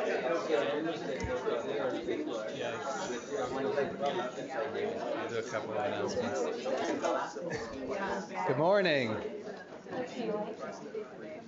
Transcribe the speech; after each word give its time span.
I'll 0.00 0.06
do 5.28 5.36
a 5.36 5.42
couple 5.42 5.72
of 5.72 5.84
announcements. 5.84 6.40
Good 8.46 8.56
morning. 8.56 9.14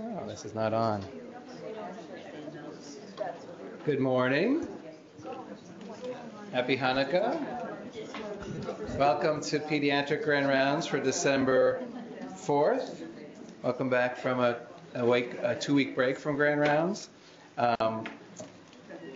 Oh, 0.00 0.26
this 0.26 0.44
is 0.44 0.54
not 0.54 0.74
on. 0.74 1.02
Good 3.86 4.00
morning. 4.00 4.66
Happy 6.52 6.76
Hanukkah. 6.76 7.40
Welcome 8.98 9.40
to 9.42 9.60
Pediatric 9.60 10.24
Grand 10.24 10.46
Rounds 10.46 10.86
for 10.86 11.00
December 11.00 11.82
4th. 12.34 13.00
Welcome 13.62 13.88
back 13.88 14.18
from 14.18 14.40
a, 14.40 14.58
a, 14.94 15.06
a 15.42 15.54
two-week 15.58 15.94
break 15.94 16.18
from 16.18 16.36
Grand 16.36 16.60
Rounds. 16.60 17.08
Um, 17.56 18.04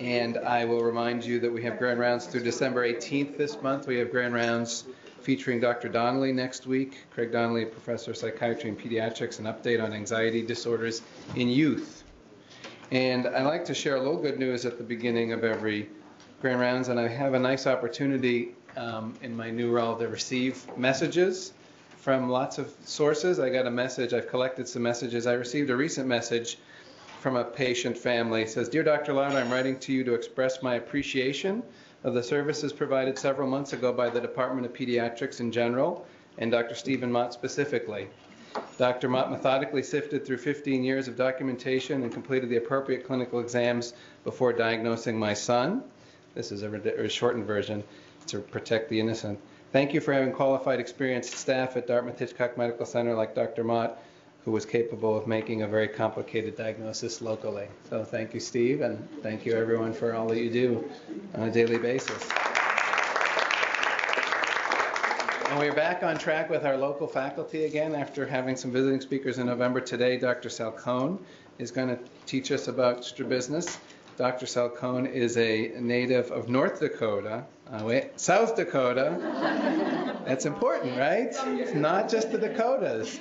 and 0.01 0.39
I 0.39 0.65
will 0.65 0.81
remind 0.81 1.25
you 1.25 1.41
that 1.41 1.53
we 1.53 1.63
have 1.63 1.79
Grand 1.79 1.99
Rounds 1.99 2.27
through 2.27 2.43
December 2.43 2.87
18th 2.87 3.37
this 3.37 3.61
month. 3.63 3.87
We 3.87 3.97
have 3.97 4.11
Grand 4.11 4.35
Rounds 4.35 4.85
featuring 5.21 5.61
Dr. 5.61 5.89
Donnelly 5.89 6.33
next 6.33 6.67
week. 6.67 6.99
Craig 7.11 7.33
Donnelly, 7.33 7.65
professor 7.65 8.11
of 8.11 8.17
psychiatry 8.17 8.71
and 8.71 8.79
pediatrics, 8.79 9.39
an 9.39 9.47
update 9.47 9.83
on 9.83 9.93
anxiety 9.93 10.43
disorders 10.43 11.03
in 11.35 11.49
youth. 11.49 12.05
And 12.91 13.27
I 13.27 13.43
like 13.43 13.65
to 13.67 13.75
share 13.75 13.97
a 13.97 13.99
little 13.99 14.21
good 14.21 14.39
news 14.39 14.65
at 14.65 14.79
the 14.79 14.85
beginning 14.85 15.33
of 15.33 15.43
every 15.43 15.89
Grand 16.41 16.61
Rounds, 16.61 16.89
and 16.89 17.01
I 17.01 17.09
have 17.09 17.35
a 17.35 17.39
nice 17.39 17.67
opportunity 17.67 18.55
um, 18.77 19.15
in 19.23 19.37
my 19.37 19.51
new 19.51 19.71
role 19.73 19.97
to 19.97 20.07
receive 20.07 20.65
messages 20.77 21.53
from 21.97 22.29
lots 22.29 22.59
of 22.59 22.73
sources. 22.85 23.41
I 23.41 23.49
got 23.49 23.67
a 23.67 23.71
message, 23.71 24.13
I've 24.13 24.29
collected 24.29 24.69
some 24.69 24.83
messages. 24.83 25.27
I 25.27 25.33
received 25.33 25.71
a 25.71 25.77
recent 25.77 26.07
message 26.07 26.59
from 27.21 27.37
a 27.37 27.45
patient 27.45 27.97
family. 27.97 28.43
It 28.43 28.51
says, 28.51 28.69
Dear 28.69 28.83
Dr. 28.83 29.13
Loud, 29.13 29.33
I'm 29.33 29.51
writing 29.51 29.79
to 29.81 29.93
you 29.93 30.05
to 30.05 30.15
express 30.15 30.63
my 30.63 30.75
appreciation 30.75 31.63
of 32.05 32.15
the 32.15 32.23
services 32.23 32.73
provided 32.73 33.19
several 33.19 33.49
months 33.49 33.73
ago 33.73 33.93
by 33.93 34.09
the 34.09 34.21
Department 34.21 34.67
of 34.67 34.73
Pediatrics 34.73 35.41
in 35.41 35.51
general 35.51 36.07
and 36.39 36.51
Dr. 36.51 36.75
Stephen 36.75 37.11
Mott 37.11 37.33
specifically. 37.33 38.09
Dr. 38.79 39.09
Mott 39.09 39.31
methodically 39.31 39.83
sifted 39.83 40.25
through 40.25 40.39
15 40.39 40.85
years 40.85 41.09
of 41.09 41.17
documentation 41.17 42.03
and 42.03 42.13
completed 42.13 42.49
the 42.49 42.57
appropriate 42.57 43.07
clinical 43.07 43.41
exams 43.41 43.95
before 44.25 44.53
diagnosing 44.53 45.19
my 45.19 45.35
son. 45.35 45.83
This 46.35 46.53
is 46.53 46.63
a, 46.63 46.71
a 46.71 47.09
shortened 47.09 47.47
version 47.47 47.83
to 48.29 48.39
protect 48.39 48.89
the 48.89 49.01
innocent. 49.01 49.39
Thank 49.73 49.93
you 49.93 50.01
for 50.01 50.13
having 50.13 50.33
qualified, 50.33 50.81
experienced 50.81 51.35
staff 51.35 51.77
at 51.77 51.87
Dartmouth 51.87 52.19
Hitchcock 52.19 52.57
Medical 52.57 52.87
Center 52.87 53.15
like 53.15 53.35
Dr. 53.35 53.65
Mott 53.65 53.99
who 54.47 54.53
was 54.53 54.65
capable 54.65 55.19
of 55.19 55.27
making 55.27 55.63
a 55.63 55.67
very 55.67 55.89
complicated 55.89 56.57
diagnosis 56.57 57.21
locally. 57.21 57.67
So 57.91 58.05
thank 58.05 58.33
you, 58.33 58.39
Steve, 58.39 58.81
and 58.81 59.07
thank 59.21 59.45
you 59.45 59.55
everyone 59.55 59.93
for 59.93 60.15
all 60.15 60.29
that 60.29 60.39
you 60.39 60.49
do 60.49 60.89
on 61.35 61.49
a 61.49 61.51
daily 61.51 61.79
basis. 61.79 62.31
And 65.49 65.59
we're 65.59 65.75
back 65.75 66.05
on 66.05 66.17
track 66.17 66.49
with 66.49 66.65
our 66.65 66.77
local 66.77 67.09
faculty 67.09 67.65
again 67.65 67.97
after 67.97 68.25
having 68.25 68.55
some 68.55 68.71
visiting 68.71 69.01
speakers 69.01 69.39
in 69.39 69.47
November. 69.47 69.81
Today, 69.81 70.17
Dr. 70.17 70.49
Salcone 70.49 71.19
is 71.59 71.73
going 71.73 71.89
to 71.89 71.99
teach 72.27 72.53
us 72.53 72.69
about 72.69 73.05
strabismus. 73.05 73.79
Dr. 74.17 74.47
Salcone 74.47 75.13
is 75.13 75.37
a 75.37 75.73
native 75.79 76.31
of 76.31 76.49
North 76.49 76.81
Dakota, 76.81 77.45
uh, 77.71 77.83
wait, 77.85 78.19
South 78.19 78.57
Dakota. 78.57 79.19
That's 80.25 80.47
important, 80.47 80.97
right? 80.97 81.29
It's 81.31 81.75
not 81.75 82.09
just 82.09 82.33
the 82.33 82.39
Dakotas 82.39 83.21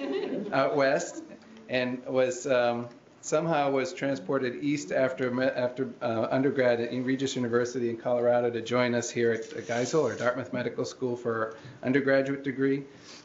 out 0.53 0.75
west, 0.75 1.23
and 1.67 2.03
was 2.05 2.47
um, 2.47 2.87
somehow 3.21 3.71
was 3.71 3.91
transported 3.91 4.63
east 4.63 4.91
after 4.91 5.43
after 5.57 5.89
uh, 6.01 6.27
undergrad 6.29 6.79
at 6.79 6.91
Regis 7.03 7.35
University 7.35 7.89
in 7.89 7.97
Colorado 7.97 8.49
to 8.51 8.61
join 8.61 8.95
us 8.95 9.09
here 9.09 9.31
at 9.31 9.43
Geisel 9.67 10.03
or 10.03 10.15
Dartmouth 10.15 10.53
Medical 10.53 10.85
School 10.85 11.17
for 11.17 11.57
undergraduate 11.83 12.43
degree. 12.43 12.83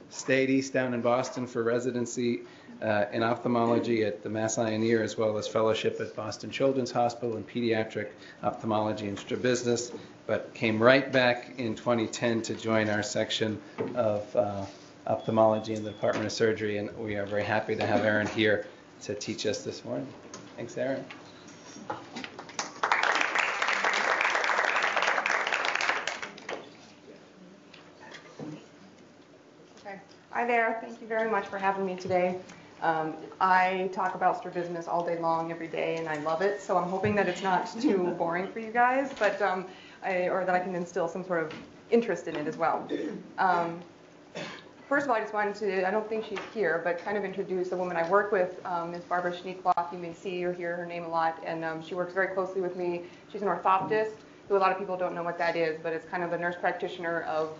Stayed 0.08 0.50
east 0.50 0.72
down 0.72 0.92
in 0.94 1.02
Boston 1.02 1.46
for 1.46 1.62
residency 1.62 2.40
uh, 2.82 3.06
in 3.12 3.22
ophthalmology 3.22 4.04
at 4.04 4.22
the 4.22 4.28
Mass 4.28 4.58
Eye 4.58 4.70
and 4.70 4.84
Ear, 4.84 5.02
as 5.02 5.16
well 5.16 5.36
as 5.38 5.46
fellowship 5.46 6.00
at 6.00 6.14
Boston 6.16 6.50
Children's 6.50 6.90
Hospital 6.90 7.36
in 7.36 7.44
pediatric 7.44 8.08
ophthalmology 8.42 9.08
and 9.08 9.18
strabismus, 9.18 9.92
but 10.26 10.52
came 10.54 10.82
right 10.82 11.10
back 11.12 11.54
in 11.58 11.74
2010 11.74 12.42
to 12.42 12.54
join 12.54 12.88
our 12.88 13.02
section 13.02 13.60
of 13.94 14.34
uh, 14.34 14.64
ophthalmology 15.06 15.74
in 15.74 15.84
the 15.84 15.90
Department 15.90 16.26
of 16.26 16.32
Surgery, 16.32 16.78
and 16.78 16.96
we 16.96 17.16
are 17.16 17.26
very 17.26 17.44
happy 17.44 17.76
to 17.76 17.86
have 17.86 18.04
Erin 18.04 18.26
here 18.28 18.66
to 19.02 19.14
teach 19.14 19.46
us 19.46 19.62
this 19.62 19.84
morning. 19.84 20.06
Thanks, 20.56 20.76
Erin. 20.76 21.04
Hi 30.30 30.46
there. 30.46 30.78
Thank 30.80 31.02
you 31.02 31.06
very 31.06 31.30
much 31.30 31.46
for 31.48 31.58
having 31.58 31.84
me 31.84 31.96
today. 31.96 32.38
Um, 32.82 33.14
I 33.40 33.90
talk 33.92 34.14
about 34.14 34.38
strabismus 34.38 34.88
all 34.88 35.04
day 35.04 35.18
long, 35.18 35.50
every 35.50 35.68
day, 35.68 35.96
and 35.96 36.08
I 36.08 36.16
love 36.18 36.40
it. 36.40 36.62
So 36.62 36.76
I'm 36.76 36.88
hoping 36.88 37.14
that 37.16 37.28
it's 37.28 37.42
not 37.42 37.70
too 37.80 38.14
boring 38.18 38.48
for 38.48 38.60
you 38.60 38.70
guys, 38.70 39.12
but 39.18 39.40
um, 39.42 39.66
I, 40.02 40.28
or 40.28 40.44
that 40.44 40.54
I 40.54 40.60
can 40.60 40.74
instill 40.74 41.08
some 41.08 41.24
sort 41.24 41.42
of 41.44 41.52
interest 41.90 42.26
in 42.26 42.36
it 42.36 42.46
as 42.46 42.56
well. 42.56 42.88
Um, 43.38 43.80
first 44.88 45.04
of 45.04 45.10
all, 45.10 45.16
I 45.16 45.20
just 45.20 45.34
wanted 45.34 45.56
to, 45.56 45.86
I 45.86 45.90
don't 45.90 46.08
think 46.08 46.24
she's 46.24 46.38
here, 46.54 46.80
but 46.82 47.04
kind 47.04 47.18
of 47.18 47.24
introduce 47.24 47.68
the 47.68 47.76
woman 47.76 47.96
I 47.96 48.08
work 48.08 48.32
with, 48.32 48.64
um, 48.64 48.92
Ms. 48.92 49.04
Barbara 49.04 49.32
Schneekloff. 49.32 49.92
You 49.92 49.98
may 49.98 50.14
see 50.14 50.42
or 50.44 50.52
hear 50.52 50.74
her 50.76 50.86
name 50.86 51.04
a 51.04 51.08
lot, 51.08 51.42
and 51.44 51.64
um, 51.64 51.82
she 51.82 51.94
works 51.94 52.14
very 52.14 52.28
closely 52.28 52.62
with 52.62 52.76
me. 52.76 53.02
She's 53.30 53.42
an 53.42 53.48
orthoptist, 53.48 54.12
who 54.48 54.56
a 54.56 54.58
lot 54.58 54.72
of 54.72 54.78
people 54.78 54.96
don't 54.96 55.14
know 55.14 55.22
what 55.22 55.36
that 55.38 55.54
is, 55.54 55.78
but 55.82 55.92
it's 55.92 56.06
kind 56.08 56.22
of 56.22 56.32
a 56.32 56.38
nurse 56.38 56.56
practitioner 56.58 57.22
of 57.22 57.50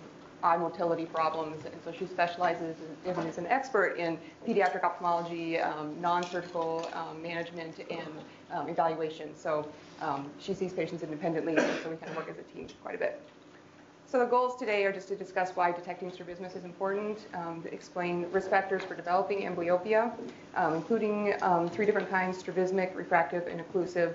eye 0.43 0.57
motility 0.57 1.05
problems. 1.05 1.65
And 1.65 1.75
so 1.83 1.91
she 1.91 2.05
specializes 2.05 2.75
and 3.05 3.27
is 3.27 3.37
an 3.37 3.47
expert 3.47 3.97
in 3.97 4.17
pediatric 4.47 4.83
ophthalmology, 4.83 5.59
um, 5.59 5.99
non-surgical 6.01 6.89
um, 6.93 7.21
management, 7.21 7.79
and 7.89 8.09
um, 8.51 8.69
evaluation. 8.69 9.35
So 9.35 9.67
um, 10.01 10.29
she 10.39 10.53
sees 10.53 10.73
patients 10.73 11.03
independently, 11.03 11.55
and 11.55 11.83
so 11.83 11.89
we 11.89 11.95
kind 11.97 12.09
of 12.09 12.17
work 12.17 12.29
as 12.29 12.37
a 12.37 12.43
team 12.53 12.67
quite 12.83 12.95
a 12.95 12.97
bit. 12.97 13.21
So 14.05 14.19
the 14.19 14.25
goals 14.25 14.57
today 14.59 14.83
are 14.83 14.91
just 14.91 15.07
to 15.07 15.15
discuss 15.15 15.55
why 15.55 15.71
detecting 15.71 16.11
strabismus 16.11 16.55
is 16.55 16.65
important, 16.65 17.27
um, 17.33 17.63
explain 17.71 18.25
risk 18.31 18.49
factors 18.49 18.83
for 18.83 18.93
developing 18.93 19.43
amblyopia, 19.43 20.11
um, 20.55 20.73
including 20.73 21.33
three 21.69 21.85
different 21.85 22.09
kinds, 22.09 22.37
strabismic, 22.37 22.93
refractive, 22.93 23.47
and 23.47 23.61
occlusive, 23.61 24.13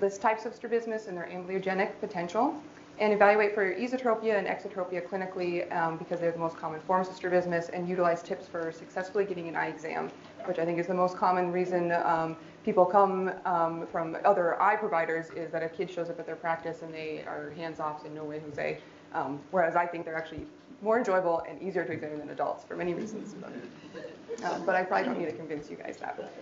list 0.00 0.22
types 0.22 0.46
of 0.46 0.54
strabismus 0.54 1.08
and 1.08 1.16
their 1.16 1.26
amblyogenic 1.26 1.90
potential, 2.00 2.54
and 3.02 3.12
evaluate 3.12 3.52
for 3.52 3.74
esotropia 3.74 4.38
and 4.38 4.46
exotropia 4.46 5.04
clinically 5.04 5.70
um, 5.74 5.98
because 5.98 6.20
they're 6.20 6.30
the 6.30 6.38
most 6.38 6.56
common 6.56 6.78
forms 6.78 7.08
of 7.08 7.16
strabismus 7.16 7.68
and 7.70 7.88
utilize 7.88 8.22
tips 8.22 8.46
for 8.46 8.70
successfully 8.70 9.24
getting 9.24 9.48
an 9.48 9.56
eye 9.56 9.66
exam, 9.66 10.08
which 10.44 10.60
I 10.60 10.64
think 10.64 10.78
is 10.78 10.86
the 10.86 10.94
most 10.94 11.16
common 11.16 11.50
reason 11.50 11.90
um, 11.90 12.36
people 12.64 12.84
come 12.84 13.32
um, 13.44 13.88
from 13.90 14.16
other 14.24 14.62
eye 14.62 14.76
providers 14.76 15.30
is 15.30 15.50
that 15.50 15.64
a 15.64 15.68
kid 15.68 15.90
shows 15.90 16.10
up 16.10 16.20
at 16.20 16.26
their 16.26 16.36
practice 16.36 16.82
and 16.82 16.94
they 16.94 17.24
are 17.26 17.52
hands-off 17.56 18.04
and 18.04 18.14
no 18.14 18.22
way 18.22 18.38
Jose, 18.38 18.78
um, 19.14 19.40
whereas 19.50 19.74
I 19.74 19.84
think 19.84 20.04
they're 20.04 20.16
actually 20.16 20.46
more 20.82 20.98
enjoyable 20.98 21.42
and 21.48 21.62
easier 21.62 21.84
to 21.84 21.92
examine 21.92 22.18
than 22.18 22.30
adults 22.30 22.64
for 22.64 22.76
many 22.76 22.92
reasons. 22.92 23.34
But, 23.34 24.44
um, 24.44 24.66
but 24.66 24.74
I 24.74 24.82
probably 24.82 25.06
don't 25.06 25.18
need 25.18 25.26
to 25.26 25.36
convince 25.36 25.70
you 25.70 25.76
guys 25.76 25.96
that. 25.98 26.32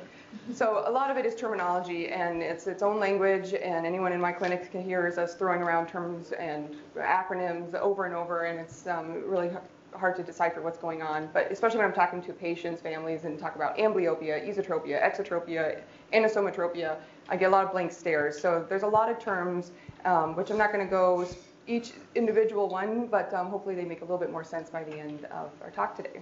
So 0.55 0.85
a 0.87 0.91
lot 0.91 1.11
of 1.11 1.17
it 1.17 1.27
is 1.27 1.35
terminology 1.35 2.09
and 2.09 2.43
it's 2.43 2.67
its 2.67 2.83
own 2.83 2.99
language 2.99 3.53
and 3.53 3.85
anyone 3.85 4.13
in 4.13 4.21
my 4.21 4.33
clinic 4.33 4.71
can 4.71 4.83
hear 4.83 5.07
us 5.19 5.35
throwing 5.35 5.61
around 5.61 5.89
terms 5.89 6.33
and 6.33 6.75
acronyms 6.97 7.75
over 7.75 8.07
and 8.07 8.15
over 8.15 8.45
and 8.45 8.59
it's 8.59 8.87
um, 8.87 9.23
really 9.27 9.51
hard 9.95 10.17
to 10.17 10.23
decipher 10.23 10.63
what's 10.63 10.79
going 10.79 11.03
on. 11.03 11.29
But 11.33 11.51
especially 11.51 11.79
when 11.79 11.87
I'm 11.87 11.93
talking 11.93 12.23
to 12.23 12.33
patients, 12.33 12.81
families, 12.81 13.25
and 13.25 13.39
talk 13.39 13.57
about 13.57 13.77
amblyopia, 13.77 14.49
esotropia, 14.49 15.03
exotropia, 15.03 15.81
anisometropia, 16.13 16.97
I 17.29 17.37
get 17.37 17.47
a 17.47 17.53
lot 17.53 17.65
of 17.65 17.73
blank 17.73 17.93
stares. 17.93 18.41
So 18.41 18.65
there's 18.69 18.83
a 18.83 18.89
lot 18.89 19.11
of 19.11 19.19
terms, 19.19 19.73
um, 20.05 20.37
which 20.37 20.51
I'm 20.51 20.59
not 20.59 20.73
going 20.73 20.85
to 20.85 20.91
go 20.91 21.27
each 21.71 21.93
individual 22.15 22.69
one, 22.69 23.07
but 23.07 23.33
um, 23.33 23.49
hopefully 23.49 23.75
they 23.75 23.85
make 23.85 24.01
a 24.01 24.05
little 24.05 24.19
bit 24.19 24.31
more 24.31 24.45
sense 24.45 24.69
by 24.69 24.83
the 24.85 24.99
end 24.99 25.25
of 25.27 25.51
our 25.63 25.71
talk 25.71 25.97
today. 25.97 26.21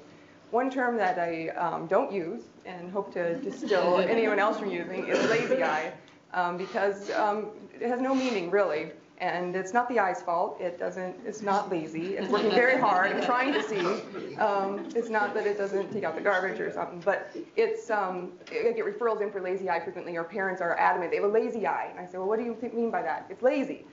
One 0.50 0.70
term 0.70 0.96
that 0.96 1.18
I 1.18 1.48
um, 1.48 1.86
don't 1.86 2.12
use 2.12 2.44
and 2.64 2.90
hope 2.90 3.12
to 3.14 3.36
distill 3.36 3.98
anyone 4.08 4.38
else 4.38 4.58
from 4.58 4.70
using 4.70 5.06
is 5.06 5.28
lazy 5.28 5.62
eye 5.62 5.92
um, 6.32 6.56
because 6.56 7.10
um, 7.12 7.48
it 7.74 7.88
has 7.88 8.00
no 8.00 8.14
meaning 8.14 8.50
really. 8.50 8.92
And 9.20 9.56
it's 9.56 9.72
not 9.72 9.88
the 9.88 9.98
eye's 9.98 10.22
fault. 10.22 10.60
It 10.60 10.78
doesn't. 10.78 11.16
It's 11.26 11.42
not 11.42 11.68
lazy. 11.72 12.14
It's 12.16 12.30
working 12.30 12.52
very 12.52 12.78
hard 12.78 13.10
and 13.10 13.20
trying 13.20 13.52
to 13.52 13.60
see. 13.64 14.36
Um, 14.36 14.88
it's 14.94 15.08
not 15.08 15.34
that 15.34 15.44
it 15.44 15.58
doesn't 15.58 15.92
take 15.92 16.04
out 16.04 16.14
the 16.14 16.20
garbage 16.20 16.60
or 16.60 16.72
something, 16.72 17.00
but 17.00 17.36
it's. 17.56 17.90
Um, 17.90 18.34
I 18.52 18.70
get 18.70 18.84
referrals 18.84 19.20
in 19.20 19.32
for 19.32 19.40
lazy 19.40 19.68
eye 19.68 19.80
frequently, 19.80 20.16
or 20.16 20.22
parents 20.22 20.62
are 20.62 20.78
adamant 20.78 21.10
they 21.10 21.16
have 21.16 21.24
a 21.24 21.32
lazy 21.32 21.66
eye, 21.66 21.88
and 21.90 21.98
I 21.98 22.06
say, 22.06 22.16
well, 22.18 22.28
what 22.28 22.38
do 22.38 22.44
you 22.44 22.54
think, 22.60 22.74
mean 22.74 22.92
by 22.92 23.02
that? 23.02 23.26
It's 23.28 23.42
lazy 23.42 23.86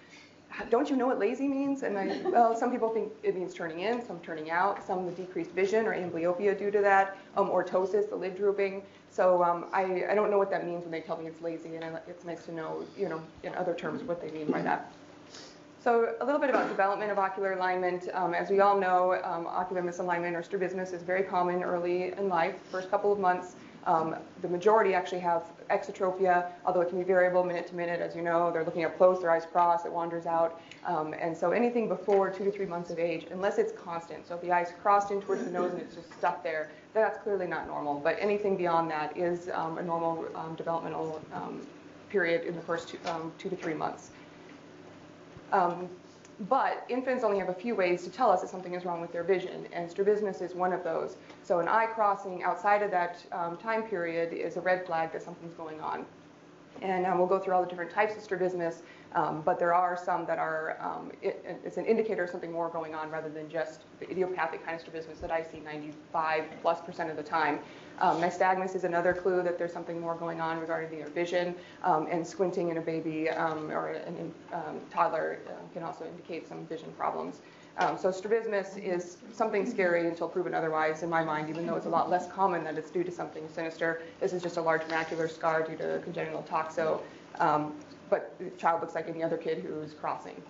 don't 0.70 0.90
you 0.90 0.96
know 0.96 1.08
what 1.08 1.20
lazy 1.20 1.48
means? 1.48 1.84
And 1.84 1.98
I, 1.98 2.22
well, 2.26 2.56
some 2.56 2.72
people 2.72 2.90
think 2.90 3.12
it 3.24 3.36
means 3.36 3.54
turning 3.54 3.82
in, 3.82 4.06
some 4.06 4.20
turning 4.20 4.52
out, 4.52 4.86
some 4.86 5.06
the 5.06 5.12
decreased 5.12 5.52
vision 5.52 5.86
or 5.86 5.94
amblyopia 5.94 6.58
due 6.58 6.72
to 6.72 6.82
that, 6.82 7.18
um, 7.38 7.50
or 7.50 7.64
ptosis, 7.64 8.10
the 8.10 8.16
lid 8.16 8.36
drooping. 8.36 8.84
So 9.10 9.44
um, 9.44 9.66
I, 9.72 10.06
I 10.10 10.16
don't 10.16 10.30
know 10.30 10.38
what 10.38 10.50
that 10.52 10.66
means 10.66 10.84
when 10.84 10.92
they 10.92 11.02
tell 11.02 11.18
me 11.18 11.28
it's 11.28 11.42
lazy, 11.42 11.76
and 11.76 11.86
I, 11.86 12.00
it's 12.08 12.26
nice 12.26 12.46
to 12.46 12.54
know, 12.54 12.84
you 12.98 13.10
know, 13.10 13.22
in 13.44 13.54
other 13.56 13.74
terms 13.74 14.04
what 14.04 14.22
they 14.22 14.32
mean 14.32 14.52
by 14.52 14.62
that. 14.62 14.92
So 15.86 16.16
a 16.20 16.26
little 16.26 16.42
bit 16.42 16.50
about 16.50 16.68
development 16.68 17.12
of 17.12 17.20
ocular 17.20 17.54
alignment. 17.54 18.10
Um, 18.14 18.34
as 18.34 18.50
we 18.50 18.60
all 18.60 18.80
know, 18.80 19.22
um, 19.24 19.46
ocular 19.46 19.84
misalignment 19.84 20.34
or 20.34 20.42
strabismus 20.42 20.94
is 20.94 21.04
very 21.04 21.22
common 21.22 21.62
early 21.62 22.12
in 22.14 22.28
life, 22.28 22.56
first 22.72 22.90
couple 22.90 23.14
of 23.14 23.20
months. 23.20 23.56
Um, 23.86 24.16
the 24.42 24.48
majority 24.48 24.94
actually 24.94 25.20
have 25.20 25.44
exotropia, 25.70 26.52
although 26.66 26.82
it 26.82 26.90
can 26.90 26.98
be 26.98 27.04
variable 27.04 27.44
minute 27.44 27.68
to 27.68 27.76
minute. 27.76 28.02
As 28.02 28.16
you 28.16 28.22
know, 28.24 28.52
they're 28.52 28.64
looking 28.64 28.84
up 28.84 28.98
close, 28.98 29.22
their 29.22 29.32
eyes 29.32 29.46
cross, 29.46 29.86
it 29.86 29.92
wanders 29.92 30.26
out. 30.26 30.60
Um, 30.86 31.14
and 31.20 31.38
so 31.38 31.52
anything 31.52 31.88
before 31.88 32.30
two 32.32 32.44
to 32.46 32.52
three 32.52 32.66
months 32.66 32.90
of 32.90 33.00
age, 33.00 33.28
unless 33.32 33.58
it's 33.58 33.72
constant, 33.72 34.28
so 34.28 34.36
if 34.36 34.42
the 34.42 34.52
eyes 34.52 34.74
crossed 34.82 35.12
in 35.12 35.22
towards 35.22 35.44
the 35.44 35.52
nose 35.52 35.72
and 35.72 35.82
it's 35.82 35.96
just 35.96 36.12
stuck 36.14 36.44
there, 36.44 36.72
that's 36.94 37.18
clearly 37.20 37.48
not 37.48 37.68
normal. 37.68 38.00
But 38.00 38.18
anything 38.20 38.58
beyond 38.58 38.90
that 38.92 39.16
is 39.16 39.50
um, 39.54 39.78
a 39.78 39.84
normal 39.84 40.26
um, 40.36 40.56
developmental 40.56 41.22
um, 41.34 41.62
period 42.10 42.46
in 42.46 42.56
the 42.56 42.62
first 42.62 42.90
two, 42.90 42.98
um, 43.06 43.32
two 43.38 43.50
to 43.50 43.56
three 43.56 43.74
months. 43.74 44.12
But 46.42 46.86
infants 46.90 47.24
only 47.24 47.40
have 47.40 47.48
a 47.48 47.54
few 47.54 47.76
ways 47.76 48.04
to 48.04 48.10
tell 48.10 48.30
us 48.30 48.42
that 48.42 48.50
something 48.50 48.74
is 48.74 48.84
wrong 48.84 49.00
with 49.00 49.14
their 49.14 49.24
vision, 49.24 49.68
and 49.72 49.90
strabismus 49.90 50.42
is 50.42 50.54
one 50.54 50.74
of 50.74 50.84
those. 50.84 51.16
So 51.44 51.60
an 51.60 51.68
eye 51.70 51.86
crossing 51.86 52.44
outside 52.44 52.82
of 52.82 52.92
that 52.92 53.26
um, 53.32 53.56
time 53.58 53.84
period 53.84 54.34
is 54.34 54.58
a 54.58 54.62
red 54.62 54.86
flag 54.86 55.14
that 55.14 55.24
something's 55.24 55.54
going 55.54 55.80
on. 55.80 56.06
And 56.82 57.06
um, 57.06 57.18
we'll 57.18 57.28
go 57.28 57.40
through 57.40 57.54
all 57.54 57.64
the 57.64 57.70
different 57.70 57.92
types 57.92 58.18
of 58.18 58.22
strabismus, 58.22 58.84
um, 59.14 59.44
but 59.46 59.58
there 59.58 59.74
are 59.74 59.96
some 59.96 60.26
that 60.26 60.38
are, 60.38 60.78
um, 60.82 61.10
it, 61.22 61.42
it's 61.64 61.78
an 61.78 61.86
indicator 61.86 62.26
of 62.26 62.30
something 62.30 62.52
more 62.52 62.68
going 62.68 62.94
on 62.94 63.10
rather 63.10 63.30
than 63.30 63.50
just 63.50 63.86
the 64.02 64.12
idiopathic 64.12 64.62
kind 64.66 64.76
of 64.76 64.82
strabismus 64.82 65.20
that 65.20 65.32
I 65.32 65.42
see 65.42 65.62
95 65.62 66.44
plus 66.62 66.82
percent 66.82 67.10
of 67.10 67.16
the 67.16 67.24
time. 67.24 67.60
Um, 68.00 68.22
nystagmus 68.22 68.76
is 68.76 68.84
another 68.84 69.14
clue 69.14 69.42
that 69.44 69.58
there's 69.58 69.74
something 69.74 70.00
more 70.00 70.16
going 70.16 70.42
on 70.42 70.60
regarding 70.60 70.98
their 70.98 71.08
vision, 71.10 71.56
um, 71.84 72.08
and 72.10 72.26
squinting 72.26 72.70
in 72.70 72.78
a 72.78 72.82
baby 72.82 73.30
um, 73.30 73.72
or 73.72 73.90
a 73.90 74.56
um, 74.56 74.80
toddler 74.92 75.40
uh, 75.48 75.52
can 75.74 75.84
also 75.84 76.06
indicate 76.06 76.48
some 76.48 76.66
vision 76.66 76.92
problems. 76.98 77.42
Um, 77.78 77.98
so 77.98 78.10
strabismus 78.12 78.78
is 78.78 79.18
something 79.34 79.70
scary 79.70 80.08
until 80.08 80.30
proven 80.30 80.54
otherwise 80.54 81.04
in 81.04 81.10
my 81.10 81.24
mind, 81.24 81.50
even 81.50 81.66
though 81.66 81.76
it's 81.76 81.88
a 81.88 81.90
lot 81.90 82.10
less 82.10 82.28
common 82.32 82.64
that 82.64 82.78
it's 82.78 82.90
due 82.90 83.04
to 83.04 83.12
something 83.12 83.48
sinister. 83.50 84.02
This 84.22 84.32
is 84.32 84.42
just 84.42 84.58
a 84.58 84.62
large 84.62 84.84
macular 84.84 85.30
scar 85.30 85.62
due 85.64 85.76
to 85.78 86.00
congenital 86.04 86.44
toxo, 86.50 87.02
um, 87.40 87.74
but 88.10 88.34
the 88.40 88.50
child 88.52 88.82
looks 88.82 88.96
like 88.96 89.10
any 89.10 89.24
other 89.24 89.38
kid 89.38 89.60
who's 89.60 89.94
crossing. 89.94 90.42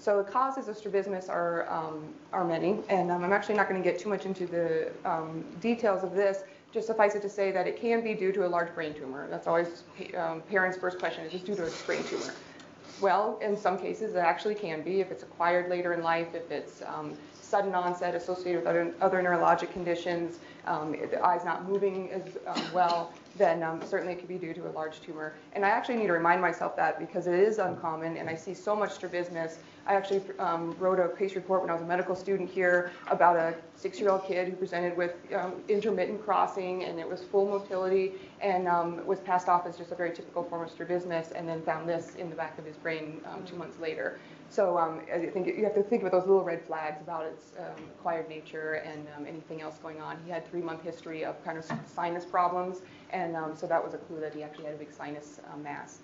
So 0.00 0.22
the 0.22 0.30
causes 0.30 0.66
of 0.66 0.78
strabismus 0.78 1.28
are, 1.28 1.70
um, 1.70 2.14
are 2.32 2.42
many, 2.42 2.78
and 2.88 3.10
um, 3.10 3.22
I'm 3.22 3.34
actually 3.34 3.56
not 3.56 3.68
going 3.68 3.82
to 3.82 3.86
get 3.86 4.00
too 4.00 4.08
much 4.08 4.24
into 4.24 4.46
the 4.46 4.90
um, 5.04 5.44
details 5.60 6.02
of 6.02 6.14
this. 6.14 6.42
Just 6.72 6.86
suffice 6.86 7.14
it 7.14 7.20
to 7.20 7.28
say 7.28 7.50
that 7.50 7.66
it 7.66 7.78
can 7.78 8.02
be 8.02 8.14
due 8.14 8.32
to 8.32 8.46
a 8.46 8.48
large 8.48 8.74
brain 8.74 8.94
tumor. 8.94 9.28
That's 9.28 9.46
always 9.46 9.84
um, 10.16 10.40
parents' 10.48 10.78
first 10.78 10.98
question: 10.98 11.26
Is 11.26 11.32
this 11.32 11.42
due 11.42 11.54
to 11.54 11.66
a 11.66 11.70
brain 11.84 12.02
tumor? 12.04 12.32
Well, 13.02 13.38
in 13.42 13.58
some 13.58 13.78
cases, 13.78 14.14
it 14.14 14.18
actually 14.18 14.54
can 14.54 14.80
be 14.80 15.00
if 15.00 15.10
it's 15.10 15.22
acquired 15.22 15.68
later 15.68 15.92
in 15.92 16.02
life, 16.02 16.34
if 16.34 16.50
it's 16.50 16.80
um, 16.86 17.14
sudden 17.50 17.74
onset 17.74 18.14
associated 18.14 18.60
with 18.60 18.68
other, 18.68 18.94
other 19.00 19.22
neurologic 19.22 19.72
conditions, 19.72 20.38
um, 20.66 20.92
the 20.92 21.20
eye's 21.24 21.44
not 21.44 21.68
moving 21.68 22.10
as 22.10 22.22
well, 22.72 23.12
then 23.36 23.62
um, 23.62 23.80
certainly 23.84 24.12
it 24.12 24.20
could 24.20 24.28
be 24.28 24.38
due 24.38 24.54
to 24.54 24.68
a 24.68 24.70
large 24.70 25.00
tumor. 25.00 25.34
And 25.54 25.64
I 25.64 25.70
actually 25.70 25.96
need 25.96 26.06
to 26.06 26.12
remind 26.12 26.40
myself 26.40 26.76
that 26.76 27.00
because 27.00 27.26
it 27.26 27.34
is 27.34 27.58
uncommon 27.58 28.16
and 28.16 28.30
I 28.30 28.36
see 28.36 28.54
so 28.54 28.76
much 28.76 28.92
strabismus. 28.92 29.58
I 29.86 29.94
actually 29.94 30.22
um, 30.38 30.76
wrote 30.78 30.98
a 31.00 31.14
case 31.16 31.34
report 31.34 31.62
when 31.62 31.70
I 31.70 31.72
was 31.72 31.82
a 31.82 31.86
medical 31.86 32.14
student 32.14 32.50
here 32.50 32.92
about 33.08 33.36
a 33.36 33.54
six-year-old 33.74 34.24
kid 34.24 34.48
who 34.48 34.54
presented 34.54 34.96
with 34.96 35.14
um, 35.34 35.54
intermittent 35.68 36.24
crossing 36.24 36.84
and 36.84 37.00
it 37.00 37.08
was 37.08 37.22
full 37.22 37.46
motility 37.48 38.12
and 38.40 38.68
um, 38.68 39.04
was 39.06 39.20
passed 39.20 39.48
off 39.48 39.66
as 39.66 39.76
just 39.76 39.90
a 39.90 39.94
very 39.94 40.12
typical 40.14 40.44
form 40.44 40.62
of 40.62 40.70
strabismus 40.70 41.32
and 41.32 41.48
then 41.48 41.62
found 41.62 41.88
this 41.88 42.14
in 42.16 42.30
the 42.30 42.36
back 42.36 42.58
of 42.58 42.64
his 42.64 42.76
brain 42.76 43.20
um, 43.26 43.44
two 43.44 43.56
months 43.56 43.78
later. 43.78 44.18
So 44.50 44.76
um, 44.76 45.00
I 45.14 45.26
think 45.26 45.46
you 45.46 45.64
have 45.64 45.74
to 45.76 45.82
think 45.82 46.02
about 46.02 46.12
those 46.12 46.26
little 46.26 46.42
red 46.42 46.64
flags 46.66 47.00
about 47.00 47.24
its 47.24 47.52
um, 47.58 47.84
acquired 47.98 48.28
nature 48.28 48.82
and 48.84 49.06
anything 49.26 49.62
else 49.62 49.78
going 49.78 50.00
on. 50.00 50.18
He 50.24 50.30
had 50.30 50.48
three-month 50.50 50.82
history 50.82 51.24
of 51.24 51.42
kind 51.44 51.56
of 51.56 51.64
sinus 51.86 52.24
problems, 52.24 52.78
and 53.10 53.36
so 53.56 53.68
that 53.68 53.82
was 53.82 53.94
a 53.94 53.98
clue 53.98 54.18
that 54.20 54.34
he 54.34 54.42
actually 54.42 54.64
had 54.64 54.74
a 54.74 54.78
big 54.78 54.92
sinus 54.92 55.40
um, 55.52 55.62
mass. 55.62 56.00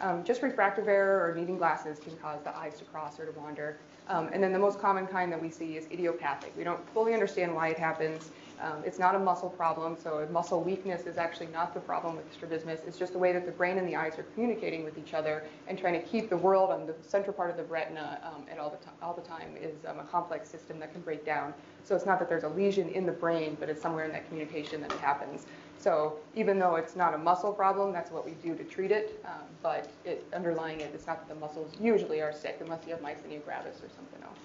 Um, 0.00 0.24
just 0.24 0.42
refractive 0.42 0.88
error 0.88 1.28
or 1.28 1.34
needing 1.34 1.56
glasses 1.56 1.98
can 1.98 2.16
cause 2.16 2.42
the 2.42 2.56
eyes 2.56 2.78
to 2.78 2.84
cross 2.84 3.18
or 3.20 3.26
to 3.26 3.38
wander. 3.38 3.78
and 4.08 4.42
then 4.42 4.52
the 4.52 4.58
most 4.58 4.80
common 4.80 5.06
kind 5.06 5.30
that 5.32 5.40
we 5.40 5.50
see 5.50 5.76
is 5.76 5.86
idiopathic. 5.90 6.52
We 6.56 6.64
don't 6.64 6.86
fully 6.90 7.14
understand 7.14 7.54
why 7.54 7.68
it 7.68 7.78
happens. 7.78 8.30
Um, 8.60 8.82
it's 8.84 8.98
not 8.98 9.14
a 9.14 9.18
muscle 9.18 9.50
problem, 9.50 9.96
so 10.00 10.26
muscle 10.30 10.62
weakness 10.62 11.06
is 11.06 11.18
actually 11.18 11.48
not 11.48 11.74
the 11.74 11.80
problem 11.80 12.16
with 12.16 12.32
strabismus. 12.32 12.80
It's 12.86 12.98
just 12.98 13.12
the 13.12 13.18
way 13.18 13.32
that 13.32 13.46
the 13.46 13.52
brain 13.52 13.78
and 13.78 13.88
the 13.88 13.96
eyes 13.96 14.18
are 14.18 14.22
communicating 14.34 14.84
with 14.84 14.96
each 14.96 15.12
other 15.12 15.44
and 15.66 15.78
trying 15.78 16.00
to 16.00 16.06
keep 16.06 16.30
the 16.30 16.36
world 16.36 16.70
on 16.70 16.86
the 16.86 16.94
central 17.02 17.34
part 17.34 17.50
of 17.50 17.56
the 17.56 17.64
retina 17.64 18.20
um, 18.24 18.44
at 18.50 18.58
all 18.58 18.70
the, 18.70 19.04
all 19.04 19.12
the 19.12 19.22
time 19.22 19.56
is 19.60 19.74
um, 19.86 19.98
a 19.98 20.04
complex 20.04 20.48
system 20.48 20.78
that 20.78 20.92
can 20.92 21.02
break 21.02 21.26
down. 21.26 21.52
So 21.82 21.96
it's 21.96 22.06
not 22.06 22.18
that 22.20 22.28
there's 22.28 22.44
a 22.44 22.48
lesion 22.48 22.88
in 22.90 23.04
the 23.04 23.12
brain, 23.12 23.56
but 23.58 23.68
it's 23.68 23.82
somewhere 23.82 24.04
in 24.04 24.12
that 24.12 24.26
communication 24.28 24.80
that 24.82 24.92
it 24.92 24.98
happens. 25.00 25.46
So 25.84 26.14
even 26.34 26.58
though 26.58 26.76
it's 26.76 26.96
not 26.96 27.12
a 27.12 27.18
muscle 27.18 27.52
problem, 27.52 27.92
that's 27.92 28.10
what 28.10 28.24
we 28.24 28.32
do 28.42 28.56
to 28.56 28.64
treat 28.64 28.90
it. 28.90 29.20
Um, 29.26 29.42
but 29.62 29.90
it, 30.06 30.24
underlying 30.34 30.80
it, 30.80 30.90
it's 30.94 31.06
not 31.06 31.20
that 31.20 31.34
the 31.34 31.38
muscles 31.38 31.72
usually 31.78 32.22
are 32.22 32.32
sick 32.32 32.56
unless 32.62 32.86
you 32.86 32.92
have 32.92 33.02
myasthenia 33.02 33.44
gravis 33.44 33.76
or 33.82 33.90
something 33.94 34.22
else. 34.22 34.38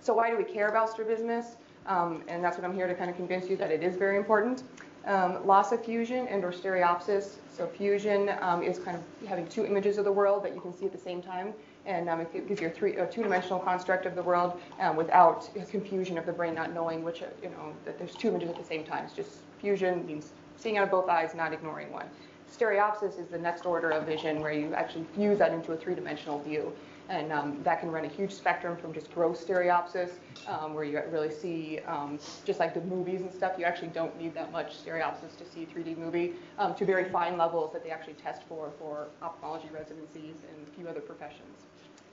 So 0.00 0.14
why 0.14 0.30
do 0.30 0.38
we 0.38 0.44
care 0.44 0.68
about 0.68 0.88
strabismus? 0.88 1.56
Um, 1.86 2.22
and 2.26 2.42
that's 2.42 2.56
what 2.56 2.64
I'm 2.64 2.74
here 2.74 2.86
to 2.86 2.94
kind 2.94 3.10
of 3.10 3.16
convince 3.16 3.50
you 3.50 3.56
that 3.58 3.70
it 3.70 3.82
is 3.82 3.96
very 3.96 4.16
important. 4.16 4.62
Um, 5.04 5.46
loss 5.46 5.72
of 5.72 5.84
fusion 5.84 6.26
and 6.28 6.42
or 6.42 6.52
stereopsis. 6.52 7.34
So 7.54 7.66
fusion 7.66 8.30
um, 8.40 8.62
is 8.62 8.78
kind 8.78 8.96
of 8.96 9.28
having 9.28 9.46
two 9.46 9.66
images 9.66 9.98
of 9.98 10.06
the 10.06 10.12
world 10.12 10.42
that 10.42 10.54
you 10.54 10.60
can 10.62 10.74
see 10.74 10.86
at 10.86 10.92
the 10.92 10.98
same 10.98 11.20
time. 11.20 11.52
And 11.84 12.08
um, 12.08 12.20
it 12.20 12.48
gives 12.48 12.62
you 12.62 12.68
a, 12.68 12.70
three, 12.70 12.96
a 12.96 13.06
two-dimensional 13.06 13.58
construct 13.58 14.06
of 14.06 14.14
the 14.14 14.22
world 14.22 14.58
um, 14.80 14.96
without 14.96 15.50
confusion 15.70 16.16
of 16.16 16.24
the 16.24 16.32
brain 16.32 16.54
not 16.54 16.72
knowing 16.72 17.02
which, 17.02 17.20
you 17.42 17.50
know, 17.50 17.74
that 17.84 17.98
there's 17.98 18.14
two 18.14 18.28
images 18.28 18.48
at 18.48 18.56
the 18.56 18.64
same 18.64 18.84
time. 18.84 19.04
It's 19.04 19.14
just 19.14 19.40
fusion 19.60 20.06
means 20.06 20.32
seeing 20.56 20.78
out 20.78 20.84
of 20.84 20.90
both 20.90 21.08
eyes, 21.08 21.34
not 21.34 21.52
ignoring 21.52 21.92
one. 21.92 22.06
Stereopsis 22.50 23.18
is 23.20 23.28
the 23.28 23.38
next 23.38 23.66
order 23.66 23.90
of 23.90 24.06
vision 24.06 24.40
where 24.40 24.52
you 24.52 24.74
actually 24.74 25.04
fuse 25.14 25.38
that 25.38 25.52
into 25.52 25.72
a 25.72 25.76
three-dimensional 25.76 26.42
view. 26.42 26.72
And 27.08 27.32
um, 27.32 27.62
that 27.62 27.80
can 27.80 27.90
run 27.90 28.04
a 28.04 28.08
huge 28.08 28.32
spectrum 28.32 28.76
from 28.76 28.92
just 28.92 29.10
gross 29.14 29.42
stereopsis, 29.42 30.10
um, 30.46 30.74
where 30.74 30.84
you 30.84 31.00
really 31.10 31.30
see, 31.30 31.78
um, 31.86 32.18
just 32.44 32.60
like 32.60 32.74
the 32.74 32.82
movies 32.82 33.22
and 33.22 33.32
stuff, 33.32 33.52
you 33.58 33.64
actually 33.64 33.88
don't 33.88 34.18
need 34.20 34.34
that 34.34 34.52
much 34.52 34.84
stereopsis 34.84 35.36
to 35.38 35.44
see 35.54 35.62
a 35.62 35.66
3D 35.66 35.96
movie, 35.96 36.34
um, 36.58 36.74
to 36.74 36.84
very 36.84 37.08
fine 37.08 37.38
levels 37.38 37.72
that 37.72 37.82
they 37.82 37.90
actually 37.90 38.12
test 38.14 38.42
for 38.46 38.70
for 38.78 39.08
ophthalmology 39.22 39.68
residencies 39.72 40.34
and 40.50 40.66
a 40.66 40.76
few 40.76 40.86
other 40.86 41.00
professions. 41.00 41.64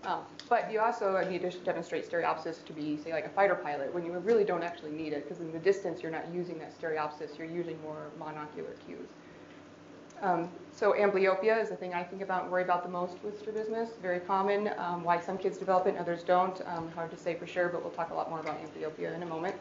Um, 0.06 0.22
but 0.50 0.72
you 0.72 0.80
also 0.80 1.28
need 1.30 1.42
to 1.42 1.52
demonstrate 1.60 2.10
stereopsis 2.10 2.64
to 2.66 2.74
be, 2.74 2.98
say, 2.98 3.12
like 3.12 3.26
a 3.26 3.30
fighter 3.30 3.56
pilot, 3.56 3.94
when 3.94 4.06
you 4.06 4.12
really 4.12 4.44
don't 4.44 4.64
actually 4.64 4.92
need 4.92 5.14
it, 5.14 5.28
because 5.28 5.42
in 5.42 5.52
the 5.52 5.60
distance 5.60 6.02
you're 6.04 6.12
not 6.12 6.32
using 6.34 6.60
that 6.60 6.80
stereopsis, 6.80 7.38
you're 7.38 7.48
using 7.48 7.82
more 7.82 8.12
monocular 8.20 8.76
cues. 8.86 9.08
Um, 10.22 10.50
so 10.72 10.94
amblyopia 10.94 11.62
is 11.62 11.70
the 11.70 11.76
thing 11.76 11.94
I 11.94 12.04
think 12.04 12.22
about 12.22 12.44
and 12.44 12.52
worry 12.52 12.64
about 12.64 12.84
the 12.84 12.90
most 12.90 13.16
with 13.24 13.40
strabismus. 13.40 13.90
Very 14.02 14.20
common. 14.20 14.72
Um, 14.78 15.04
why 15.04 15.20
some 15.20 15.38
kids 15.38 15.58
develop 15.58 15.88
it 15.88 15.90
and 15.90 15.98
others 15.98 16.24
don't, 16.24 16.62
um, 16.68 16.90
hard 16.92 17.12
to 17.12 17.18
say 17.18 17.36
for 17.36 17.48
sure, 17.48 17.70
but 17.70 17.82
we'll 17.82 17.92
talk 17.92 18.12
a 18.12 18.14
lot 18.14 18.30
more 18.30 18.40
about 18.40 18.58
amblyopia 18.62 19.14
in 19.14 19.24
a 19.24 19.26
moment. 19.26 19.56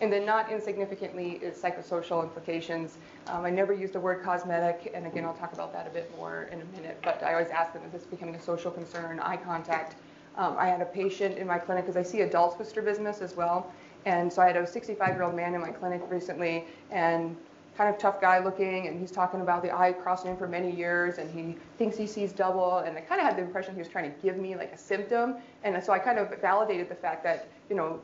And 0.00 0.12
then 0.12 0.26
not 0.26 0.50
insignificantly 0.50 1.38
is 1.42 1.56
psychosocial 1.56 2.22
implications. 2.22 2.98
Um, 3.28 3.44
I 3.44 3.50
never 3.50 3.72
use 3.72 3.92
the 3.92 4.00
word 4.00 4.24
cosmetic, 4.24 4.92
and 4.94 5.06
again, 5.06 5.24
I'll 5.24 5.34
talk 5.34 5.52
about 5.52 5.72
that 5.72 5.86
a 5.86 5.90
bit 5.90 6.14
more 6.16 6.48
in 6.50 6.60
a 6.60 6.64
minute, 6.76 6.98
but 7.02 7.22
I 7.22 7.32
always 7.32 7.50
ask 7.50 7.72
them, 7.72 7.82
is 7.86 7.92
this 7.92 8.02
becoming 8.02 8.34
a 8.34 8.42
social 8.42 8.70
concern, 8.70 9.20
eye 9.20 9.36
contact? 9.36 9.96
Um, 10.36 10.56
I 10.58 10.66
had 10.66 10.80
a 10.80 10.86
patient 10.86 11.38
in 11.38 11.46
my 11.46 11.58
clinic, 11.58 11.84
because 11.84 11.96
I 11.96 12.02
see 12.02 12.22
adults 12.22 12.58
with 12.58 12.68
strabismus 12.68 13.20
as 13.20 13.36
well, 13.36 13.72
and 14.04 14.32
so 14.32 14.42
I 14.42 14.48
had 14.48 14.56
a 14.56 14.64
65-year-old 14.64 15.34
man 15.34 15.54
in 15.54 15.60
my 15.60 15.70
clinic 15.70 16.02
recently, 16.10 16.64
and 16.90 17.36
kind 17.76 17.92
of 17.92 17.98
tough 17.98 18.20
guy 18.20 18.42
looking, 18.42 18.88
and 18.88 19.00
he's 19.00 19.10
talking 19.10 19.40
about 19.40 19.62
the 19.62 19.74
eye 19.74 19.92
crossing 19.92 20.36
for 20.36 20.46
many 20.46 20.74
years, 20.74 21.18
and 21.18 21.30
he 21.30 21.56
thinks 21.78 21.96
he 21.96 22.06
sees 22.06 22.32
double, 22.32 22.78
and 22.78 22.96
I 22.98 23.00
kind 23.00 23.20
of 23.20 23.26
had 23.26 23.36
the 23.36 23.42
impression 23.42 23.74
he 23.74 23.80
was 23.80 23.88
trying 23.88 24.12
to 24.12 24.20
give 24.20 24.36
me 24.36 24.56
like 24.56 24.72
a 24.72 24.78
symptom, 24.78 25.36
and 25.62 25.82
so 25.82 25.92
I 25.92 25.98
kind 25.98 26.18
of 26.18 26.40
validated 26.40 26.88
the 26.88 26.94
fact 26.94 27.24
that, 27.24 27.48
you 27.70 27.76
know, 27.76 28.00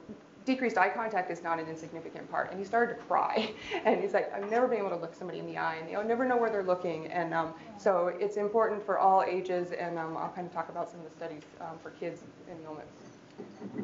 decreased 0.51 0.77
eye 0.77 0.89
contact 0.89 1.31
is 1.31 1.43
not 1.43 1.59
an 1.59 1.69
insignificant 1.69 2.31
part. 2.31 2.51
And 2.51 2.59
he 2.59 2.65
started 2.65 2.95
to 2.95 3.01
cry, 3.03 3.53
and 3.85 4.01
he's 4.01 4.13
like, 4.13 4.33
I've 4.35 4.51
never 4.51 4.67
been 4.67 4.79
able 4.79 4.91
to 4.91 4.97
look 4.97 5.15
somebody 5.15 5.39
in 5.39 5.47
the 5.47 5.59
eye, 5.59 5.77
and 5.77 5.89
they 5.89 6.09
never 6.09 6.25
know 6.25 6.37
where 6.37 6.51
they're 6.51 6.63
looking, 6.63 7.07
and 7.09 7.33
um, 7.33 7.55
so 7.79 8.13
it's 8.19 8.37
important 8.37 8.85
for 8.85 8.99
all 8.99 9.23
ages, 9.23 9.73
and 9.73 9.99
um, 9.99 10.17
I'll 10.17 10.31
kind 10.31 10.47
of 10.47 10.53
talk 10.53 10.69
about 10.69 10.91
some 10.91 11.01
of 11.01 11.09
the 11.09 11.17
studies 11.17 11.43
um, 11.61 11.79
for 11.83 11.91
kids 11.91 12.23
in 12.49 12.57
a 12.57 12.69
moment. 12.69 12.89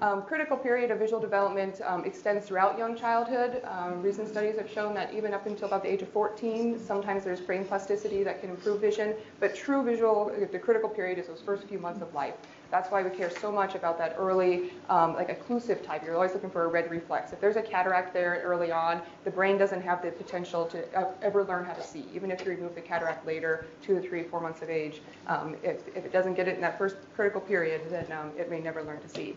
Um, 0.02 0.22
critical 0.22 0.56
period 0.56 0.90
of 0.90 0.98
visual 0.98 1.20
development 1.20 1.80
um, 1.86 2.04
extends 2.04 2.46
throughout 2.46 2.76
young 2.76 2.96
childhood. 2.96 3.62
Um, 3.64 4.02
recent 4.02 4.28
studies 4.28 4.56
have 4.58 4.70
shown 4.70 4.92
that 4.94 5.14
even 5.14 5.32
up 5.32 5.46
until 5.46 5.68
about 5.68 5.82
the 5.82 5.90
age 5.90 6.02
of 6.02 6.08
14, 6.10 6.78
sometimes 6.78 7.24
there's 7.24 7.40
brain 7.40 7.64
plasticity 7.64 8.22
that 8.22 8.40
can 8.40 8.50
improve 8.50 8.80
vision, 8.80 9.14
but 9.40 9.54
true 9.54 9.82
visual, 9.82 10.30
the 10.52 10.58
critical 10.58 10.88
period 10.88 11.18
is 11.18 11.28
those 11.28 11.40
first 11.40 11.64
few 11.64 11.78
months 11.78 12.02
of 12.02 12.12
life. 12.12 12.34
That's 12.70 12.90
why 12.90 13.02
we 13.02 13.10
care 13.10 13.30
so 13.30 13.52
much 13.52 13.74
about 13.74 13.98
that 13.98 14.16
early, 14.18 14.72
um, 14.88 15.14
like 15.14 15.28
occlusive 15.28 15.84
type. 15.84 16.04
You're 16.04 16.14
always 16.14 16.32
looking 16.32 16.50
for 16.50 16.64
a 16.64 16.68
red 16.68 16.90
reflex. 16.90 17.32
If 17.32 17.40
there's 17.40 17.56
a 17.56 17.62
cataract 17.62 18.12
there 18.12 18.40
early 18.44 18.72
on, 18.72 19.02
the 19.24 19.30
brain 19.30 19.56
doesn't 19.56 19.82
have 19.82 20.02
the 20.02 20.10
potential 20.10 20.66
to 20.66 20.84
ever 21.22 21.44
learn 21.44 21.64
how 21.64 21.74
to 21.74 21.82
see. 21.82 22.06
Even 22.14 22.30
if 22.30 22.44
you 22.44 22.50
remove 22.50 22.74
the 22.74 22.80
cataract 22.80 23.26
later, 23.26 23.66
two 23.82 23.96
or 23.96 24.00
three, 24.00 24.24
four 24.24 24.40
months 24.40 24.62
of 24.62 24.70
age, 24.70 25.00
um, 25.26 25.56
if, 25.62 25.86
if, 25.96 26.04
it 26.04 26.12
doesn't 26.12 26.34
get 26.34 26.48
it 26.48 26.56
in 26.56 26.60
that 26.60 26.78
first 26.78 26.96
critical 27.14 27.40
period, 27.40 27.82
then 27.88 28.10
um, 28.12 28.32
it 28.36 28.50
may 28.50 28.60
never 28.60 28.82
learn 28.82 29.00
to 29.00 29.08
see. 29.08 29.36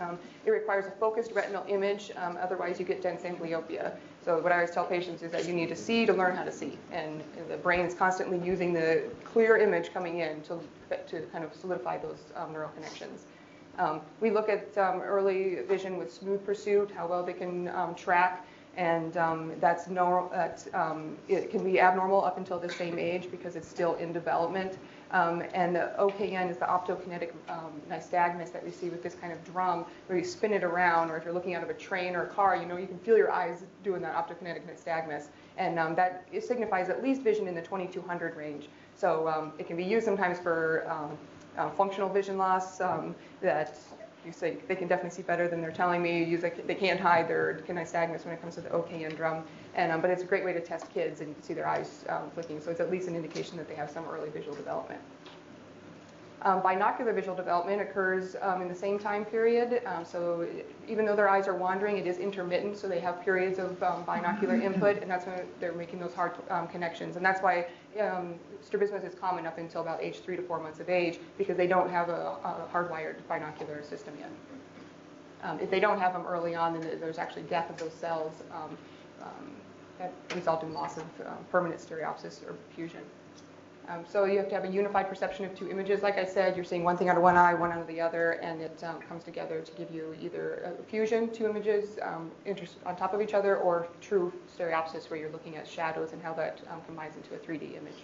Um, 0.00 0.18
it 0.44 0.50
requires 0.50 0.86
a 0.86 0.90
focused 0.90 1.32
retinal 1.32 1.64
image, 1.68 2.10
um, 2.16 2.36
otherwise 2.40 2.78
you 2.78 2.84
get 2.84 3.02
dense 3.02 3.22
amblyopia. 3.22 3.96
So 4.26 4.40
what 4.40 4.50
I 4.50 4.56
always 4.56 4.72
tell 4.72 4.84
patients 4.84 5.22
is 5.22 5.30
that 5.30 5.46
you 5.46 5.54
need 5.54 5.68
to 5.68 5.76
see 5.76 6.04
to 6.04 6.12
learn 6.12 6.34
how 6.34 6.42
to 6.42 6.50
see, 6.50 6.76
and 6.90 7.22
the 7.48 7.56
brain 7.58 7.86
is 7.86 7.94
constantly 7.94 8.40
using 8.44 8.72
the 8.72 9.04
clear 9.22 9.56
image 9.56 9.94
coming 9.94 10.18
in 10.18 10.42
to, 10.42 10.58
to 11.06 11.20
kind 11.30 11.44
of 11.44 11.54
solidify 11.54 11.98
those 11.98 12.18
um, 12.34 12.50
neural 12.50 12.70
connections. 12.70 13.26
Um, 13.78 14.00
we 14.20 14.32
look 14.32 14.48
at 14.48 14.76
um, 14.78 15.00
early 15.00 15.60
vision 15.68 15.96
with 15.96 16.12
smooth 16.12 16.44
pursuit, 16.44 16.90
how 16.90 17.06
well 17.06 17.22
they 17.22 17.34
can 17.34 17.68
um, 17.68 17.94
track, 17.94 18.44
and 18.76 19.16
um, 19.16 19.52
that's 19.60 19.86
normal. 19.86 20.28
it 21.28 21.48
can 21.52 21.62
be 21.62 21.78
abnormal 21.78 22.24
up 22.24 22.36
until 22.36 22.58
the 22.58 22.68
same 22.70 22.98
age 22.98 23.30
because 23.30 23.54
it's 23.54 23.68
still 23.68 23.94
in 23.94 24.12
development. 24.12 24.76
Um, 25.16 25.42
and 25.54 25.74
the 25.74 25.92
OKN 25.98 26.50
is 26.50 26.58
the 26.58 26.66
optokinetic 26.66 27.30
um, 27.48 27.80
nystagmus 27.88 28.52
that 28.52 28.62
we 28.62 28.70
see 28.70 28.90
with 28.90 29.02
this 29.02 29.14
kind 29.14 29.32
of 29.32 29.42
drum 29.44 29.86
where 30.08 30.18
you 30.18 30.24
spin 30.24 30.52
it 30.52 30.62
around, 30.62 31.10
or 31.10 31.16
if 31.16 31.24
you're 31.24 31.32
looking 31.32 31.54
out 31.54 31.62
of 31.62 31.70
a 31.70 31.74
train 31.74 32.14
or 32.14 32.24
a 32.24 32.26
car, 32.26 32.54
you 32.54 32.66
know, 32.66 32.76
you 32.76 32.86
can 32.86 32.98
feel 32.98 33.16
your 33.16 33.32
eyes 33.32 33.64
doing 33.82 34.02
that 34.02 34.14
optokinetic 34.14 34.62
nystagmus. 34.66 35.28
And 35.56 35.78
um, 35.78 35.94
that 35.94 36.28
signifies 36.46 36.90
at 36.90 37.02
least 37.02 37.22
vision 37.22 37.48
in 37.48 37.54
the 37.54 37.62
2200 37.62 38.36
range. 38.36 38.68
So 38.94 39.26
um, 39.26 39.54
it 39.58 39.66
can 39.66 39.76
be 39.76 39.84
used 39.84 40.04
sometimes 40.04 40.38
for 40.38 40.86
um, 40.90 41.16
uh, 41.56 41.70
functional 41.70 42.10
vision 42.10 42.36
loss 42.36 42.82
um, 42.82 43.14
that 43.40 43.78
you 44.26 44.32
say 44.32 44.58
they 44.66 44.74
can 44.74 44.88
definitely 44.88 45.14
see 45.14 45.22
better 45.22 45.48
than 45.48 45.60
they're 45.60 45.70
telling 45.70 46.02
me. 46.02 46.24
Use 46.24 46.42
they 46.42 46.74
can't 46.74 47.00
hide 47.00 47.28
their 47.28 47.62
nystagmus 47.68 48.24
when 48.24 48.34
it 48.34 48.40
comes 48.40 48.56
to 48.56 48.60
the 48.60 48.70
OKN 48.70 49.16
drum. 49.16 49.44
And, 49.74 49.92
um, 49.92 50.00
but 50.00 50.10
it's 50.10 50.22
a 50.22 50.26
great 50.26 50.44
way 50.44 50.52
to 50.52 50.60
test 50.60 50.92
kids, 50.92 51.20
and 51.20 51.28
you 51.28 51.34
can 51.34 51.42
see 51.42 51.54
their 51.54 51.68
eyes 51.68 52.04
um, 52.08 52.30
flicking. 52.34 52.60
So 52.60 52.70
it's 52.70 52.80
at 52.80 52.90
least 52.90 53.08
an 53.08 53.14
indication 53.14 53.56
that 53.58 53.68
they 53.68 53.74
have 53.74 53.90
some 53.90 54.04
early 54.06 54.30
visual 54.30 54.56
development. 54.56 55.00
Um, 56.46 56.62
binocular 56.62 57.12
visual 57.12 57.34
development 57.34 57.80
occurs 57.82 58.36
um, 58.40 58.62
in 58.62 58.68
the 58.68 58.74
same 58.74 59.00
time 59.00 59.24
period. 59.24 59.82
Um, 59.84 60.04
so 60.04 60.46
even 60.86 61.04
though 61.04 61.16
their 61.16 61.28
eyes 61.28 61.48
are 61.48 61.56
wandering, 61.56 61.96
it 61.96 62.06
is 62.06 62.18
intermittent. 62.18 62.76
So 62.76 62.86
they 62.86 63.00
have 63.00 63.20
periods 63.20 63.58
of 63.58 63.82
um, 63.82 64.04
binocular 64.04 64.54
input, 64.54 65.02
and 65.02 65.10
that's 65.10 65.26
when 65.26 65.40
they're 65.58 65.72
making 65.72 65.98
those 65.98 66.14
hard 66.14 66.34
connections. 66.70 67.16
And 67.16 67.26
that's 67.26 67.42
why 67.42 67.66
strabismus 68.60 69.02
is 69.02 69.16
common 69.18 69.44
up 69.44 69.58
until 69.58 69.80
about 69.80 70.00
age 70.00 70.20
three 70.20 70.36
to 70.36 70.42
four 70.42 70.60
months 70.60 70.78
of 70.78 70.88
age, 70.88 71.18
because 71.36 71.56
they 71.56 71.66
don't 71.66 71.90
have 71.90 72.10
a, 72.10 72.36
a 72.44 72.68
hardwired 72.72 73.16
binocular 73.28 73.82
system 73.82 74.14
yet. 74.16 74.30
Um, 75.42 75.58
if 75.58 75.68
they 75.68 75.80
don't 75.80 75.98
have 75.98 76.12
them 76.12 76.26
early 76.28 76.54
on, 76.54 76.78
then 76.78 77.00
there's 77.00 77.18
actually 77.18 77.42
death 77.42 77.68
of 77.70 77.76
those 77.76 77.92
cells 77.92 78.44
um, 78.52 78.78
um, 79.20 79.50
that 79.98 80.12
result 80.36 80.62
in 80.62 80.72
loss 80.72 80.96
of 80.96 81.04
uh, 81.26 81.30
permanent 81.50 81.80
stereopsis 81.80 82.48
or 82.48 82.54
fusion. 82.72 83.02
Um, 83.88 84.04
so 84.04 84.24
you 84.24 84.38
have 84.38 84.48
to 84.48 84.54
have 84.54 84.64
a 84.64 84.68
unified 84.68 85.08
perception 85.08 85.44
of 85.44 85.54
two 85.54 85.70
images. 85.70 86.02
Like 86.02 86.18
I 86.18 86.24
said, 86.24 86.56
you're 86.56 86.64
seeing 86.64 86.82
one 86.82 86.96
thing 86.96 87.08
out 87.08 87.16
of 87.16 87.22
one 87.22 87.36
eye, 87.36 87.54
one 87.54 87.70
out 87.70 87.80
of 87.80 87.86
the 87.86 88.00
other, 88.00 88.32
and 88.42 88.60
it 88.60 88.82
um, 88.82 89.00
comes 89.00 89.22
together 89.22 89.60
to 89.60 89.72
give 89.72 89.92
you 89.94 90.16
either 90.20 90.74
a 90.80 90.82
fusion, 90.84 91.30
two 91.32 91.46
images 91.46 91.98
um, 92.02 92.32
on 92.84 92.96
top 92.96 93.14
of 93.14 93.20
each 93.20 93.34
other, 93.34 93.58
or 93.58 93.86
true 94.00 94.32
stereopsis, 94.58 95.08
where 95.08 95.20
you're 95.20 95.30
looking 95.30 95.56
at 95.56 95.68
shadows 95.68 96.12
and 96.12 96.22
how 96.22 96.32
that 96.34 96.60
um, 96.70 96.80
combines 96.86 97.14
into 97.16 97.34
a 97.34 97.38
3D 97.38 97.76
image. 97.76 97.94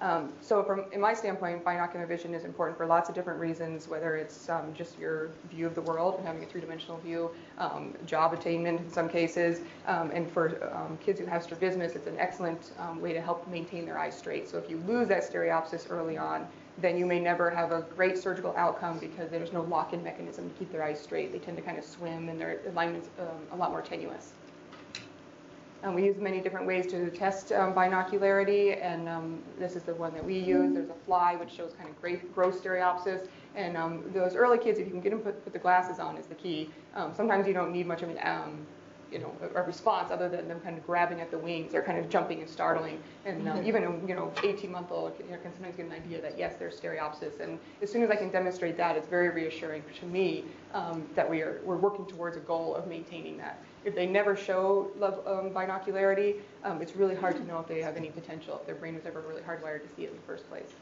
Um, 0.00 0.32
so 0.40 0.62
from 0.62 0.84
in 0.92 1.00
my 1.00 1.12
standpoint, 1.12 1.64
binocular 1.64 2.06
vision 2.06 2.32
is 2.32 2.44
important 2.44 2.78
for 2.78 2.86
lots 2.86 3.08
of 3.08 3.14
different 3.14 3.40
reasons, 3.40 3.88
whether 3.88 4.16
it's 4.16 4.48
um, 4.48 4.72
just 4.74 4.98
your 4.98 5.30
view 5.50 5.66
of 5.66 5.74
the 5.74 5.82
world 5.82 6.14
and 6.18 6.26
having 6.26 6.42
a 6.42 6.46
three-dimensional 6.46 6.98
view, 6.98 7.30
um, 7.58 7.94
job 8.06 8.32
attainment 8.32 8.80
in 8.80 8.90
some 8.90 9.08
cases, 9.08 9.60
um, 9.86 10.10
and 10.12 10.30
for 10.30 10.72
um, 10.74 10.96
kids 10.98 11.18
who 11.18 11.26
have 11.26 11.42
strabismus, 11.42 11.96
it's 11.96 12.06
an 12.06 12.18
excellent 12.18 12.70
um, 12.78 13.00
way 13.00 13.12
to 13.12 13.20
help 13.20 13.48
maintain 13.48 13.84
their 13.84 13.98
eyes 13.98 14.16
straight. 14.16 14.48
So 14.48 14.56
if 14.56 14.70
you 14.70 14.76
lose 14.86 15.08
that 15.08 15.28
stereopsis 15.28 15.90
early 15.90 16.16
on, 16.16 16.46
then 16.80 16.96
you 16.96 17.04
may 17.04 17.18
never 17.18 17.50
have 17.50 17.72
a 17.72 17.82
great 17.96 18.16
surgical 18.16 18.54
outcome 18.56 19.00
because 19.00 19.30
there's 19.30 19.52
no 19.52 19.62
lock-in 19.62 20.02
mechanism 20.04 20.48
to 20.48 20.56
keep 20.56 20.70
their 20.70 20.84
eyes 20.84 21.00
straight. 21.00 21.32
They 21.32 21.40
tend 21.40 21.56
to 21.56 21.62
kind 21.62 21.76
of 21.76 21.84
swim 21.84 22.28
and 22.28 22.40
their 22.40 22.60
alignment's 22.68 23.08
a 23.50 23.56
lot 23.56 23.72
more 23.72 23.82
tenuous. 23.82 24.32
Um, 25.84 25.94
we 25.94 26.04
use 26.04 26.16
many 26.18 26.40
different 26.40 26.66
ways 26.66 26.88
to 26.88 27.08
test 27.10 27.52
um, 27.52 27.72
binocularity, 27.72 28.82
and 28.82 29.08
um, 29.08 29.42
this 29.60 29.76
is 29.76 29.84
the 29.84 29.94
one 29.94 30.12
that 30.14 30.24
we 30.24 30.36
use. 30.36 30.74
There's 30.74 30.90
a 30.90 30.94
fly, 31.06 31.36
which 31.36 31.52
shows 31.52 31.72
kind 31.78 31.88
of 31.88 32.00
great 32.00 32.34
gross 32.34 32.60
stereopsis. 32.60 33.28
And 33.54 33.76
um, 33.76 34.02
those 34.12 34.34
early 34.34 34.58
kids, 34.58 34.80
if 34.80 34.86
you 34.86 34.92
can 34.92 35.00
get 35.00 35.10
them 35.10 35.20
put, 35.20 35.42
put 35.44 35.52
the 35.52 35.58
glasses 35.58 36.00
on, 36.00 36.16
is 36.16 36.26
the 36.26 36.34
key. 36.34 36.70
Um, 36.94 37.14
sometimes 37.14 37.46
you 37.46 37.54
don't 37.54 37.72
need 37.72 37.86
much 37.86 38.02
of 38.02 38.08
an 38.08 38.18
um, 38.22 38.66
you 39.10 39.18
know, 39.18 39.34
a, 39.54 39.62
response 39.62 40.10
other 40.10 40.28
than 40.28 40.48
them 40.48 40.60
kind 40.60 40.76
of 40.76 40.86
grabbing 40.86 41.20
at 41.20 41.30
the 41.30 41.38
wings 41.38 41.74
or 41.74 41.82
kind 41.82 41.98
of 41.98 42.08
jumping 42.08 42.40
and 42.40 42.48
startling. 42.48 43.02
And 43.24 43.48
um, 43.48 43.66
even 43.66 43.84
a 43.84 43.90
you 44.06 44.14
know 44.14 44.32
18 44.42 44.70
month 44.70 44.90
old 44.90 45.12
you 45.18 45.30
know, 45.30 45.38
can 45.38 45.52
sometimes 45.54 45.76
get 45.76 45.86
an 45.86 45.92
idea 45.92 46.20
that 46.20 46.38
yes, 46.38 46.54
there's 46.58 46.78
stereopsis. 46.78 47.40
And 47.40 47.58
as 47.82 47.90
soon 47.90 48.02
as 48.02 48.10
I 48.10 48.16
can 48.16 48.30
demonstrate 48.30 48.76
that, 48.76 48.96
it's 48.96 49.08
very 49.08 49.30
reassuring 49.30 49.82
to 50.00 50.06
me 50.06 50.44
um, 50.74 51.06
that 51.14 51.28
we 51.28 51.42
are 51.42 51.60
we're 51.64 51.76
working 51.76 52.06
towards 52.06 52.36
a 52.36 52.40
goal 52.40 52.74
of 52.74 52.86
maintaining 52.86 53.36
that. 53.38 53.62
If 53.84 53.94
they 53.94 54.06
never 54.06 54.36
show 54.36 54.90
love, 54.98 55.26
um, 55.26 55.50
binocularity, 55.50 56.36
um, 56.64 56.82
it's 56.82 56.96
really 56.96 57.14
hard 57.14 57.36
to 57.36 57.44
know 57.44 57.60
if 57.60 57.68
they 57.68 57.80
have 57.80 57.96
any 57.96 58.10
potential, 58.10 58.58
if 58.60 58.66
their 58.66 58.74
brain 58.74 58.94
was 58.94 59.06
ever 59.06 59.20
really 59.20 59.42
hardwired 59.42 59.88
to 59.88 59.94
see 59.94 60.04
it 60.04 60.10
in 60.10 60.16
the 60.16 60.26
first 60.26 60.48
place. 60.48 60.72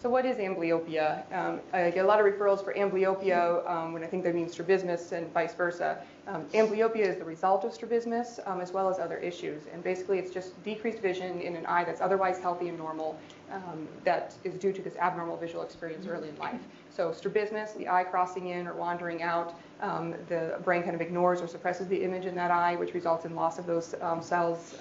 So 0.00 0.08
what 0.08 0.24
is 0.24 0.38
amblyopia? 0.38 1.30
Um, 1.30 1.60
I 1.74 1.90
get 1.90 2.06
a 2.06 2.08
lot 2.08 2.20
of 2.20 2.24
referrals 2.24 2.64
for 2.64 2.72
amblyopia 2.72 3.68
um, 3.68 3.92
when 3.92 4.02
I 4.02 4.06
think 4.06 4.24
they 4.24 4.32
mean 4.32 4.48
strabismus 4.48 5.12
and 5.12 5.30
vice 5.34 5.52
versa. 5.52 5.98
Um, 6.26 6.46
amblyopia 6.54 7.06
is 7.06 7.18
the 7.18 7.24
result 7.24 7.64
of 7.64 7.74
strabismus 7.74 8.40
um, 8.46 8.62
as 8.62 8.72
well 8.72 8.88
as 8.88 8.98
other 8.98 9.18
issues. 9.18 9.64
And 9.70 9.84
basically 9.84 10.18
it's 10.18 10.32
just 10.32 10.62
decreased 10.64 11.00
vision 11.00 11.42
in 11.42 11.54
an 11.54 11.66
eye 11.66 11.84
that's 11.84 12.00
otherwise 12.00 12.38
healthy 12.38 12.70
and 12.70 12.78
normal 12.78 13.18
um, 13.52 13.86
that 14.04 14.32
is 14.42 14.54
due 14.54 14.72
to 14.72 14.80
this 14.80 14.96
abnormal 14.96 15.36
visual 15.36 15.62
experience 15.62 16.06
early 16.06 16.30
in 16.30 16.38
life. 16.38 16.60
So 16.88 17.12
strabismus, 17.12 17.72
the 17.72 17.86
eye 17.86 18.04
crossing 18.04 18.46
in 18.48 18.66
or 18.66 18.72
wandering 18.72 19.22
out, 19.22 19.54
um, 19.80 20.14
the 20.28 20.58
brain 20.64 20.82
kind 20.82 20.94
of 20.94 21.00
ignores 21.00 21.40
or 21.40 21.48
suppresses 21.48 21.86
the 21.88 22.02
image 22.02 22.24
in 22.24 22.34
that 22.34 22.50
eye, 22.50 22.76
which 22.76 22.94
results 22.94 23.24
in 23.24 23.34
loss 23.34 23.58
of 23.58 23.66
those 23.66 23.94
cells 24.20 24.78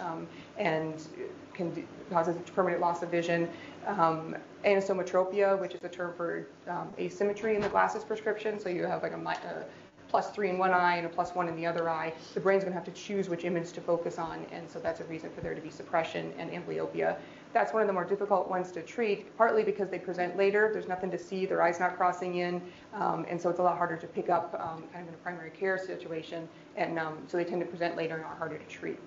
and 0.58 1.08
can 1.54 1.88
causes 2.10 2.36
permanent 2.56 2.82
loss 2.82 3.04
of 3.04 3.10
vision. 3.10 3.50
Um, 3.86 4.36
anisometropia, 4.66 5.60
which 5.60 5.74
is 5.74 5.84
a 5.84 5.90
term 5.90 6.14
for 6.16 6.48
um, 6.68 6.90
asymmetry 6.98 7.56
in 7.56 7.62
the 7.62 7.70
glasses 7.70 8.04
prescription. 8.04 8.60
So 8.60 8.70
you 8.70 8.84
have 8.84 9.04
like 9.04 9.14
a, 9.14 9.18
a, 9.18 9.66
plus 10.10 10.32
three 10.32 10.50
in 10.50 10.58
one 10.58 10.72
eye 10.72 10.98
and 10.98 11.06
a 11.06 11.10
plus 11.10 11.36
one 11.36 11.48
in 11.48 11.56
the 11.56 11.66
other 11.66 11.90
eye. 11.90 12.14
The 12.34 12.40
brain's 12.40 12.64
going 12.64 12.74
to 12.74 12.80
have 12.80 12.94
to 12.94 13.00
choose 13.00 13.30
which 13.30 13.46
image 13.46 13.72
to 13.74 13.82
focus 13.82 14.18
on, 14.18 14.46
and 14.52 14.70
so 14.70 14.80
that's 14.80 15.00
a 15.02 15.04
reason 15.06 15.30
for 15.30 15.42
there 15.42 15.54
to 15.54 15.62
be 15.62 15.70
suppression 15.70 16.34
and 16.38 16.50
amblyopia. 16.52 17.16
That's 17.52 17.74
one 17.74 17.82
of 17.82 17.88
the 17.88 17.94
more 17.94 18.06
difficult 18.06 18.48
ones 18.48 18.72
to 18.74 18.84
treat, 18.84 19.36
partly 19.36 19.64
because 19.64 19.90
they 19.90 19.98
present 19.98 20.38
later. 20.38 20.70
There's 20.72 20.88
nothing 20.88 21.10
to 21.12 21.18
see, 21.18 21.48
their 21.48 21.64
eye's 21.64 21.80
not 21.80 21.98
crossing 21.98 22.36
in, 22.36 22.62
um, 22.94 23.26
and 23.28 23.42
so 23.42 23.50
it's 23.50 23.60
a 23.60 23.64
lot 23.64 23.78
harder 23.78 23.98
to 23.98 24.08
pick 24.08 24.30
up 24.30 24.54
um, 24.60 24.84
kind 24.94 25.04
of 25.04 25.10
in 25.10 25.14
a 25.16 25.18
primary 25.18 25.50
care 25.50 25.78
situation, 25.78 26.48
and 26.76 27.00
um, 27.00 27.18
so 27.28 27.38
they 27.38 27.44
tend 27.44 27.62
to 27.62 27.66
present 27.66 27.98
later 27.98 28.16
and 28.16 28.24
are 28.24 28.36
harder 28.36 28.60
to 28.60 28.66
treat. 28.66 29.00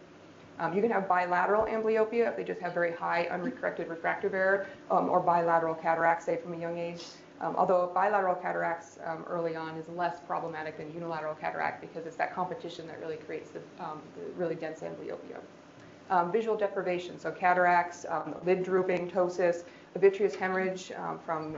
Um, 0.59 0.75
you 0.75 0.83
can 0.83 0.91
have 0.91 1.09
bilateral 1.09 1.67
amblyopia 1.67 2.29
if 2.29 2.37
they 2.37 2.45
just 2.45 2.61
have 2.61 2.75
very 2.75 2.93
high 2.93 3.29
uncorrected 3.31 3.89
refractive 3.89 4.35
error 4.35 4.67
um, 4.91 5.09
or 5.09 5.21
bilateral 5.21 5.75
cataracts, 5.75 6.27
say 6.27 6.37
from 6.37 6.55
a 6.55 6.59
young 6.59 6.79
age. 6.79 7.03
Um, 7.41 7.57
although 7.57 7.91
bilateral 7.93 8.37
cataracts 8.37 8.99
um, 9.05 9.25
early 9.29 9.57
on 9.57 9.77
is 9.77 9.89
less 9.89 10.21
problematic 10.27 10.77
than 10.77 10.93
unilateral 10.95 11.35
cataract 11.35 11.81
because 11.81 12.07
it's 12.07 12.17
that 12.17 12.35
competition 12.35 12.87
that 12.87 13.01
really 13.01 13.17
creates 13.17 13.51
the, 13.51 13.61
um, 13.83 14.01
the 14.17 14.31
really 14.37 14.55
dense 14.55 14.81
amblyopia. 14.81 15.41
Um, 16.11 16.31
visual 16.31 16.57
deprivation, 16.57 17.19
so 17.19 17.31
cataracts, 17.31 18.05
lid 18.45 18.63
drooping, 18.63 19.11
ptosis, 19.11 19.65
a 19.95 19.99
vitreous 19.99 20.35
hemorrhage 20.35 20.93
from 21.25 21.57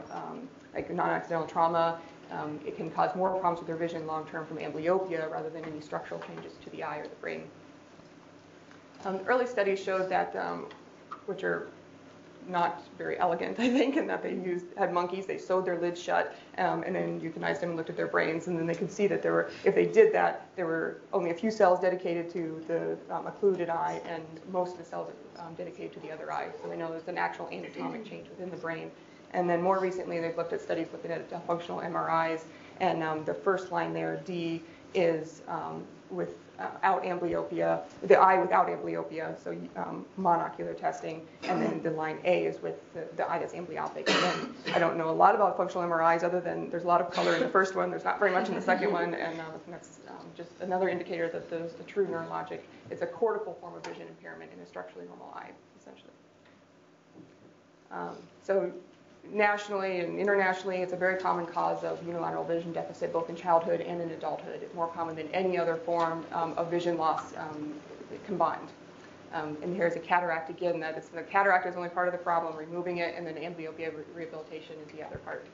like 0.74 0.90
non-accidental 0.90 1.46
trauma, 1.46 1.98
um, 2.30 2.58
it 2.66 2.76
can 2.76 2.90
cause 2.90 3.14
more 3.14 3.30
problems 3.30 3.58
with 3.58 3.66
their 3.66 3.76
vision 3.76 4.06
long 4.06 4.26
term 4.26 4.46
from 4.46 4.58
amblyopia 4.58 5.30
rather 5.30 5.50
than 5.50 5.64
any 5.64 5.80
structural 5.80 6.20
changes 6.20 6.52
to 6.62 6.70
the 6.70 6.82
eye 6.82 6.98
or 6.98 7.04
the 7.04 7.14
brain. 7.16 7.44
Um, 9.04 9.20
early 9.26 9.46
studies 9.46 9.82
showed 9.82 10.08
that, 10.08 10.34
um, 10.36 10.66
which 11.26 11.44
are 11.44 11.68
not 12.48 12.82
very 12.98 13.18
elegant, 13.18 13.58
I 13.60 13.70
think, 13.70 13.96
in 13.96 14.06
that 14.06 14.22
they 14.22 14.34
used 14.34 14.66
had 14.76 14.92
monkeys, 14.92 15.26
they 15.26 15.38
sewed 15.38 15.64
their 15.64 15.78
lids 15.78 16.00
shut, 16.00 16.36
um, 16.58 16.82
and 16.82 16.94
then 16.94 17.20
euthanized 17.20 17.60
them 17.60 17.70
and 17.70 17.76
looked 17.76 17.90
at 17.90 17.96
their 17.96 18.06
brains, 18.06 18.46
and 18.46 18.58
then 18.58 18.66
they 18.66 18.74
could 18.74 18.90
see 18.90 19.06
that 19.06 19.22
there 19.22 19.32
were, 19.32 19.50
if 19.64 19.74
they 19.74 19.86
did 19.86 20.12
that, 20.12 20.48
there 20.56 20.66
were 20.66 20.98
only 21.12 21.30
a 21.30 21.34
few 21.34 21.50
cells 21.50 21.80
dedicated 21.80 22.30
to 22.30 22.64
the 22.66 23.14
um, 23.14 23.26
occluded 23.26 23.68
eye, 23.70 24.00
and 24.06 24.22
most 24.52 24.72
of 24.72 24.78
the 24.78 24.84
cells 24.84 25.12
um, 25.38 25.54
dedicated 25.54 25.92
to 25.92 26.00
the 26.00 26.10
other 26.10 26.32
eye. 26.32 26.48
So 26.62 26.68
they 26.68 26.76
know 26.76 26.90
there's 26.90 27.08
an 27.08 27.18
actual 27.18 27.48
anatomic 27.50 28.04
change 28.04 28.28
within 28.28 28.50
the 28.50 28.56
brain, 28.56 28.90
And 29.32 29.48
then 29.48 29.60
more 29.62 29.80
recently, 29.80 30.20
they've 30.20 30.36
looked 30.36 30.52
at 30.52 30.60
studies 30.60 30.88
looking 30.92 31.10
at 31.10 31.46
functional 31.46 31.80
MRIs. 31.80 32.42
And 32.80 33.02
um, 33.02 33.24
the 33.24 33.34
first 33.34 33.72
line 33.72 33.92
there, 33.92 34.22
D, 34.24 34.62
is 34.94 35.42
um, 36.58 36.73
without 36.75 37.02
amblyopia, 37.02 37.80
the 38.02 38.16
eye 38.16 38.40
without 38.40 38.68
amblyopia, 38.68 39.34
so 39.42 39.56
um, 39.76 40.04
monocular 40.18 40.78
testing. 40.78 41.23
And 41.44 41.61
then 41.61 41.82
the 41.82 41.90
line 41.90 42.18
A 42.25 42.44
is 42.44 42.62
with 42.62 42.76
the, 42.94 43.06
the 43.16 43.30
eye 43.30 43.38
that's 43.38 43.54
amblyopic. 43.54 44.08
And 44.08 44.23
then 44.23 44.54
I 44.75 44.78
don't 44.78 44.96
know 44.96 45.11
a 45.11 45.12
lot 45.12 45.34
about 45.34 45.56
functional 45.56 45.88
MRIs 45.88 46.23
other 46.23 46.40
than 46.40 46.70
there's 46.70 46.84
a 46.84 46.87
lot 46.87 47.00
of 47.00 47.11
color 47.11 47.34
in 47.34 47.40
the 47.40 47.49
first 47.49 47.75
one, 47.75 47.90
there's 47.90 48.04
not 48.04 48.18
very 48.18 48.30
much 48.30 48.49
in 48.49 48.54
the 48.54 48.62
second 48.62 48.92
one, 48.92 49.14
and 49.14 49.40
uh, 49.40 49.44
that's 49.68 49.99
um, 50.08 50.26
just 50.37 50.50
another 50.61 50.88
indicator 50.88 51.28
that 51.28 51.50
there's 51.50 51.73
a 51.75 51.82
true 51.84 52.06
neurologic, 52.06 52.61
it's 52.90 53.02
a 53.02 53.06
cortical 53.06 53.54
form 53.61 53.75
of 53.75 53.84
vision 53.84 54.06
impairment 54.08 54.50
in 54.52 54.61
a 54.61 54.66
structurally 54.66 55.06
normal 55.06 55.32
eye, 55.34 55.50
essentially. 55.80 56.11
Um, 57.90 58.16
so 58.42 58.73
nationally 59.33 60.00
and 60.00 60.19
internationally, 60.19 60.78
it's 60.78 60.93
a 60.93 60.97
very 60.97 61.19
common 61.19 61.47
cause 61.47 61.85
of 61.85 62.04
unilateral 62.07 62.45
vision 62.45 62.73
deficit, 62.73 63.12
both 63.12 63.28
in 63.28 63.37
childhood 63.37 63.81
and 63.81 64.00
in 64.00 64.11
adulthood. 64.11 64.61
It's 64.62 64.75
more 64.75 64.88
common 64.88 65.16
than 65.16 65.28
any 65.28 65.59
other 65.59 65.76
form 65.76 66.25
um, 66.33 66.52
of 66.57 66.71
vision 66.71 66.97
loss 66.97 67.35
um, 67.37 67.75
combined. 68.26 68.69
Um, 69.33 69.57
and 69.62 69.75
here's 69.75 69.97
a 69.97 70.00
cataract 70.00 70.49
again. 70.49 70.78
That 70.78 70.97
is, 70.97 71.09
the 71.09 71.23
cataract 71.23 71.66
is 71.66 71.75
only 71.75 71.88
part 71.88 72.07
of 72.07 72.12
the 72.12 72.19
problem, 72.19 72.57
removing 72.57 72.99
it, 72.99 73.14
and 73.16 73.26
then 73.26 73.35
amblyopia 73.35 73.93
re- 73.97 74.04
rehabilitation 74.14 74.76
is 74.87 74.93
the 74.93 75.04
other 75.04 75.19
part. 75.19 75.47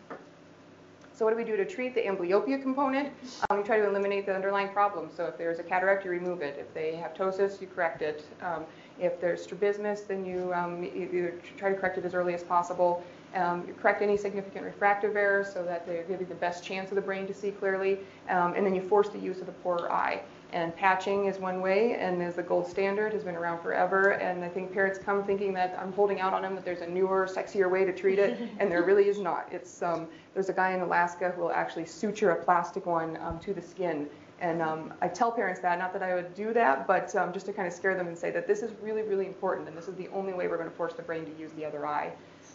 So 1.15 1.25
what 1.25 1.33
do 1.33 1.37
we 1.37 1.45
do 1.45 1.57
to 1.57 1.67
treat 1.67 1.95
the 1.95 2.00
amblyopia 2.00 2.61
component? 2.62 3.12
Um, 3.49 3.59
we 3.59 3.62
try 3.62 3.79
to 3.79 3.87
eliminate 3.87 4.27
the 4.27 4.35
underlying 4.35 4.71
problem. 4.71 5.11
So 5.15 5.27
if 5.27 5.37
there's 5.37 5.59
a 5.59 5.62
cataract, 5.62 6.05
you 6.05 6.11
remove 6.11 6.41
it. 6.41 6.57
If 6.59 6.73
they 6.73 6.97
have 6.97 7.15
ptosis, 7.15 7.61
you 7.61 7.67
correct 7.67 8.03
it. 8.03 8.25
Um, 8.43 8.65
if 8.99 9.21
there's 9.21 9.43
strabismus, 9.43 10.03
then 10.03 10.25
you 10.25 10.53
um, 10.55 10.83
either 10.83 11.35
try 11.59 11.71
to 11.71 11.75
correct 11.75 11.99
it 11.99 12.05
as 12.05 12.15
early 12.15 12.35
as 12.35 12.43
possible. 12.43 13.03
Um, 13.35 13.67
correct 13.81 14.03
any 14.03 14.17
significant 14.17 14.65
refractive 14.65 15.15
errors 15.15 15.53
so 15.53 15.65
that 15.65 15.87
they 15.87 16.03
give 16.09 16.21
you 16.21 16.27
the 16.27 16.35
best 16.35 16.65
chance 16.65 16.91
of 16.91 16.97
the 16.97 17.01
brain 17.01 17.29
to 17.29 17.35
see 17.35 17.53
clearly, 17.53 18.01
um, 18.29 18.55
and 18.55 18.67
then 18.67 18.75
you 18.75 18.83
force 18.83 19.09
the 19.09 19.21
use 19.21 19.39
of 19.39 19.47
the 19.47 19.53
poorer 19.53 19.91
eye. 19.91 20.23
And 20.53 20.75
patching 20.75 21.27
is 21.27 21.39
one 21.39 21.61
way, 21.61 21.95
and 21.95 22.21
is 22.21 22.35
the 22.35 22.43
gold 22.43 22.67
standard, 22.67 23.13
has 23.13 23.23
been 23.23 23.37
around 23.37 23.63
forever. 23.63 24.15
And 24.15 24.43
I 24.43 24.49
think 24.49 24.73
parents 24.73 24.99
come 24.99 25.23
thinking 25.23 25.55
that 25.55 25.79
I'm 25.81 25.93
holding 25.93 26.19
out 26.19 26.35
on 26.35 26.43
them 26.43 26.57
that 26.57 26.65
there's 26.65 26.81
a 26.81 26.89
newer, 26.89 27.29
sexier 27.33 27.71
way 27.71 27.85
to 27.85 27.93
treat 27.93 28.19
it, 28.19 28.37
and 28.59 28.69
there 28.71 28.83
really 28.83 29.07
is 29.09 29.21
not. 29.21 29.49
It's 29.53 29.81
um, 29.81 30.09
there's 30.35 30.49
a 30.49 30.53
guy 30.53 30.73
in 30.73 30.81
Alaska 30.81 31.31
who 31.31 31.43
will 31.43 31.53
actually 31.53 31.87
suture 31.87 32.31
a 32.31 32.45
plastic 32.45 32.85
one 32.85 33.17
um, 33.23 33.39
to 33.41 33.55
the 33.55 33.63
skin. 33.63 34.09
And 34.41 34.63
um, 34.63 34.95
I 35.03 35.09
tell 35.09 35.31
parents 35.31 35.61
that, 35.61 35.79
not 35.79 35.93
that 35.93 36.03
I 36.03 36.15
would 36.15 36.35
do 36.35 36.53
that, 36.55 36.87
but 36.87 37.15
um, 37.15 37.33
just 37.33 37.47
to 37.47 37.53
kind 37.53 37.69
of 37.69 37.75
scare 37.75 37.95
them 37.95 38.09
and 38.09 38.17
say 38.17 38.31
that 38.31 38.47
this 38.47 38.63
is 38.63 38.73
really, 38.83 39.03
really 39.03 39.27
important, 39.27 39.69
and 39.69 39.77
this 39.77 39.87
is 39.87 39.95
the 39.95 40.09
only 40.09 40.33
way 40.33 40.49
we're 40.49 40.57
going 40.57 40.71
to 40.71 40.75
force 40.75 40.95
the 40.95 41.03
brain 41.03 41.27
to 41.27 41.39
use 41.39 41.53
the 41.53 41.65
other 41.65 41.87
eye. 41.87 42.11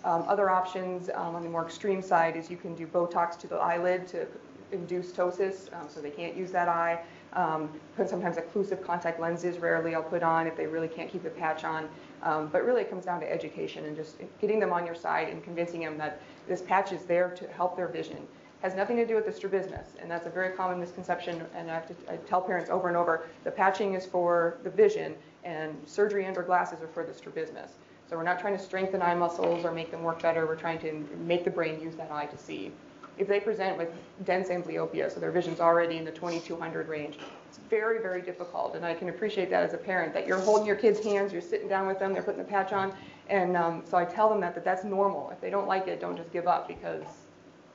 Um, 0.06 0.24
other 0.28 0.52
options 0.52 1.10
um, 1.16 1.36
on 1.36 1.42
the 1.42 1.50
more 1.50 1.66
extreme 1.66 2.00
side 2.00 2.38
is 2.38 2.52
you 2.52 2.58
can 2.58 2.76
do 2.76 2.86
Botox 2.86 3.38
to 3.40 3.48
the 3.48 3.56
eyelid 3.56 4.08
to 4.10 4.28
induce 4.72 5.12
ptosis, 5.12 5.74
um, 5.74 5.88
so 5.90 6.00
they 6.00 6.12
can't 6.12 6.38
use 6.38 6.52
that 6.52 6.70
eye. 6.70 7.00
Um, 7.34 7.70
sometimes 8.06 8.38
occlusive 8.38 8.84
contact 8.84 9.20
lenses, 9.20 9.58
rarely 9.58 9.96
I'll 9.96 10.04
put 10.04 10.22
on 10.22 10.46
if 10.46 10.56
they 10.56 10.68
really 10.68 10.88
can't 10.88 11.12
keep 11.12 11.24
the 11.24 11.32
patch 11.32 11.64
on. 11.64 11.90
Um, 12.22 12.50
but 12.52 12.64
really, 12.64 12.82
it 12.82 12.90
comes 12.90 13.04
down 13.04 13.20
to 13.22 13.32
education 13.32 13.86
and 13.86 13.96
just 13.96 14.18
getting 14.40 14.60
them 14.60 14.72
on 14.72 14.86
your 14.86 14.96
side 14.96 15.30
and 15.30 15.44
convincing 15.44 15.82
them 15.82 15.98
that 15.98 16.22
this 16.48 16.62
patch 16.62 16.92
is 16.92 17.04
there 17.06 17.32
to 17.32 17.48
help 17.48 17.76
their 17.76 17.88
vision. 17.88 18.28
Has 18.62 18.76
nothing 18.76 18.98
to 18.98 19.08
do 19.08 19.16
with 19.16 19.26
the 19.26 19.32
strabismus, 19.32 19.90
and 20.00 20.10
that's 20.10 20.28
a 20.28 20.30
very 20.30 20.56
common 20.56 20.80
misconception. 20.80 21.44
And 21.56 21.70
I, 21.70 21.74
have 21.74 21.88
to, 21.88 22.14
I 22.14 22.18
tell 22.18 22.42
parents 22.42 22.70
over 22.70 22.90
and 22.90 22.98
over: 22.98 23.26
the 23.44 23.52
patching 23.52 23.96
is 23.96 24.06
for 24.06 24.60
the 24.64 24.70
vision, 24.70 25.16
and 25.44 25.76
surgery 25.86 26.28
under 26.28 26.44
glasses 26.44 26.82
are 26.82 26.88
for 26.88 27.04
the 27.04 27.14
strabismus. 27.14 27.72
So 28.10 28.16
we're 28.16 28.24
not 28.24 28.40
trying 28.40 28.56
to 28.56 28.64
strengthen 28.64 29.02
eye 29.02 29.16
muscles 29.16 29.66
or 29.66 29.72
make 29.72 29.90
them 29.90 30.04
work 30.04 30.22
better. 30.22 30.46
We're 30.46 30.56
trying 30.56 30.80
to 30.80 31.08
make 31.26 31.44
the 31.44 31.50
brain 31.50 31.82
use 31.82 31.96
that 31.96 32.12
eye 32.12 32.28
to 32.28 32.38
see. 32.38 32.72
If 33.18 33.28
they 33.28 33.40
present 33.40 33.78
with 33.78 33.90
dense 34.26 34.50
amblyopia, 34.50 35.12
so 35.12 35.20
their 35.20 35.32
vision's 35.32 35.60
already 35.60 35.98
in 35.98 36.06
the 36.06 36.12
2200 36.12 36.88
range, 36.88 37.18
it's 37.48 37.60
very, 37.70 38.02
very 38.02 38.22
difficult. 38.22 38.76
And 38.76 38.86
I 38.86 38.94
can 38.94 39.10
appreciate 39.10 39.50
that 39.50 39.64
as 39.64 39.74
a 39.74 39.78
parent, 39.78 40.14
that 40.14 40.28
you're 40.28 40.40
holding 40.40 40.68
your 40.68 40.76
kid's 40.76 41.04
hands, 41.04 41.32
you're 41.32 41.42
sitting 41.42 41.70
down 41.70 41.88
with 41.88 41.98
them, 41.98 42.14
they're 42.14 42.24
putting 42.24 42.44
the 42.44 42.48
patch 42.48 42.74
on. 42.74 42.94
And 43.30 43.56
um, 43.56 43.84
so 43.90 43.98
I 43.98 44.06
tell 44.06 44.30
them 44.30 44.42
that, 44.42 44.54
that 44.54 44.66
that's 44.66 44.84
normal. 44.84 45.30
If 45.32 45.40
they 45.40 45.50
don't 45.50 45.68
like 45.68 45.88
it, 45.88 46.02
don't 46.02 46.18
just 46.18 46.32
give 46.32 46.46
up 46.46 46.68
because, 46.68 47.04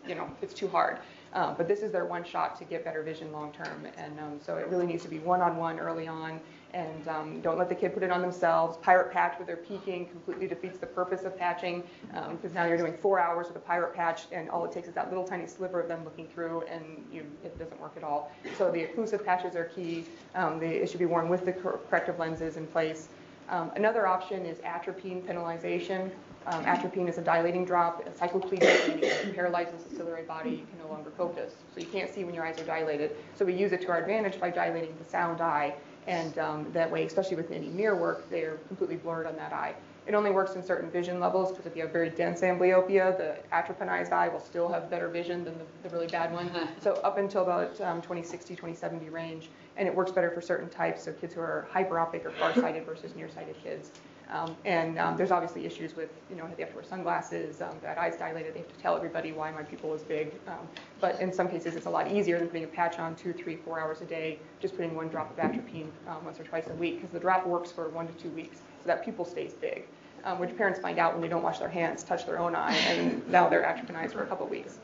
you 0.06 0.14
know, 0.14 0.30
it's 0.42 0.54
too 0.54 0.68
hard. 0.68 0.98
Um, 1.32 1.54
but 1.56 1.66
this 1.66 1.80
is 1.80 1.90
their 1.90 2.04
one 2.04 2.22
shot 2.22 2.58
to 2.58 2.64
get 2.64 2.84
better 2.84 3.02
vision 3.02 3.32
long 3.32 3.52
term. 3.52 3.86
And 3.96 4.20
um, 4.20 4.38
so 4.44 4.56
it 4.56 4.68
really 4.68 4.86
needs 4.86 5.02
to 5.04 5.08
be 5.08 5.20
one 5.20 5.40
on 5.40 5.56
one 5.56 5.80
early 5.80 6.06
on 6.06 6.40
and 6.72 7.08
um, 7.08 7.40
don't 7.40 7.58
let 7.58 7.68
the 7.68 7.74
kid 7.74 7.92
put 7.94 8.02
it 8.02 8.10
on 8.10 8.20
themselves. 8.20 8.76
Pirate 8.78 9.12
patch 9.12 9.38
where 9.38 9.46
they're 9.46 9.56
peeking 9.56 10.06
completely 10.06 10.46
defeats 10.46 10.78
the 10.78 10.86
purpose 10.86 11.24
of 11.24 11.36
patching 11.36 11.82
because 12.12 12.50
um, 12.50 12.54
now 12.54 12.64
you're 12.64 12.76
doing 12.76 12.94
four 12.94 13.18
hours 13.18 13.48
with 13.48 13.56
a 13.56 13.60
pirate 13.60 13.94
patch 13.94 14.22
and 14.32 14.48
all 14.50 14.64
it 14.64 14.72
takes 14.72 14.88
is 14.88 14.94
that 14.94 15.08
little 15.08 15.24
tiny 15.24 15.46
sliver 15.46 15.80
of 15.80 15.88
them 15.88 16.04
looking 16.04 16.26
through 16.28 16.62
and 16.62 16.84
you, 17.12 17.24
it 17.44 17.58
doesn't 17.58 17.80
work 17.80 17.94
at 17.96 18.04
all. 18.04 18.32
So 18.56 18.70
the 18.70 18.86
occlusive 18.86 19.24
patches 19.24 19.56
are 19.56 19.64
key. 19.64 20.04
Um, 20.34 20.58
they, 20.58 20.76
it 20.76 20.90
should 20.90 21.00
be 21.00 21.06
worn 21.06 21.28
with 21.28 21.44
the 21.44 21.52
corrective 21.52 22.18
lenses 22.18 22.56
in 22.56 22.66
place. 22.66 23.08
Um, 23.48 23.72
another 23.74 24.06
option 24.06 24.46
is 24.46 24.58
atropine 24.60 25.22
penalization. 25.22 26.10
Um, 26.46 26.64
atropine 26.64 27.08
is 27.08 27.18
a 27.18 27.22
dilating 27.22 27.64
drop. 27.64 28.02
Cycloplegia, 28.16 29.02
it 29.02 29.34
paralyzes 29.34 29.82
the 29.84 29.96
ciliary 29.96 30.22
body. 30.22 30.50
You 30.50 30.66
can 30.70 30.78
no 30.82 30.88
longer 30.90 31.10
focus. 31.10 31.54
So 31.74 31.80
you 31.80 31.86
can't 31.86 32.12
see 32.12 32.24
when 32.24 32.34
your 32.34 32.46
eyes 32.46 32.58
are 32.60 32.64
dilated. 32.64 33.16
So 33.34 33.44
we 33.44 33.54
use 33.54 33.72
it 33.72 33.82
to 33.82 33.88
our 33.88 33.98
advantage 33.98 34.40
by 34.40 34.50
dilating 34.50 34.94
the 34.98 35.04
sound 35.04 35.40
eye 35.40 35.74
and 36.06 36.38
um, 36.38 36.66
that 36.72 36.90
way, 36.90 37.04
especially 37.04 37.36
with 37.36 37.50
any 37.50 37.68
mirror 37.68 37.96
work, 37.96 38.28
they're 38.30 38.56
completely 38.68 38.96
blurred 38.96 39.26
on 39.26 39.36
that 39.36 39.52
eye. 39.52 39.74
It 40.06 40.14
only 40.14 40.30
works 40.30 40.54
in 40.54 40.62
certain 40.62 40.90
vision 40.90 41.20
levels 41.20 41.50
because 41.50 41.66
if 41.66 41.76
you 41.76 41.82
have 41.82 41.92
very 41.92 42.10
dense 42.10 42.40
amblyopia, 42.40 43.16
the 43.16 43.36
atropinized 43.52 44.12
eye 44.12 44.28
will 44.28 44.40
still 44.40 44.68
have 44.68 44.90
better 44.90 45.08
vision 45.08 45.44
than 45.44 45.54
the, 45.58 45.88
the 45.88 45.94
really 45.94 46.08
bad 46.08 46.32
one. 46.32 46.50
so 46.80 46.94
up 47.04 47.18
until 47.18 47.42
about 47.42 47.80
um, 47.82 48.00
2060, 48.00 48.54
2070 48.54 49.08
range, 49.10 49.50
and 49.76 49.86
it 49.86 49.94
works 49.94 50.10
better 50.10 50.30
for 50.30 50.40
certain 50.40 50.68
types, 50.68 51.04
so 51.04 51.12
kids 51.12 51.34
who 51.34 51.40
are 51.40 51.68
hyperopic 51.72 52.24
or 52.24 52.30
farsighted 52.32 52.84
versus 52.86 53.14
nearsighted 53.14 53.54
kids. 53.62 53.92
Um, 54.30 54.56
and 54.64 54.98
um, 54.98 55.16
there's 55.16 55.32
obviously 55.32 55.66
issues 55.66 55.96
with, 55.96 56.10
you 56.30 56.36
know, 56.36 56.48
they 56.56 56.62
have 56.62 56.70
to 56.70 56.76
wear 56.76 56.84
sunglasses, 56.84 57.60
um, 57.60 57.74
eye's 57.98 58.16
dilated, 58.16 58.54
they 58.54 58.60
have 58.60 58.68
to 58.68 58.80
tell 58.80 58.96
everybody 58.96 59.32
why 59.32 59.50
my 59.50 59.62
pupil 59.62 59.92
is 59.92 60.02
big. 60.02 60.32
Um, 60.46 60.68
but 61.00 61.20
in 61.20 61.32
some 61.32 61.48
cases, 61.48 61.74
it's 61.74 61.86
a 61.86 61.90
lot 61.90 62.10
easier 62.12 62.38
than 62.38 62.46
putting 62.46 62.64
a 62.64 62.68
patch 62.68 62.98
on 62.98 63.16
two, 63.16 63.32
three, 63.32 63.56
four 63.56 63.80
hours 63.80 64.02
a 64.02 64.04
day, 64.04 64.38
just 64.60 64.76
putting 64.76 64.94
one 64.94 65.08
drop 65.08 65.30
of 65.30 65.38
atropine 65.38 65.90
um, 66.06 66.24
once 66.24 66.38
or 66.38 66.44
twice 66.44 66.68
a 66.68 66.74
week, 66.74 67.00
because 67.00 67.10
the 67.10 67.18
drop 67.18 67.44
works 67.44 67.72
for 67.72 67.88
one 67.88 68.06
to 68.06 68.12
two 68.14 68.30
weeks, 68.30 68.58
so 68.58 68.86
that 68.86 69.04
pupil 69.04 69.24
stays 69.24 69.52
big. 69.54 69.84
Um, 70.22 70.38
which 70.38 70.54
parents 70.56 70.78
find 70.78 70.98
out 70.98 71.14
when 71.14 71.22
they 71.22 71.28
don't 71.28 71.42
wash 71.42 71.58
their 71.58 71.68
hands, 71.68 72.02
touch 72.02 72.26
their 72.26 72.38
own 72.38 72.54
eye, 72.54 72.76
and 72.76 73.26
now 73.28 73.48
they're 73.48 73.62
atropinized 73.62 74.12
for 74.12 74.22
a 74.22 74.26
couple 74.26 74.46
weeks. 74.46 74.78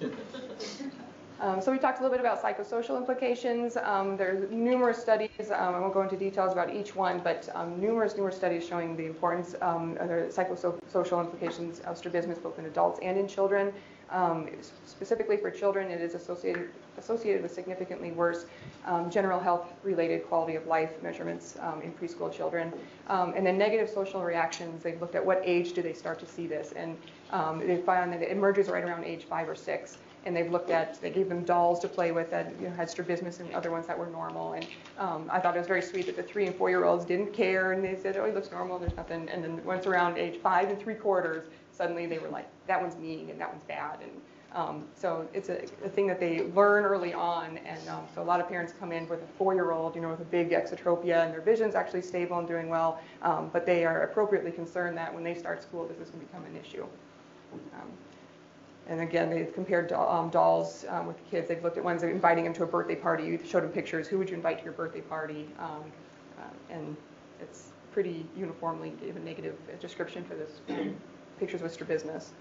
Um, 1.44 1.60
so 1.60 1.70
we 1.70 1.76
talked 1.76 2.00
a 2.00 2.02
little 2.02 2.16
bit 2.16 2.24
about 2.24 2.42
psychosocial 2.42 2.96
implications. 2.96 3.76
Um, 3.76 4.16
there's 4.16 4.50
numerous 4.50 4.96
studies. 4.96 5.50
Um, 5.50 5.74
I 5.74 5.78
won't 5.78 5.92
go 5.92 6.00
into 6.00 6.16
details 6.16 6.54
about 6.54 6.74
each 6.74 6.96
one, 6.96 7.20
but 7.22 7.50
um, 7.54 7.78
numerous, 7.78 8.16
numerous 8.16 8.34
studies 8.34 8.66
showing 8.66 8.96
the 8.96 9.04
importance 9.04 9.54
um, 9.60 9.98
of 10.00 10.08
the 10.08 10.32
psychosocial 10.34 11.20
implications 11.20 11.80
of 11.80 11.98
strabismus 11.98 12.38
both 12.38 12.58
in 12.58 12.64
adults 12.64 12.98
and 13.02 13.18
in 13.18 13.28
children. 13.28 13.74
Um, 14.08 14.48
specifically 14.86 15.36
for 15.36 15.50
children, 15.50 15.90
it 15.90 16.00
is 16.00 16.14
associated 16.14 16.70
associated 16.96 17.42
with 17.42 17.52
significantly 17.52 18.12
worse 18.12 18.46
general 19.10 19.40
health-related 19.40 20.26
quality 20.28 20.54
of 20.54 20.66
life 20.66 21.02
measurements 21.02 21.56
in 21.82 21.92
preschool 21.92 22.32
children. 22.32 22.72
and 23.08 23.44
then 23.44 23.58
negative 23.58 23.90
social 23.90 24.22
reactions. 24.22 24.82
They've 24.82 25.00
looked 25.00 25.14
at 25.14 25.26
what 25.26 25.42
age 25.44 25.74
do 25.74 25.82
they 25.82 25.92
start 25.92 26.18
to 26.20 26.26
see 26.26 26.46
this, 26.46 26.72
and 26.72 26.96
they 27.60 27.82
found 27.84 28.14
that 28.14 28.22
it 28.22 28.30
emerges 28.30 28.68
right 28.68 28.84
around 28.84 29.04
age 29.04 29.24
five 29.24 29.46
or 29.46 29.56
six 29.56 29.98
and 30.24 30.34
they've 30.36 30.50
looked 30.50 30.70
at, 30.70 31.00
they 31.00 31.10
gave 31.10 31.28
them 31.28 31.44
dolls 31.44 31.80
to 31.80 31.88
play 31.88 32.12
with 32.12 32.30
that 32.30 32.52
you 32.60 32.68
know, 32.68 32.74
had 32.74 32.88
strabismus 32.88 33.40
and 33.40 33.52
other 33.54 33.70
ones 33.70 33.86
that 33.86 33.98
were 33.98 34.06
normal. 34.06 34.54
And 34.54 34.66
um, 34.98 35.28
I 35.30 35.38
thought 35.38 35.54
it 35.54 35.58
was 35.58 35.68
very 35.68 35.82
sweet 35.82 36.06
that 36.06 36.16
the 36.16 36.22
three 36.22 36.46
and 36.46 36.56
four 36.56 36.70
year 36.70 36.84
olds 36.84 37.04
didn't 37.04 37.32
care 37.32 37.72
and 37.72 37.84
they 37.84 37.96
said, 37.96 38.16
oh, 38.16 38.24
he 38.24 38.32
looks 38.32 38.50
normal, 38.50 38.78
there's 38.78 38.96
nothing. 38.96 39.28
And 39.28 39.44
then 39.44 39.64
once 39.64 39.86
around 39.86 40.18
age 40.18 40.40
five 40.40 40.68
and 40.70 40.80
three 40.80 40.94
quarters, 40.94 41.46
suddenly 41.72 42.06
they 42.06 42.18
were 42.18 42.28
like, 42.28 42.48
that 42.66 42.80
one's 42.80 42.96
mean 42.96 43.30
and 43.30 43.40
that 43.40 43.50
one's 43.50 43.64
bad. 43.64 43.98
And 44.02 44.10
um, 44.54 44.84
so 44.94 45.28
it's 45.34 45.48
a, 45.48 45.64
a, 45.84 45.88
thing 45.88 46.06
that 46.06 46.20
they 46.20 46.42
learn 46.54 46.84
early 46.84 47.12
on. 47.12 47.58
And 47.58 47.88
um, 47.88 48.04
so 48.14 48.22
a 48.22 48.24
lot 48.24 48.40
of 48.40 48.48
parents 48.48 48.72
come 48.78 48.92
in 48.92 49.08
with 49.08 49.20
a 49.20 49.26
four 49.36 49.52
year 49.52 49.72
old, 49.72 49.96
you 49.96 50.00
know, 50.00 50.10
with 50.10 50.20
a 50.20 50.24
big 50.24 50.50
exotropia 50.50 51.24
and 51.24 51.32
their 51.32 51.40
vision's 51.40 51.74
actually 51.74 52.02
stable 52.02 52.38
and 52.38 52.46
doing 52.46 52.68
well. 52.68 53.00
Um, 53.22 53.50
but 53.52 53.66
they 53.66 53.84
are 53.84 54.02
appropriately 54.02 54.52
concerned 54.52 54.96
that 54.96 55.12
when 55.12 55.24
they 55.24 55.34
start 55.34 55.62
school, 55.62 55.86
this 55.86 55.98
is 55.98 56.10
going 56.10 56.20
to 56.20 56.26
become 56.26 56.44
an 56.44 56.56
issue. 56.56 56.86
And 58.86 59.00
again, 59.00 59.30
they've 59.30 59.52
compared 59.54 59.92
um, 59.92 60.28
dolls 60.28 60.84
um, 60.88 61.06
with 61.06 61.16
the 61.16 61.30
kids. 61.30 61.48
They've 61.48 61.62
looked 61.62 61.78
at 61.78 61.84
ones 61.84 62.02
inviting 62.02 62.44
them 62.44 62.52
to 62.54 62.64
a 62.64 62.66
birthday 62.66 62.96
party. 62.96 63.24
You 63.24 63.40
showed 63.44 63.62
them 63.62 63.70
pictures. 63.70 64.06
Who 64.06 64.18
would 64.18 64.28
you 64.28 64.36
invite 64.36 64.58
to 64.58 64.64
your 64.64 64.74
birthday 64.74 65.00
party? 65.00 65.48
Um, 65.58 65.84
uh, 66.38 66.42
and 66.74 66.96
it's 67.40 67.70
pretty 67.92 68.26
uniformly 68.36 68.92
gave 69.00 69.16
a 69.16 69.20
negative 69.20 69.56
description 69.80 70.24
for 70.24 70.34
this 70.34 70.60
pictures 71.38 71.62
with 71.62 71.72
strabismus. 71.72 72.32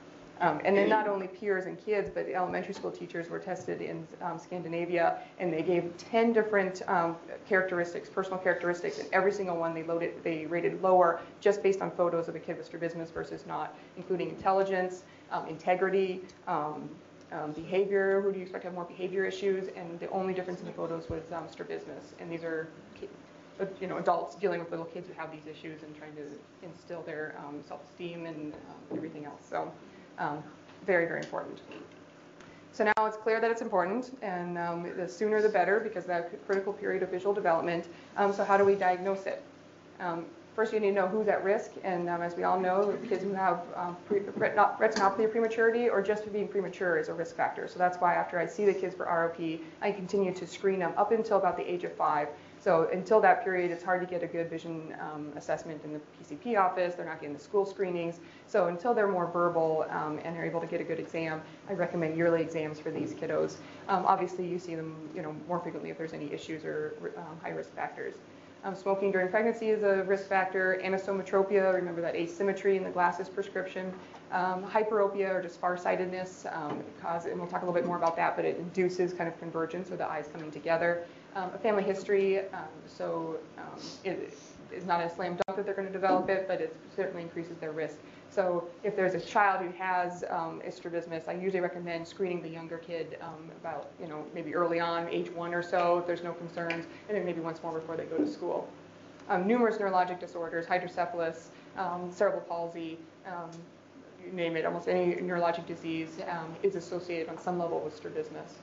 Um, 0.42 0.60
and 0.66 0.76
then 0.76 0.90
not 0.90 1.08
only 1.08 1.28
peers 1.28 1.68
and 1.68 1.84
kids, 1.86 2.10
but 2.14 2.26
the 2.26 2.36
elementary 2.36 2.74
school 2.74 2.92
teachers 2.92 3.30
were 3.30 3.40
tested 3.40 3.82
in 3.82 4.06
um, 4.22 4.40
Scandinavia, 4.40 5.20
and 5.40 5.54
they 5.54 5.62
gave 5.62 5.96
10 5.98 6.34
different 6.34 6.82
um, 6.90 7.16
characteristics, 7.48 8.10
personal 8.10 8.40
characteristics, 8.40 9.00
and 9.00 9.08
every 9.14 9.32
single 9.32 9.56
one 9.56 9.74
they 9.76 9.84
loaded, 9.84 10.22
they 10.24 10.46
rated 10.48 10.82
lower 10.82 11.22
just 11.40 11.62
based 11.62 11.82
on 11.82 11.92
photos 11.92 12.28
of 12.28 12.36
a 12.36 12.40
kid 12.40 12.58
with 12.58 12.66
strabismus 12.66 13.12
versus 13.12 13.46
not, 13.46 13.78
including 13.96 14.30
intelligence, 14.30 15.04
um, 15.34 15.48
integrity, 15.48 16.22
um, 16.48 16.90
um, 17.34 17.52
behavior. 17.52 18.22
Who 18.22 18.32
do 18.32 18.38
you 18.38 18.44
expect 18.44 18.64
to 18.64 18.68
have 18.68 18.76
more 18.76 18.86
behavior 18.86 19.26
issues? 19.26 19.68
And 19.76 20.00
the 20.00 20.10
only 20.10 20.34
difference 20.34 20.62
in 20.62 20.66
the 20.66 20.72
photos 20.72 21.10
was 21.10 21.24
um, 21.34 21.44
strabismus, 21.50 22.14
and 22.20 22.32
these 22.32 22.44
are 22.44 22.70
uh, 23.60 23.66
you 23.82 23.88
know, 23.88 23.98
adults 23.98 24.36
dealing 24.36 24.60
with 24.60 24.72
little 24.72 24.86
kids 24.86 25.08
who 25.08 25.14
have 25.14 25.32
these 25.32 25.46
issues 25.46 25.84
and 25.84 25.96
trying 25.98 26.16
to 26.16 26.24
instill 26.66 27.02
their 27.02 27.36
um, 27.40 27.62
self-esteem 27.68 28.26
and 28.26 28.54
everything 28.96 29.26
else. 29.26 29.42
So, 29.50 29.72
very, 30.86 31.06
very 31.06 31.22
important. 31.22 31.60
So 32.74 32.84
now 32.84 33.06
it's 33.06 33.18
clear 33.18 33.40
that 33.40 33.52
it's 33.52 33.62
important, 33.62 34.18
and 34.24 34.58
um, 34.58 34.92
the 34.98 35.08
sooner 35.08 35.44
the 35.44 35.50
better 35.50 35.80
because 35.80 36.06
that 36.06 36.32
critical 36.48 36.74
period 36.74 37.04
of 37.04 37.10
visual 37.10 37.32
development. 37.32 37.88
Um, 38.18 38.34
so 38.34 38.44
how 38.44 38.58
do 38.58 38.66
we 38.66 38.74
diagnose 38.74 39.28
it? 39.28 39.44
Um, 40.00 40.26
first, 40.56 40.74
you 40.74 40.80
need 40.80 40.90
to 40.90 40.94
know 40.94 41.08
who's 41.08 41.28
at 41.28 41.44
risk, 41.44 41.72
and 41.84 42.10
um, 42.10 42.22
as 42.22 42.36
we 42.36 42.44
all 42.44 42.60
know, 42.60 42.98
kids 43.10 43.24
who 43.24 43.34
have 43.34 43.62
um, 43.76 43.98
pre- 44.06 44.20
retinopathy 44.20 45.26
of 45.26 45.32
prematurity 45.32 45.90
or 45.90 46.02
just 46.02 46.32
being 46.32 46.48
premature 46.48 46.98
is 46.98 47.10
a 47.10 47.14
risk 47.14 47.36
factor. 47.36 47.68
So 47.68 47.80
that's 47.80 47.98
why 47.98 48.14
after 48.14 48.38
I 48.38 48.46
see 48.46 48.66
the 48.66 48.74
kids 48.74 48.96
for 48.96 49.06
ROP, 49.06 49.60
I 49.82 49.92
continue 49.92 50.34
to 50.34 50.48
screen 50.48 50.80
them 50.80 50.94
up 50.98 51.12
until 51.12 51.38
about 51.38 51.58
the 51.58 51.72
age 51.72 51.84
of 51.84 51.94
five. 51.94 52.30
So 52.60 52.88
until 52.94 53.20
that 53.20 53.44
period, 53.44 53.72
it's 53.72 53.84
hard 53.84 54.00
to 54.02 54.08
get 54.08 54.24
a 54.24 54.28
good 54.28 54.50
vision 54.50 54.96
um, 55.02 55.34
assessment 55.36 55.82
in 55.84 55.92
the 55.92 56.00
PCP 56.22 56.58
office. 56.58 56.96
They're 56.96 57.06
not 57.06 57.20
getting 57.20 57.36
the 57.36 57.44
school 57.44 57.66
screenings. 57.66 58.22
So 58.48 58.68
until 58.68 58.94
they're 58.94 59.10
more 59.10 59.30
verbal 59.30 59.86
um, 59.90 60.20
and 60.24 60.34
they're 60.34 60.46
able 60.46 60.62
to 60.62 60.68
get 60.68 60.80
a 60.80 60.84
good 60.86 61.00
exam, 61.00 61.42
I 61.68 61.74
recommend 61.74 62.16
yearly 62.16 62.42
exams 62.42 62.80
for 62.80 62.90
these 62.90 63.14
kiddos. 63.14 63.56
Um, 63.90 64.06
obviously, 64.06 64.48
you 64.48 64.60
see 64.60 64.76
them, 64.76 64.96
you 65.14 65.22
know, 65.22 65.36
more 65.46 65.60
frequently 65.60 65.90
if 65.90 65.98
there's 65.98 66.14
any 66.14 66.32
issues 66.32 66.64
or 66.64 66.94
um, 67.18 67.38
high 67.42 67.50
risk 67.50 67.76
factors. 67.76 68.14
Um, 68.64 68.76
smoking 68.76 69.12
during 69.12 69.28
pregnancy 69.28 69.72
is 69.72 69.84
a 69.84 70.04
risk 70.04 70.30
factor. 70.30 70.80
Anisometropia, 70.82 71.74
remember 71.74 72.00
that 72.00 72.16
asymmetry 72.16 72.78
in 72.78 72.84
the 72.84 72.90
glasses 72.90 73.28
prescription. 73.28 73.94
Um, 74.32 74.64
hyperopia 74.64 75.30
or 75.30 75.42
just 75.42 75.60
farsightedness, 75.60 76.46
um, 76.50 76.82
cause, 77.02 77.26
and 77.26 77.38
we'll 77.38 77.50
talk 77.50 77.62
a 77.62 77.66
little 77.66 77.80
bit 77.80 77.86
more 77.86 77.98
about 77.98 78.16
that, 78.16 78.36
but 78.38 78.46
it 78.46 78.58
induces 78.58 79.14
kind 79.14 79.28
of 79.28 79.38
convergence 79.38 79.92
or 79.92 79.98
the 79.98 80.10
eyes 80.10 80.30
coming 80.32 80.50
together. 80.50 81.06
Um, 81.36 81.52
a 81.54 81.58
family 81.58 81.84
history, 81.84 82.40
um, 82.40 82.64
so 82.88 83.38
um, 83.58 83.80
it 84.06 84.34
is 84.72 84.86
not 84.86 85.02
a 85.02 85.10
slam 85.10 85.38
dunk 85.46 85.58
that 85.58 85.66
they're 85.66 85.76
going 85.76 85.88
to 85.88 85.94
develop 85.94 86.30
it, 86.30 86.48
but 86.48 86.62
it 86.62 86.76
certainly 86.96 87.22
increases 87.22 87.58
their 87.58 87.72
risk. 87.72 87.98
So 88.34 88.68
if 88.84 88.96
there's 88.96 89.14
a 89.14 89.20
child 89.20 89.64
who 89.64 89.72
has 89.78 90.24
um, 90.30 90.60
strabismus, 90.70 91.28
I 91.28 91.34
usually 91.34 91.60
recommend 91.60 92.08
screening 92.08 92.42
the 92.42 92.50
younger 92.50 92.80
kid 92.80 93.18
um, 93.22 93.52
about, 93.62 93.92
you 94.02 94.08
know, 94.08 94.26
maybe 94.34 94.56
early 94.56 94.80
on, 94.80 95.08
age 95.10 95.30
one 95.30 95.54
or 95.54 95.62
so, 95.62 96.00
if 96.00 96.08
there's 96.08 96.24
no 96.24 96.34
concerns, 96.34 96.86
and 97.08 97.18
then 97.18 97.26
maybe 97.26 97.42
once 97.42 97.62
more 97.62 97.74
before 97.74 97.96
they 97.96 98.06
go 98.06 98.18
to 98.18 98.28
school. 98.28 98.68
Um, 99.30 99.46
numerous 99.46 99.78
neurologic 99.78 100.20
disorders, 100.20 100.66
hydrocephalus, 100.66 101.50
um, 101.78 102.12
cerebral 102.12 102.42
palsy, 102.42 102.98
um, 103.28 103.52
you 104.26 104.32
name 104.32 104.56
it, 104.56 104.66
almost 104.66 104.88
any 104.88 105.14
neurologic 105.16 105.68
disease 105.68 106.20
um, 106.28 106.56
is 106.64 106.76
associated 106.76 107.30
on 107.30 107.38
some 107.38 107.60
level 107.60 107.82
with 107.82 107.96
strabismus. 107.96 108.56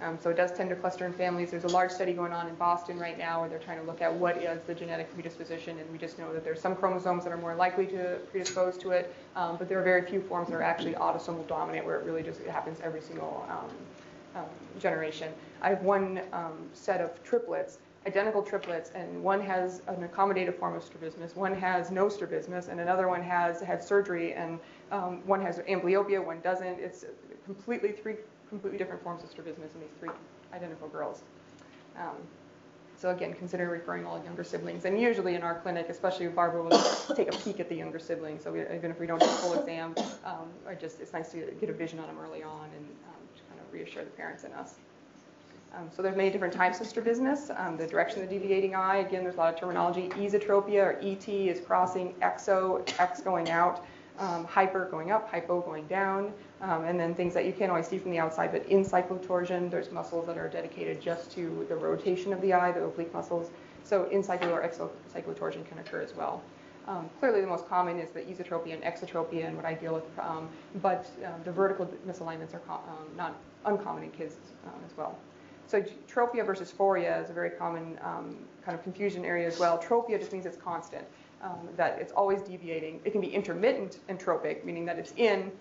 Um, 0.00 0.18
so 0.20 0.30
it 0.30 0.36
does 0.36 0.52
tend 0.52 0.70
to 0.70 0.76
cluster 0.76 1.06
in 1.06 1.12
families. 1.12 1.50
There's 1.50 1.64
a 1.64 1.68
large 1.68 1.90
study 1.90 2.12
going 2.12 2.32
on 2.32 2.46
in 2.46 2.54
Boston 2.54 2.98
right 2.98 3.18
now 3.18 3.40
where 3.40 3.48
they're 3.48 3.58
trying 3.58 3.80
to 3.80 3.84
look 3.84 4.00
at 4.00 4.12
what 4.12 4.36
is 4.36 4.62
the 4.66 4.74
genetic 4.74 5.12
predisposition, 5.12 5.78
and 5.78 5.90
we 5.90 5.98
just 5.98 6.18
know 6.18 6.32
that 6.32 6.44
there's 6.44 6.60
some 6.60 6.76
chromosomes 6.76 7.24
that 7.24 7.32
are 7.32 7.38
more 7.38 7.54
likely 7.54 7.86
to 7.86 8.18
predispose 8.30 8.76
to 8.78 8.90
it, 8.90 9.14
um, 9.34 9.56
but 9.56 9.68
there 9.68 9.78
are 9.80 9.82
very 9.82 10.02
few 10.02 10.20
forms 10.20 10.48
that 10.48 10.54
are 10.54 10.62
actually 10.62 10.92
autosomal 10.94 11.46
dominant 11.48 11.84
where 11.84 11.98
it 11.98 12.04
really 12.04 12.22
just 12.22 12.40
it 12.40 12.50
happens 12.50 12.78
every 12.82 13.00
single 13.00 13.44
um, 13.50 14.42
um, 14.42 14.48
generation. 14.78 15.32
I 15.62 15.70
have 15.70 15.82
one 15.82 16.20
um, 16.32 16.68
set 16.74 17.00
of 17.00 17.22
triplets, 17.24 17.78
identical 18.06 18.42
triplets, 18.42 18.92
and 18.94 19.22
one 19.22 19.40
has 19.40 19.82
an 19.88 20.08
accommodative 20.08 20.58
form 20.60 20.76
of 20.76 20.84
strabismus, 20.84 21.34
one 21.34 21.54
has 21.54 21.90
no 21.90 22.08
strabismus, 22.08 22.68
and 22.68 22.78
another 22.78 23.08
one 23.08 23.22
has 23.22 23.60
had 23.60 23.82
surgery, 23.82 24.34
and 24.34 24.60
um, 24.92 25.26
one 25.26 25.42
has 25.42 25.58
amblyopia, 25.60 26.24
one 26.24 26.40
doesn't. 26.40 26.78
It's 26.78 27.04
completely 27.44 27.90
three 27.90 28.14
completely 28.48 28.78
different 28.78 29.02
forms 29.02 29.22
of 29.22 29.30
strabismus 29.30 29.74
in 29.74 29.80
these 29.80 29.90
three 30.00 30.10
identical 30.52 30.88
girls. 30.88 31.22
Um, 31.96 32.16
so 32.98 33.10
again, 33.10 33.32
consider 33.32 33.68
referring 33.68 34.04
all 34.04 34.20
younger 34.24 34.42
siblings. 34.42 34.84
And 34.84 35.00
usually 35.00 35.36
in 35.36 35.42
our 35.42 35.60
clinic, 35.60 35.88
especially 35.88 36.26
Barbara 36.26 36.64
will 36.64 36.82
take 37.14 37.32
a 37.32 37.38
peek 37.38 37.60
at 37.60 37.68
the 37.68 37.76
younger 37.76 38.00
siblings. 38.00 38.42
So 38.42 38.52
we, 38.52 38.62
even 38.62 38.90
if 38.90 38.98
we 38.98 39.06
don't 39.06 39.20
do 39.20 39.26
a 39.26 39.28
full 39.28 39.54
exam, 39.54 39.94
um, 40.24 40.48
I 40.68 40.74
just 40.74 41.00
it's 41.00 41.12
nice 41.12 41.30
to 41.30 41.38
get 41.60 41.70
a 41.70 41.72
vision 41.72 42.00
on 42.00 42.08
them 42.08 42.18
early 42.18 42.42
on 42.42 42.64
and 42.64 42.86
um, 43.06 43.22
to 43.36 43.42
kind 43.48 43.60
of 43.60 43.72
reassure 43.72 44.04
the 44.04 44.10
parents 44.10 44.42
and 44.42 44.52
us. 44.54 44.74
Um, 45.74 45.90
so 45.94 46.02
there's 46.02 46.16
many 46.16 46.30
different 46.30 46.54
types 46.54 46.80
of 46.80 46.86
strabismus. 46.86 47.50
Um, 47.56 47.76
the 47.76 47.86
direction 47.86 48.22
of 48.22 48.28
the 48.28 48.38
deviating 48.38 48.74
eye, 48.74 48.96
again, 48.96 49.22
there's 49.22 49.36
a 49.36 49.38
lot 49.38 49.54
of 49.54 49.60
terminology. 49.60 50.08
Esotropia 50.10 50.82
or 50.82 50.98
ET 51.02 51.28
is 51.28 51.60
crossing, 51.60 52.14
exo, 52.14 52.82
X 52.98 53.20
going 53.20 53.50
out, 53.50 53.84
um, 54.18 54.44
hyper 54.44 54.86
going 54.90 55.10
up, 55.10 55.30
hypo 55.30 55.60
going 55.60 55.86
down, 55.86 56.32
um, 56.60 56.84
and 56.84 56.98
then 56.98 57.14
things 57.14 57.34
that 57.34 57.44
you 57.44 57.52
can't 57.52 57.70
always 57.70 57.86
see 57.86 57.98
from 57.98 58.10
the 58.10 58.18
outside, 58.18 58.52
but 58.52 58.66
in 58.66 58.84
cyclotorsion, 58.84 59.70
there's 59.70 59.90
muscles 59.90 60.26
that 60.26 60.36
are 60.36 60.48
dedicated 60.48 61.00
just 61.00 61.30
to 61.32 61.64
the 61.68 61.76
rotation 61.76 62.32
of 62.32 62.40
the 62.40 62.52
eye, 62.52 62.72
the 62.72 62.82
oblique 62.82 63.12
muscles. 63.12 63.50
So 63.84 64.04
in 64.10 64.22
cyclo 64.22 64.50
or 64.50 64.62
exocyclotorsion 64.62 65.66
can 65.66 65.78
occur 65.78 66.02
as 66.02 66.14
well. 66.14 66.42
Um, 66.86 67.08
clearly, 67.20 67.42
the 67.42 67.46
most 67.46 67.68
common 67.68 67.98
is 67.98 68.10
the 68.10 68.20
esotropia 68.20 68.72
and 68.72 68.82
exotropia, 68.82 69.46
and 69.46 69.56
what 69.56 69.66
I 69.66 69.74
deal 69.74 69.94
with. 69.94 70.18
Um, 70.18 70.48
but 70.82 71.06
uh, 71.24 71.30
the 71.44 71.52
vertical 71.52 71.86
misalignments 72.06 72.54
are 72.54 72.62
um, 72.70 73.06
not 73.16 73.36
uncommon 73.66 74.04
in 74.04 74.10
kids 74.10 74.36
um, 74.64 74.80
as 74.86 74.96
well. 74.96 75.18
So 75.66 75.84
tropia 76.10 76.46
versus 76.46 76.72
phoria 76.72 77.22
is 77.22 77.28
a 77.28 77.34
very 77.34 77.50
common 77.50 77.98
um, 78.02 78.38
kind 78.64 78.76
of 78.76 78.82
confusion 78.82 79.22
area 79.26 79.46
as 79.46 79.58
well. 79.58 79.76
Tropia 79.76 80.18
just 80.18 80.32
means 80.32 80.46
it's 80.46 80.56
constant, 80.56 81.04
um, 81.42 81.68
that 81.76 81.98
it's 82.00 82.12
always 82.12 82.42
deviating. 82.42 83.00
It 83.04 83.10
can 83.10 83.20
be 83.20 83.28
intermittent 83.28 84.00
entropic, 84.08 84.64
meaning 84.64 84.84
that 84.86 84.98
it's 84.98 85.12
in 85.16 85.52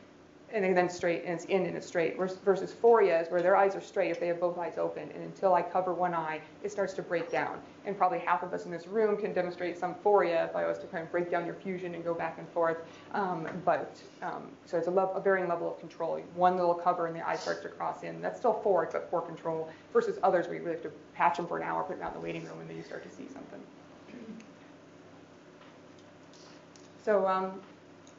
and 0.54 0.78
then 0.78 0.90
straight 0.90 1.24
and 1.26 1.34
it's 1.34 1.46
in 1.46 1.66
and 1.66 1.76
it's 1.76 1.88
straight 1.88 2.18
versus 2.18 2.38
is 2.72 3.30
where 3.30 3.42
their 3.42 3.58
eyes 3.58 3.76
are 3.76 3.82
straight 3.82 4.12
if 4.12 4.20
they 4.20 4.28
have 4.28 4.40
both 4.40 4.58
eyes 4.58 4.78
open 4.78 5.10
and 5.14 5.24
until 5.24 5.54
I 5.54 5.62
cover 5.62 5.94
one 5.94 6.14
eye 6.14 6.40
it 6.64 6.72
starts 6.72 6.94
to 6.94 7.02
break 7.02 7.30
down. 7.30 7.60
And 7.86 7.98
probably 7.98 8.20
half 8.20 8.44
of 8.44 8.54
us 8.54 8.66
in 8.66 8.72
this 8.72 8.88
room 8.88 9.18
can 9.18 9.34
demonstrate 9.34 9.78
some 9.78 9.96
phoria 9.96 10.48
if 10.50 10.56
I 10.56 10.66
was 10.66 10.78
to 10.80 10.88
kind 10.88 11.04
of 11.04 11.12
break 11.12 11.30
down 11.30 11.46
your 11.46 11.56
fusion 11.56 11.96
and 11.96 12.04
go 12.04 12.14
back 12.14 12.38
and 12.38 12.48
forth. 12.50 12.78
Um, 13.14 13.48
but 13.66 13.98
um, 14.22 14.50
so 14.66 14.78
it's 14.78 14.88
a, 14.88 14.92
a, 14.92 15.22
varying 15.22 15.48
level 15.48 15.72
of 15.72 15.80
control. 15.80 16.22
One 16.36 16.58
little 16.58 16.74
cover 16.74 17.08
and 17.08 17.16
the 17.16 17.28
eye 17.28 17.36
starts 17.36 17.62
to 17.62 17.70
cross 17.70 18.04
in. 18.04 18.22
That's 18.22 18.40
still 18.40 18.60
four 18.62 18.84
except 18.84 19.10
for 19.10 19.22
control. 19.22 19.70
Versus 19.94 20.18
others 20.24 20.48
where 20.48 20.56
you 20.56 20.62
really 20.62 20.76
have 20.76 20.84
to 20.84 20.92
patch 21.14 21.38
them 21.38 21.48
for 21.48 21.58
an 21.58 21.64
hour 21.64 21.84
put 21.84 21.98
them 21.98 22.08
out 22.08 22.14
in 22.14 22.20
the 22.20 22.26
waiting 22.26 22.46
room 22.46 22.60
and 22.60 22.70
then 22.70 22.78
you 22.78 22.84
start 22.84 23.04
to 23.04 23.10
see 23.10 23.28
something 23.34 23.62
so 27.08 27.26
um, 27.26 27.54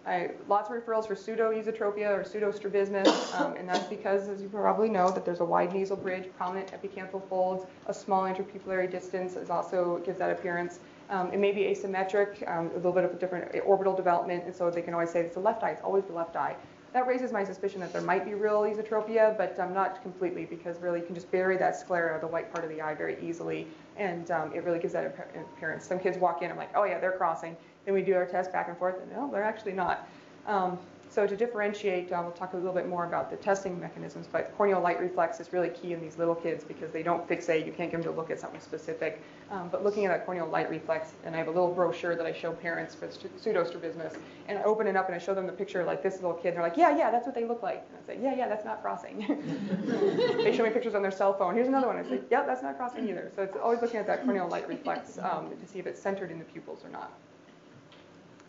I, 0.07 0.31
lots 0.49 0.71
of 0.71 0.77
referrals 0.77 1.07
for 1.07 1.15
pseudoesotropia 1.15 2.09
or 2.09 2.25
pseudostrabismus, 2.25 3.39
um, 3.39 3.55
and 3.55 3.69
that's 3.69 3.85
because, 3.85 4.31
as 4.31 4.41
you 4.41 4.49
probably 4.49 4.89
know, 4.89 5.11
that 5.11 5.27
there's 5.27 5.41
a 5.41 5.45
wide 5.45 5.75
nasal 5.75 5.95
bridge, 5.95 6.25
prominent 6.39 6.73
epicanthal 6.73 7.23
folds, 7.29 7.67
a 7.87 7.93
small 7.93 8.23
interpupillary 8.23 8.91
distance 8.91 9.37
is 9.37 9.51
also 9.51 10.01
gives 10.07 10.19
that 10.19 10.31
appearance. 10.31 10.81
Um, 11.11 11.31
it 11.35 11.39
may 11.39 11.53
be 11.53 11.65
asymmetric, 11.65 12.51
um, 12.51 12.71
a 12.71 12.77
little 12.77 12.93
bit 12.93 13.05
of 13.05 13.11
a 13.11 13.17
different 13.17 13.55
orbital 13.67 13.95
development, 13.95 14.45
and 14.47 14.57
so 14.57 14.71
they 14.71 14.81
can 14.81 14.95
always 14.95 15.11
say 15.11 15.21
it's 15.21 15.35
the 15.35 15.41
left 15.41 15.63
eye, 15.63 15.73
it's 15.73 15.83
always 15.83 16.05
the 16.05 16.15
left 16.15 16.35
eye. 16.37 16.57
That 16.95 17.07
raises 17.07 17.31
my 17.31 17.45
suspicion 17.45 17.81
that 17.81 17.93
there 17.93 18.01
might 18.01 18.25
be 18.25 18.33
real 18.33 18.63
esotropia, 18.63 19.37
but 19.37 19.59
um, 19.61 19.75
not 19.75 20.01
completely, 20.01 20.47
because 20.47 20.81
really 20.81 21.01
you 21.01 21.05
can 21.05 21.15
just 21.15 21.31
bury 21.31 21.59
that 21.59 21.77
sclera, 21.77 22.19
the 22.19 22.27
white 22.27 22.51
part 22.51 22.65
of 22.65 22.71
the 22.71 22.81
eye, 22.81 22.95
very 22.95 23.19
easily, 23.23 23.67
and 23.99 24.31
um, 24.31 24.51
it 24.55 24.65
really 24.65 24.79
gives 24.79 24.95
that 24.95 25.15
appearance. 25.55 25.85
Some 25.85 25.99
kids 25.99 26.17
walk 26.17 26.41
in, 26.41 26.51
I'm 26.51 26.57
like, 26.57 26.75
oh 26.75 26.85
yeah, 26.85 26.99
they're 26.99 27.13
crossing. 27.13 27.55
Then 27.89 27.95
we 27.95 28.03
do 28.03 28.15
our 28.17 28.27
test 28.27 28.53
back 28.53 28.69
and 28.69 28.77
forth, 28.77 28.97
and 29.01 29.11
no, 29.11 29.31
they're 29.33 29.43
actually 29.43 29.73
not. 29.73 30.07
Um, 30.47 30.79
so 31.09 31.27
to 31.27 31.35
differentiate, 31.35 32.13
um, 32.13 32.27
we'll 32.27 32.35
talk 32.35 32.53
a 32.53 32.57
little 32.57 32.75
bit 32.75 32.87
more 32.87 33.07
about 33.07 33.31
the 33.31 33.37
testing 33.39 33.81
mechanisms, 33.81 34.29
but 34.31 34.55
corneal 34.59 34.83
light 34.83 35.01
reflex 35.01 35.41
is 35.41 35.55
really 35.55 35.71
key 35.71 35.95
in 35.95 36.01
these 36.03 36.19
little 36.19 36.35
kids 36.35 36.65
because 36.65 36.93
they 36.93 37.03
don't 37.03 37.27
fixate. 37.27 37.65
You 37.65 37.73
can't 37.73 37.91
get 37.91 37.93
them 37.93 38.03
to 38.03 38.11
look 38.11 38.31
at 38.31 38.39
something 38.39 38.61
specific. 38.61 39.23
Um, 39.51 39.71
but 39.71 39.85
looking 39.85 40.05
at 40.05 40.11
that 40.11 40.27
corneal 40.27 40.47
light 40.47 40.69
reflex, 40.69 41.13
and 41.25 41.35
I 41.35 41.39
have 41.39 41.47
a 41.47 41.51
little 41.51 41.73
brochure 41.73 42.15
that 42.15 42.27
I 42.27 42.33
show 42.35 42.53
parents 42.53 42.95
for 42.95 43.09
pseudostrabismus, 43.09 44.19
and 44.49 44.59
I 44.59 44.65
open 44.65 44.87
it 44.87 44.97
up 44.97 45.07
and 45.07 45.15
I 45.15 45.19
show 45.19 45.35
them 45.35 45.47
the 45.47 45.53
picture 45.55 45.83
like 45.83 46.03
this 46.03 46.17
little 46.17 46.35
kid. 46.35 46.55
They're 46.55 46.63
like, 46.63 46.77
yeah, 46.77 46.95
yeah, 46.95 47.11
that's 47.11 47.25
what 47.25 47.35
they 47.35 47.47
look 47.47 47.63
like. 47.63 47.87
And 47.89 47.99
I 48.05 48.07
say, 48.07 48.23
yeah, 48.23 48.37
yeah, 48.37 48.49
that's 48.49 48.67
not 48.67 48.83
crossing. 48.83 49.21
they 50.45 50.55
show 50.55 50.63
me 50.63 50.69
pictures 50.69 50.95
on 50.95 51.01
their 51.01 51.11
cell 51.11 51.33
phone. 51.33 51.55
Here's 51.55 51.69
another 51.69 51.87
one. 51.87 51.97
I 51.97 52.03
say, 52.03 52.21
yeah, 52.31 52.43
that's 52.45 52.63
not 52.63 52.77
crossing 52.77 53.09
either. 53.09 53.33
So 53.35 53.45
it's 53.45 53.57
always 53.57 53.81
looking 53.81 53.99
at 53.99 54.07
that 54.09 54.27
corneal 54.27 54.47
light 54.47 54.69
reflex 54.69 55.17
um, 55.23 55.49
to 55.59 55.67
see 55.67 55.79
if 55.79 55.87
it's 55.87 56.03
centered 56.03 56.31
in 56.31 56.39
the 56.39 56.45
pupils 56.45 56.85
or 56.85 56.91
not. 56.91 57.13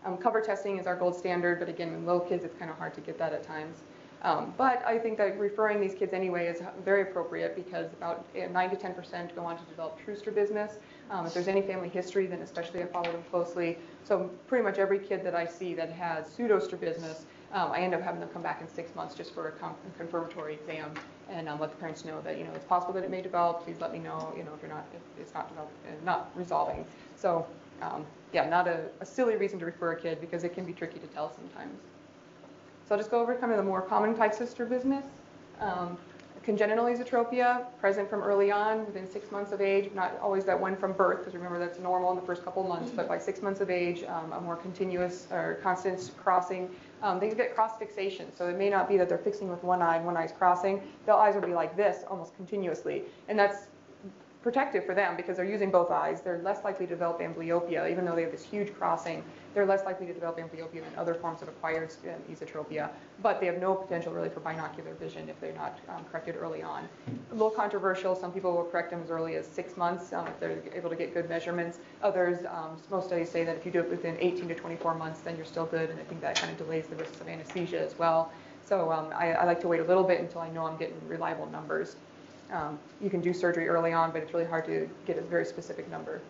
Um, 0.06 0.18
cover 0.18 0.42
testing 0.42 0.78
is 0.78 0.88
our 0.88 0.96
gold 0.96 1.16
standard, 1.16 1.60
but 1.60 1.68
again, 1.68 1.90
in 1.90 2.06
little 2.06 2.22
kids, 2.22 2.44
it's 2.44 2.58
kind 2.58 2.72
of 2.72 2.78
hard 2.78 2.94
to 2.96 3.02
get 3.02 3.18
that 3.18 3.34
at 3.34 3.44
times. 3.44 3.80
Um, 4.22 4.54
but 4.58 4.84
I 4.86 4.98
think 4.98 5.18
that 5.18 5.40
referring 5.40 5.80
these 5.80 5.94
kids 5.94 6.14
anyway 6.14 6.48
is 6.48 6.62
very 6.84 7.04
appropriate 7.04 7.56
because 7.56 7.94
about 7.94 8.26
9 8.36 8.70
to 8.70 8.76
10% 8.76 9.36
go 9.36 9.46
on 9.46 9.58
to 9.58 9.64
develop 9.64 9.98
true 10.04 10.16
strabismus. 10.16 10.80
Um, 11.10 11.26
if 11.26 11.34
there's 11.34 11.48
any 11.48 11.62
family 11.62 11.88
history, 11.88 12.28
then 12.28 12.42
especially 12.42 12.82
I 12.82 12.86
follow 12.88 13.12
them 13.12 13.24
closely. 13.32 13.78
So 14.04 14.30
pretty 14.48 14.64
much 14.64 14.78
every 14.78 15.00
kid 15.00 15.24
that 15.24 15.36
I 15.36 15.46
see 15.46 15.74
that 15.76 15.92
has 15.92 16.28
pseudostrabismus, 16.28 17.22
um, 17.54 17.72
I 17.72 17.80
end 17.80 17.94
up 17.94 18.02
having 18.02 18.20
them 18.20 18.30
come 18.30 18.44
back 18.44 18.62
in 18.62 18.68
six 18.68 18.94
months 18.94 19.16
just 19.16 19.34
for 19.34 19.48
a 19.48 19.52
confirmatory 19.98 20.56
exam 20.56 20.94
and 21.30 21.48
um, 21.48 21.60
let 21.60 21.72
the 21.72 21.78
parents 21.78 22.06
know 22.06 22.22
that 22.22 22.38
you 22.38 22.44
know 22.44 22.52
it's 22.54 22.66
possible 22.66 22.94
that 22.94 23.04
it 23.04 23.10
may 23.10 23.22
develop. 23.22 23.64
Please 23.64 23.78
let 23.80 23.92
me 23.92 24.00
know, 24.00 24.34
you 24.38 24.44
know, 24.44 24.52
if 24.54 24.62
you're 24.62 24.72
not 24.72 24.86
if 24.94 25.02
it's 25.20 25.34
not 25.34 25.50
develop, 25.50 25.72
uh, 25.88 25.92
not 26.06 26.30
resolving. 26.36 26.86
So 27.16 27.48
um, 27.82 28.06
yeah, 28.34 28.48
not 28.48 28.68
a, 28.68 28.82
a 29.02 29.06
silly 29.06 29.36
reason 29.36 29.60
to 29.60 29.66
refer 29.66 29.94
a 29.94 30.00
kid 30.00 30.22
because 30.22 30.44
it 30.44 30.54
can 30.54 30.66
be 30.66 30.74
tricky 30.74 31.00
to 31.00 31.08
tell 31.08 31.34
sometimes. 31.34 31.80
So 32.88 32.96
I'll 32.96 33.00
just 33.00 33.12
go 33.12 33.22
over 33.22 33.36
kind 33.36 33.52
of 33.52 33.58
the 33.58 33.64
more 33.64 33.82
common 33.82 34.16
types 34.16 34.42
of 34.42 34.50
strabismus. 34.50 35.04
Um, 35.60 35.98
congenital 36.44 36.86
esotropia, 36.86 37.66
present 37.80 38.10
from 38.10 38.22
early 38.22 38.52
on, 38.52 38.86
within 38.86 39.08
six 39.08 39.32
months 39.32 39.52
of 39.52 39.62
age, 39.62 39.92
not 39.94 40.18
always 40.20 40.46
that 40.46 40.60
one 40.60 40.76
from 40.76 40.94
birth, 40.94 41.20
because 41.20 41.36
remember 41.36 41.60
that's 41.60 41.80
normal 41.80 42.10
in 42.10 42.16
the 42.16 42.26
first 42.26 42.44
couple 42.44 42.64
months, 42.64 42.92
but 42.96 43.08
by 43.08 43.20
six 43.20 43.42
months 43.42 43.62
of 43.62 43.70
age, 43.70 44.04
um, 44.04 44.34
a 44.34 44.42
more 44.42 44.56
continuous 44.56 45.28
or 45.32 45.60
constant 45.62 46.10
crossing. 46.18 46.68
Um, 47.04 47.20
they 47.20 47.30
get 47.30 47.54
cross 47.54 47.78
fixation, 47.78 48.36
so 48.36 48.48
it 48.48 48.58
may 48.58 48.70
not 48.70 48.90
be 48.90 48.98
that 48.98 49.08
they're 49.08 49.18
fixing 49.20 49.50
with 49.50 49.64
one 49.64 49.82
eye 49.82 49.98
and 49.98 50.06
one 50.06 50.18
eye's 50.18 50.32
crossing. 50.32 50.82
Their 51.06 51.16
eyes 51.16 51.36
will 51.36 51.42
be 51.42 51.54
like 51.54 51.78
this 51.78 52.04
almost 52.10 52.36
continuously, 52.36 53.04
and 53.28 53.38
that's 53.38 53.68
protective 54.42 54.86
for 54.86 54.96
them 54.96 55.18
because 55.18 55.36
they're 55.36 55.46
using 55.46 55.70
both 55.70 55.92
eyes. 55.92 56.22
They're 56.22 56.42
less 56.42 56.64
likely 56.64 56.86
to 56.86 56.94
develop 56.94 57.20
amblyopia, 57.20 57.92
even 57.92 58.06
though 58.06 58.16
they 58.16 58.22
have 58.22 58.32
this 58.32 58.44
huge 58.44 58.74
crossing. 58.74 59.24
They're 59.54 59.66
less 59.66 59.84
likely 59.84 60.06
to 60.08 60.14
develop 60.14 60.38
amblyopia 60.38 60.82
than 60.84 60.96
other 60.98 61.14
forms 61.14 61.42
of 61.42 61.50
acquired 61.50 61.90
esotropia, 62.32 62.90
but 63.22 63.40
they 63.40 63.48
have 63.48 63.60
no 63.60 63.76
potential 63.76 64.14
really 64.14 64.30
for 64.30 64.40
binocular 64.40 64.94
vision 64.94 65.28
if 65.28 65.40
they're 65.42 65.54
not 65.54 65.80
um, 65.90 66.06
corrected 66.06 66.36
early 66.40 66.62
on. 66.62 66.88
A 67.32 67.34
little 67.34 67.50
controversial. 67.50 68.16
Some 68.16 68.32
people 68.32 68.56
will 68.56 68.64
correct 68.64 68.92
them 68.92 69.02
as 69.04 69.10
early 69.10 69.36
as 69.36 69.46
six 69.46 69.76
months 69.76 70.14
um, 70.14 70.28
if 70.28 70.40
they're 70.40 70.62
able 70.74 70.90
to 70.90 70.96
get 70.96 71.14
good 71.14 71.28
measurements. 71.28 71.80
Others, 72.02 72.46
um, 72.46 72.78
most 72.90 73.08
studies 73.08 73.30
say 73.30 73.44
that 73.44 73.58
if 73.58 73.66
you 73.66 73.72
do 73.72 73.80
it 73.80 73.90
within 73.90 74.16
18 74.20 74.48
to 74.48 74.56
24 74.56 74.96
months, 74.96 75.20
then 75.20 75.36
you're 75.36 75.46
still 75.46 75.66
good, 75.66 75.90
and 75.90 76.00
I 76.00 76.04
think 76.04 76.22
that 76.22 76.36
kind 76.36 76.52
of 76.52 76.58
delays 76.58 76.88
the 76.88 76.96
risks 76.96 77.20
of 77.20 77.28
anesthesia 77.28 77.80
as 77.80 77.98
well. 77.98 78.32
So 78.64 78.92
um, 78.92 79.08
I, 79.16 79.34
I 79.34 79.46
like 79.46 79.60
to 79.62 79.68
wait 79.68 79.80
a 79.80 79.84
little 79.84 80.04
bit 80.04 80.22
until 80.22 80.42
I 80.42 80.50
know 80.52 80.66
I'm 80.66 80.78
getting 80.78 80.96
reliable 81.08 81.48
numbers. 81.48 81.96
Um, 82.52 82.80
you 83.02 83.10
can 83.10 83.22
do 83.22 83.34
surgery 83.34 83.68
early 83.68 83.94
on, 83.94 84.12
but 84.12 84.24
it's 84.24 84.34
really 84.34 84.46
hard 84.46 84.66
to 84.66 84.90
get 85.06 85.18
a 85.18 85.22
very 85.22 85.46
specific 85.46 85.90
number. 85.90 86.22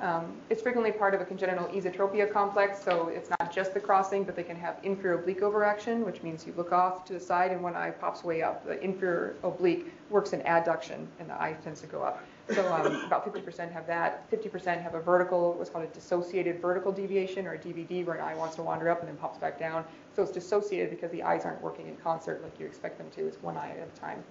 Um, 0.00 0.34
it's 0.50 0.60
frequently 0.60 0.90
part 0.90 1.14
of 1.14 1.20
a 1.20 1.24
congenital 1.24 1.68
esotropia 1.68 2.30
complex, 2.30 2.82
so 2.82 3.06
it's 3.06 3.30
not 3.30 3.52
just 3.52 3.72
the 3.72 3.78
crossing, 3.78 4.24
but 4.24 4.34
they 4.34 4.42
can 4.42 4.56
have 4.56 4.78
inferior 4.82 5.20
oblique 5.20 5.42
overaction, 5.42 6.04
which 6.04 6.24
means 6.24 6.44
you 6.44 6.52
look 6.56 6.72
off 6.72 7.04
to 7.04 7.12
the 7.12 7.20
side 7.20 7.52
and 7.52 7.62
one 7.62 7.76
eye 7.76 7.90
pops 7.90 8.24
way 8.24 8.42
up. 8.42 8.66
The 8.66 8.82
inferior 8.82 9.36
oblique 9.44 9.92
works 10.10 10.32
in 10.32 10.40
adduction, 10.40 11.06
and 11.20 11.30
the 11.30 11.40
eye 11.40 11.56
tends 11.62 11.80
to 11.82 11.86
go 11.86 12.02
up. 12.02 12.20
So 12.52 12.72
um, 12.74 12.96
about 13.06 13.24
50% 13.24 13.70
have 13.70 13.86
that. 13.86 14.28
50% 14.32 14.82
have 14.82 14.96
a 14.96 15.00
vertical, 15.00 15.52
what's 15.52 15.70
called 15.70 15.84
a 15.84 15.94
dissociated 15.94 16.60
vertical 16.60 16.90
deviation, 16.90 17.46
or 17.46 17.52
a 17.52 17.58
DVD, 17.58 18.04
where 18.04 18.16
an 18.16 18.22
eye 18.22 18.34
wants 18.34 18.56
to 18.56 18.62
wander 18.62 18.90
up 18.90 18.98
and 18.98 19.08
then 19.08 19.16
pops 19.16 19.38
back 19.38 19.56
down. 19.56 19.84
So 20.16 20.24
it's 20.24 20.32
dissociated 20.32 20.90
because 20.90 21.12
the 21.12 21.22
eyes 21.22 21.44
aren't 21.44 21.62
working 21.62 21.86
in 21.86 21.96
concert 21.98 22.42
like 22.42 22.58
you 22.58 22.66
expect 22.66 22.98
them 22.98 23.06
to. 23.14 23.28
It's 23.28 23.40
one 23.40 23.56
eye 23.56 23.70
at 23.70 23.86
a 23.86 24.00
time. 24.00 24.24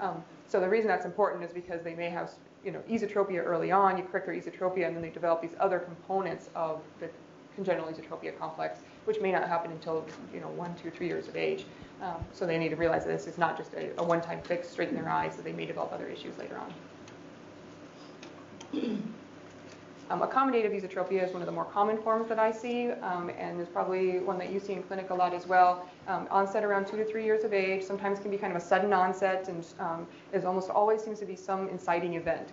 Um, 0.00 0.22
so 0.46 0.60
the 0.60 0.68
reason 0.68 0.88
that's 0.88 1.04
important 1.04 1.44
is 1.44 1.52
because 1.52 1.82
they 1.82 1.94
may 1.94 2.10
have, 2.10 2.30
you 2.64 2.70
know, 2.72 2.80
esotropia 2.90 3.44
early 3.44 3.70
on, 3.70 3.96
you 3.96 4.04
correct 4.04 4.26
their 4.26 4.34
esotropia, 4.34 4.86
and 4.86 4.94
then 4.94 5.02
they 5.02 5.10
develop 5.10 5.40
these 5.40 5.54
other 5.58 5.78
components 5.78 6.50
of 6.54 6.80
the 7.00 7.08
congenital 7.54 7.88
esotropia 7.88 8.36
complex, 8.38 8.80
which 9.04 9.20
may 9.20 9.32
not 9.32 9.48
happen 9.48 9.70
until, 9.70 10.04
you 10.32 10.40
know, 10.40 10.48
one, 10.48 10.74
two, 10.76 10.90
three 10.90 11.06
years 11.06 11.28
of 11.28 11.36
age. 11.36 11.64
Um, 12.02 12.16
so 12.32 12.46
they 12.46 12.58
need 12.58 12.70
to 12.70 12.76
realize 12.76 13.04
that 13.04 13.12
this 13.12 13.26
is 13.26 13.38
not 13.38 13.56
just 13.56 13.72
a, 13.74 13.90
a 13.98 14.04
one-time 14.04 14.40
fix, 14.42 14.68
straighten 14.68 14.94
their 14.94 15.08
eyes, 15.08 15.36
that 15.36 15.44
they 15.44 15.52
may 15.52 15.64
develop 15.64 15.92
other 15.92 16.08
issues 16.08 16.36
later 16.38 16.58
on. 18.72 19.14
Um, 20.10 20.20
accommodative 20.20 20.72
esotropia 20.72 21.26
is 21.26 21.32
one 21.32 21.40
of 21.40 21.46
the 21.46 21.52
more 21.52 21.64
common 21.64 21.96
forms 21.96 22.28
that 22.28 22.38
I 22.38 22.52
see, 22.52 22.90
um, 22.90 23.30
and 23.38 23.58
is 23.60 23.68
probably 23.68 24.18
one 24.20 24.38
that 24.38 24.52
you 24.52 24.60
see 24.60 24.74
in 24.74 24.82
clinic 24.82 25.10
a 25.10 25.14
lot 25.14 25.32
as 25.32 25.46
well. 25.46 25.88
Um, 26.08 26.28
onset 26.30 26.62
around 26.62 26.86
two 26.86 26.98
to 26.98 27.04
three 27.04 27.24
years 27.24 27.42
of 27.42 27.54
age, 27.54 27.82
sometimes 27.82 28.18
can 28.18 28.30
be 28.30 28.36
kind 28.36 28.54
of 28.54 28.62
a 28.62 28.64
sudden 28.64 28.92
onset, 28.92 29.48
and 29.48 29.64
um, 29.78 30.06
is 30.32 30.44
almost 30.44 30.68
always 30.68 31.02
seems 31.02 31.20
to 31.20 31.26
be 31.26 31.36
some 31.36 31.68
inciting 31.70 32.14
event. 32.14 32.50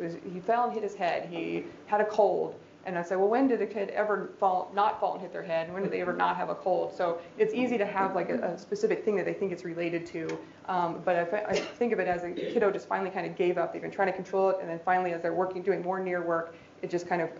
Was, 0.00 0.16
he 0.32 0.40
fell 0.40 0.64
and 0.64 0.72
hit 0.72 0.82
his 0.82 0.94
head. 0.94 1.28
He 1.30 1.64
had 1.86 2.00
a 2.00 2.06
cold. 2.06 2.58
And 2.86 2.98
I 2.98 3.02
say, 3.02 3.16
well, 3.16 3.28
when 3.28 3.48
did 3.48 3.62
a 3.62 3.66
kid 3.66 3.88
ever 3.90 4.30
fall, 4.38 4.70
not 4.74 5.00
fall 5.00 5.14
and 5.14 5.22
hit 5.22 5.32
their 5.32 5.42
head? 5.42 5.66
And 5.66 5.74
when 5.74 5.82
did 5.82 5.92
they 5.92 6.02
ever 6.02 6.12
not 6.12 6.36
have 6.36 6.50
a 6.50 6.54
cold? 6.54 6.94
So 6.94 7.18
it's 7.38 7.54
easy 7.54 7.78
to 7.78 7.86
have 7.86 8.14
like 8.14 8.28
a, 8.28 8.42
a 8.42 8.58
specific 8.58 9.04
thing 9.04 9.16
that 9.16 9.24
they 9.24 9.32
think 9.32 9.52
it's 9.52 9.64
related 9.64 10.04
to. 10.06 10.38
Um, 10.68 11.00
but 11.02 11.16
I, 11.32 11.44
I, 11.48 11.54
think 11.54 11.92
of 11.92 11.98
it 11.98 12.08
as 12.08 12.24
a 12.24 12.30
kiddo 12.30 12.70
just 12.70 12.86
finally 12.86 13.10
kind 13.10 13.26
of 13.26 13.36
gave 13.36 13.56
up. 13.56 13.72
They've 13.72 13.80
been 13.80 13.90
trying 13.90 14.08
to 14.08 14.12
control 14.12 14.50
it, 14.50 14.56
and 14.60 14.68
then 14.68 14.80
finally, 14.84 15.12
as 15.12 15.22
they're 15.22 15.32
working, 15.32 15.62
doing 15.62 15.82
more 15.82 15.98
near 15.98 16.22
work, 16.22 16.54
it 16.84 16.90
just 16.90 17.08
kind 17.08 17.22
of 17.22 17.30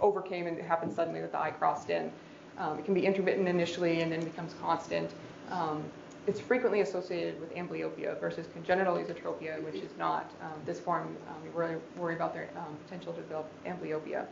overcame 0.00 0.46
and 0.46 0.58
it 0.58 0.64
happened 0.64 0.92
suddenly 0.92 1.22
with 1.22 1.32
the 1.32 1.40
eye 1.40 1.50
crossed 1.50 1.88
in. 1.88 2.12
Um, 2.58 2.78
it 2.78 2.84
can 2.84 2.94
be 2.94 3.04
intermittent 3.04 3.48
initially 3.48 4.02
and 4.02 4.12
then 4.12 4.22
becomes 4.22 4.54
constant. 4.60 5.10
Um, 5.50 5.82
it's 6.26 6.40
frequently 6.40 6.80
associated 6.80 7.40
with 7.40 7.54
amblyopia 7.54 8.18
versus 8.20 8.46
congenital 8.52 8.96
esotropia, 8.96 9.62
which 9.64 9.76
is 9.76 9.90
not. 9.98 10.30
Um, 10.42 10.52
this 10.64 10.80
form, 10.80 11.16
um, 11.28 11.42
we 11.42 11.50
worry, 11.50 11.76
worry 11.96 12.14
about 12.14 12.32
their 12.34 12.48
um, 12.56 12.76
potential 12.84 13.12
to 13.14 13.20
develop 13.22 13.50
amblyopia. 13.66 14.26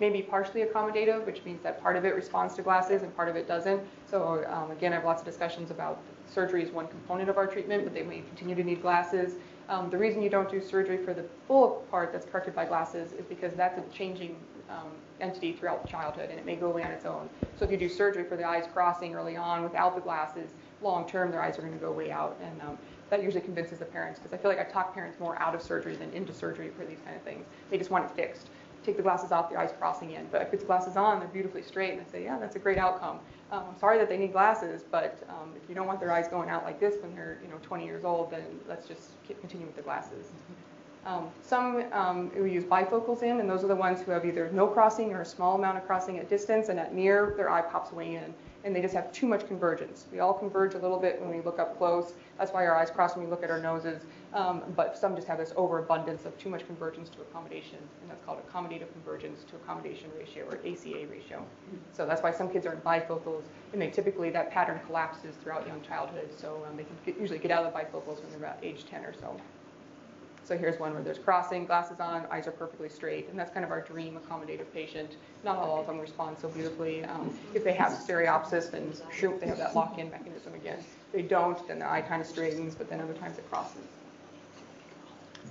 Maybe 0.00 0.22
partially 0.22 0.62
accommodative, 0.62 1.24
which 1.24 1.44
means 1.44 1.62
that 1.62 1.82
part 1.82 1.96
of 1.96 2.04
it 2.04 2.14
responds 2.14 2.54
to 2.54 2.62
glasses 2.62 3.02
and 3.02 3.14
part 3.16 3.28
of 3.28 3.36
it 3.36 3.48
doesn't. 3.48 3.80
So 4.10 4.44
um, 4.48 4.70
again, 4.70 4.92
I 4.92 4.96
have 4.96 5.04
lots 5.04 5.22
of 5.22 5.26
discussions 5.26 5.70
about 5.70 5.98
surgery 6.26 6.62
is 6.62 6.70
one 6.70 6.88
component 6.88 7.28
of 7.30 7.36
our 7.38 7.46
treatment, 7.46 7.84
but 7.84 7.94
they 7.94 8.02
may 8.02 8.20
continue 8.20 8.54
to 8.54 8.64
need 8.64 8.82
glasses. 8.82 9.34
Um, 9.68 9.90
the 9.90 9.98
reason 9.98 10.22
you 10.22 10.30
don't 10.30 10.50
do 10.50 10.60
surgery 10.60 10.98
for 10.98 11.14
the 11.14 11.24
full 11.46 11.86
part 11.90 12.12
that's 12.12 12.26
corrected 12.26 12.54
by 12.54 12.66
glasses 12.66 13.12
is 13.12 13.24
because 13.24 13.54
that's 13.54 13.78
a 13.78 13.82
changing 13.92 14.36
um, 14.68 14.90
entity 15.20 15.52
throughout 15.52 15.86
childhood 15.86 16.30
and 16.30 16.38
it 16.38 16.44
may 16.44 16.56
go 16.56 16.66
away 16.66 16.82
on 16.82 16.90
its 16.90 17.04
own. 17.06 17.28
So 17.56 17.64
if 17.64 17.70
you 17.70 17.76
do 17.76 17.88
surgery 17.88 18.24
for 18.24 18.36
the 18.36 18.44
eyes 18.44 18.64
crossing 18.72 19.14
early 19.14 19.36
on 19.36 19.62
without 19.62 19.94
the 19.94 20.00
glasses, 20.00 20.50
long 20.82 21.08
term 21.08 21.30
their 21.30 21.42
eyes 21.42 21.58
are 21.58 21.62
going 21.62 21.74
to 21.74 21.78
go 21.78 21.92
way 21.92 22.10
out. 22.10 22.38
And 22.42 22.60
um, 22.62 22.78
that 23.10 23.22
usually 23.22 23.42
convinces 23.42 23.78
the 23.78 23.84
parents 23.84 24.18
because 24.18 24.32
I 24.32 24.40
feel 24.40 24.50
like 24.50 24.60
I 24.60 24.64
talk 24.64 24.92
parents 24.94 25.18
more 25.20 25.40
out 25.40 25.54
of 25.54 25.62
surgery 25.62 25.96
than 25.96 26.10
into 26.12 26.32
surgery 26.32 26.70
for 26.76 26.84
these 26.84 26.98
kind 27.04 27.16
of 27.16 27.22
things. 27.22 27.46
They 27.70 27.78
just 27.78 27.90
want 27.90 28.04
it 28.04 28.10
fixed. 28.16 28.48
Take 28.84 28.96
the 28.96 29.02
glasses 29.02 29.32
off, 29.32 29.50
the 29.50 29.58
eyes 29.58 29.72
crossing 29.78 30.10
in. 30.12 30.26
But 30.30 30.42
if 30.42 30.52
it's 30.52 30.62
glasses 30.62 30.96
on, 30.96 31.18
they're 31.18 31.28
beautifully 31.28 31.62
straight, 31.62 31.92
and 31.92 32.00
I 32.00 32.04
say, 32.10 32.24
yeah, 32.24 32.38
that's 32.38 32.56
a 32.56 32.58
great 32.58 32.78
outcome. 32.78 33.18
Um, 33.50 33.64
I'm 33.70 33.78
sorry 33.78 33.98
that 33.98 34.08
they 34.08 34.18
need 34.18 34.32
glasses, 34.32 34.82
but 34.90 35.22
um, 35.28 35.52
if 35.56 35.68
you 35.68 35.74
don't 35.74 35.86
want 35.86 36.00
their 36.00 36.12
eyes 36.12 36.28
going 36.28 36.50
out 36.50 36.64
like 36.64 36.80
this 36.80 37.00
when 37.00 37.14
they're, 37.14 37.38
you 37.42 37.48
know, 37.48 37.56
20 37.62 37.84
years 37.84 38.04
old, 38.04 38.30
then 38.30 38.44
let's 38.68 38.86
just 38.86 39.10
continue 39.40 39.66
with 39.66 39.76
the 39.76 39.82
glasses. 39.82 40.26
Um, 41.06 41.28
some 41.42 41.84
um, 41.92 42.30
we 42.34 42.50
use 42.50 42.64
bifocals 42.64 43.22
in, 43.22 43.40
and 43.40 43.48
those 43.48 43.62
are 43.62 43.68
the 43.68 43.76
ones 43.76 44.00
who 44.00 44.10
have 44.10 44.24
either 44.24 44.50
no 44.52 44.66
crossing 44.66 45.12
or 45.12 45.20
a 45.20 45.26
small 45.26 45.54
amount 45.54 45.76
of 45.76 45.86
crossing 45.86 46.18
at 46.18 46.28
distance, 46.28 46.68
and 46.68 46.78
at 46.78 46.94
near, 46.94 47.34
their 47.36 47.50
eye 47.50 47.62
pops 47.62 47.92
way 47.92 48.14
in, 48.14 48.34
and 48.64 48.74
they 48.74 48.80
just 48.80 48.94
have 48.94 49.12
too 49.12 49.26
much 49.26 49.46
convergence. 49.46 50.06
We 50.10 50.20
all 50.20 50.32
converge 50.32 50.74
a 50.74 50.78
little 50.78 50.98
bit 50.98 51.20
when 51.20 51.30
we 51.30 51.42
look 51.42 51.58
up 51.58 51.76
close. 51.76 52.14
That's 52.38 52.50
why 52.50 52.66
our 52.66 52.74
eyes 52.74 52.90
cross 52.90 53.14
when 53.14 53.24
we 53.24 53.30
look 53.30 53.44
at 53.44 53.50
our 53.50 53.60
noses. 53.60 54.02
Um, 54.32 54.62
but 54.74 54.96
some 54.96 55.14
just 55.14 55.28
have 55.28 55.38
this 55.38 55.52
overabundance 55.56 56.24
of 56.24 56.36
too 56.38 56.48
much 56.48 56.66
convergence 56.66 57.08
to 57.10 57.20
accommodation, 57.20 57.78
and 58.00 58.10
that's 58.10 58.24
called 58.24 58.38
accommodative 58.48 58.90
convergence 58.92 59.44
to 59.50 59.56
accommodation 59.56 60.10
ratio, 60.18 60.46
or 60.46 60.56
ACA 60.66 61.06
ratio. 61.10 61.44
So 61.92 62.06
that's 62.06 62.22
why 62.22 62.32
some 62.32 62.48
kids 62.50 62.66
are 62.66 62.72
in 62.72 62.80
bifocals, 62.80 63.42
and 63.72 63.80
they 63.80 63.90
typically, 63.90 64.30
that 64.30 64.50
pattern 64.50 64.80
collapses 64.86 65.36
throughout 65.42 65.66
young 65.66 65.82
childhood, 65.82 66.30
so 66.36 66.66
um, 66.68 66.76
they 66.76 66.84
can 66.84 66.96
get, 67.04 67.20
usually 67.20 67.38
get 67.38 67.50
out 67.50 67.64
of 67.64 67.72
the 67.72 67.78
bifocals 67.78 68.20
when 68.22 68.30
they're 68.30 68.38
about 68.38 68.58
age 68.62 68.86
10 68.86 69.04
or 69.04 69.12
so. 69.12 69.36
So 70.44 70.58
here's 70.58 70.78
one 70.78 70.92
where 70.92 71.02
there's 71.02 71.18
crossing, 71.18 71.64
glasses 71.64 72.00
on, 72.00 72.26
eyes 72.30 72.46
are 72.46 72.52
perfectly 72.52 72.90
straight, 72.90 73.28
and 73.30 73.38
that's 73.38 73.50
kind 73.50 73.64
of 73.64 73.70
our 73.70 73.80
dream 73.80 74.18
accommodative 74.18 74.70
patient. 74.74 75.16
Not 75.42 75.56
all 75.56 75.80
of 75.80 75.86
them 75.86 75.98
respond 75.98 76.36
so 76.38 76.48
beautifully. 76.48 77.02
Um, 77.04 77.36
if 77.54 77.64
they 77.64 77.72
have 77.72 77.92
stereopsis, 77.92 78.70
then 78.70 78.92
shoot, 79.10 79.40
they 79.40 79.46
have 79.46 79.56
that 79.56 79.74
lock-in 79.74 80.10
mechanism 80.10 80.52
again. 80.54 80.78
If 80.78 81.12
they 81.12 81.22
don't, 81.22 81.66
then 81.66 81.78
the 81.78 81.90
eye 81.90 82.02
kind 82.02 82.20
of 82.20 82.28
straightens, 82.28 82.74
but 82.74 82.90
then 82.90 83.00
other 83.00 83.14
times 83.14 83.38
it 83.38 83.48
crosses. 83.48 83.80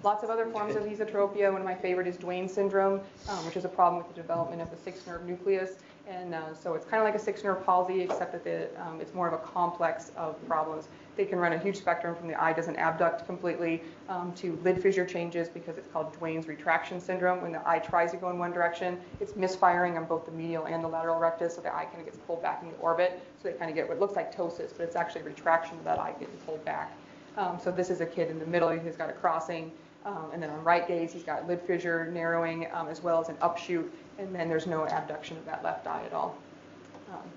Lots 0.04 0.24
of 0.24 0.30
other 0.30 0.46
forms 0.48 0.76
of 0.76 0.84
esotropia. 0.84 1.52
One 1.52 1.62
of 1.62 1.66
my 1.66 1.76
favorite 1.76 2.08
is 2.08 2.18
Duane 2.18 2.50
syndrome, 2.50 3.00
um, 3.30 3.46
which 3.46 3.56
is 3.56 3.66
a 3.66 3.70
problem 3.70 4.04
with 4.04 4.14
the 4.14 4.22
development 4.22 4.62
of 4.62 4.70
the 4.70 4.78
sixth 4.78 5.08
nerve 5.08 5.26
nucleus. 5.26 5.72
And 6.08 6.36
uh, 6.36 6.54
so 6.54 6.74
it's 6.74 6.86
kind 6.86 7.02
of 7.02 7.06
like 7.06 7.16
a 7.16 7.24
sixth 7.24 7.46
nerve 7.46 7.66
palsy, 7.66 8.02
except 8.02 8.34
that 8.34 8.44
the, 8.44 8.68
um, 8.82 9.00
it's 9.00 9.14
more 9.14 9.28
of 9.28 9.34
a 9.34 9.38
complex 9.38 10.12
of 10.18 10.36
problems. 10.48 10.90
They 11.16 11.26
can 11.26 11.38
run 11.40 11.54
a 11.54 11.58
huge 11.58 11.78
spectrum 11.78 12.14
from 12.16 12.28
the 12.28 12.42
eye 12.42 12.52
doesn't 12.52 12.76
abduct 12.76 13.26
completely 13.26 13.84
um, 14.10 14.34
to 14.34 14.60
lid 14.64 14.82
fissure 14.82 15.06
changes 15.06 15.48
because 15.48 15.78
it's 15.78 15.88
called 15.94 16.18
Duane's 16.20 16.48
retraction 16.48 17.00
syndrome. 17.00 17.42
When 17.42 17.52
the 17.52 17.68
eye 17.68 17.80
tries 17.80 18.12
to 18.12 18.18
go 18.18 18.30
in 18.32 18.38
one 18.38 18.52
direction, 18.52 19.00
it's 19.22 19.36
misfiring 19.36 19.96
on 19.98 20.06
both 20.06 20.26
the 20.26 20.32
medial 20.32 20.66
and 20.66 20.84
the 20.84 20.88
lateral 20.88 21.20
rectus, 21.20 21.56
so 21.56 21.62
the 21.62 21.74
eye 21.74 21.86
kind 21.86 22.00
of 22.00 22.06
gets 22.06 22.18
pulled 22.18 22.42
back 22.42 22.64
into 22.64 22.76
orbit. 22.78 23.22
So 23.42 23.50
they 23.50 23.58
kind 23.58 23.70
of 23.70 23.76
get 23.76 23.88
what 23.88 24.00
looks 24.00 24.16
like 24.16 24.36
ptosis, 24.36 24.76
but 24.76 24.84
it's 24.84 24.96
actually 24.96 25.22
retraction 25.22 25.78
of 25.78 25.84
that 25.86 26.00
eye 26.00 26.14
getting 26.20 26.36
pulled 26.46 26.66
back. 26.66 26.92
Um, 27.38 27.60
so 27.64 27.72
this 27.72 27.90
is 27.90 28.02
a 28.02 28.06
kid 28.06 28.30
in 28.30 28.40
the 28.40 28.46
middle 28.46 28.70
who's 28.70 28.96
got 28.96 29.10
a 29.10 29.14
crossing, 29.14 29.72
um, 30.06 30.30
and 30.34 30.42
then 30.42 30.50
on 30.50 30.64
right 30.64 30.88
gaze 30.88 31.14
he's 31.14 31.24
got 31.24 31.48
lid 31.48 31.62
fissure 31.62 32.12
narrowing 32.12 32.68
um, 32.74 32.88
as 32.88 33.02
well 33.02 33.20
as 33.22 33.30
an 33.30 33.38
upshoot, 33.42 33.92
and 34.20 34.34
then 34.34 34.50
there's 34.50 34.68
no 34.68 34.86
abduction 34.88 35.38
of 35.38 35.46
that 35.46 35.64
left 35.64 35.88
eye 35.88 36.04
at 36.06 36.14
all. 36.14 36.38
Um, 37.12 37.30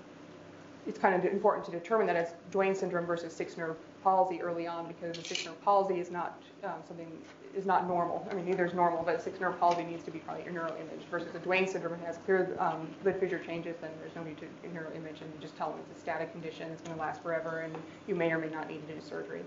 it's 0.85 0.97
kind 0.97 1.15
of 1.15 1.25
important 1.25 1.65
to 1.65 1.71
determine 1.71 2.07
that 2.07 2.15
it's 2.15 2.31
Duane 2.51 2.75
syndrome 2.75 3.05
versus 3.05 3.33
sixth 3.33 3.57
nerve 3.57 3.75
palsy 4.03 4.41
early 4.41 4.67
on 4.67 4.87
because 4.87 5.17
the 5.17 5.23
sixth 5.23 5.45
nerve 5.45 5.61
palsy 5.63 5.99
is 5.99 6.11
not 6.11 6.41
um, 6.63 6.71
something 6.87 7.11
is 7.55 7.65
not 7.65 7.87
normal. 7.87 8.25
I 8.29 8.35
mean, 8.35 8.45
neither 8.45 8.65
is 8.65 8.73
normal, 8.73 9.03
but 9.03 9.21
sixth 9.21 9.41
nerve 9.41 9.59
palsy 9.59 9.83
needs 9.83 10.03
to 10.03 10.11
be 10.11 10.19
probably 10.19 10.43
your 10.43 10.53
neural 10.53 10.73
image 10.75 11.05
versus 11.09 11.33
a 11.35 11.39
Duane 11.39 11.67
syndrome 11.67 11.99
has 12.05 12.17
clear 12.25 12.55
um, 12.59 12.87
lid 13.03 13.19
fissure 13.19 13.39
changes, 13.39 13.75
then 13.81 13.91
there's 13.99 14.15
no 14.15 14.23
need 14.23 14.37
to 14.37 14.45
neural 14.71 14.91
image 14.93 15.21
and 15.21 15.31
you 15.33 15.41
just 15.41 15.57
tell 15.57 15.71
them 15.71 15.79
it's 15.89 15.97
a 15.97 16.01
static 16.01 16.31
condition, 16.31 16.71
it's 16.71 16.81
going 16.81 16.95
to 16.95 17.01
last 17.01 17.21
forever, 17.23 17.61
and 17.61 17.75
you 18.07 18.15
may 18.15 18.31
or 18.31 18.37
may 18.37 18.49
not 18.49 18.69
need 18.69 18.85
to 18.87 18.93
do 18.93 19.01
surgery. 19.01 19.41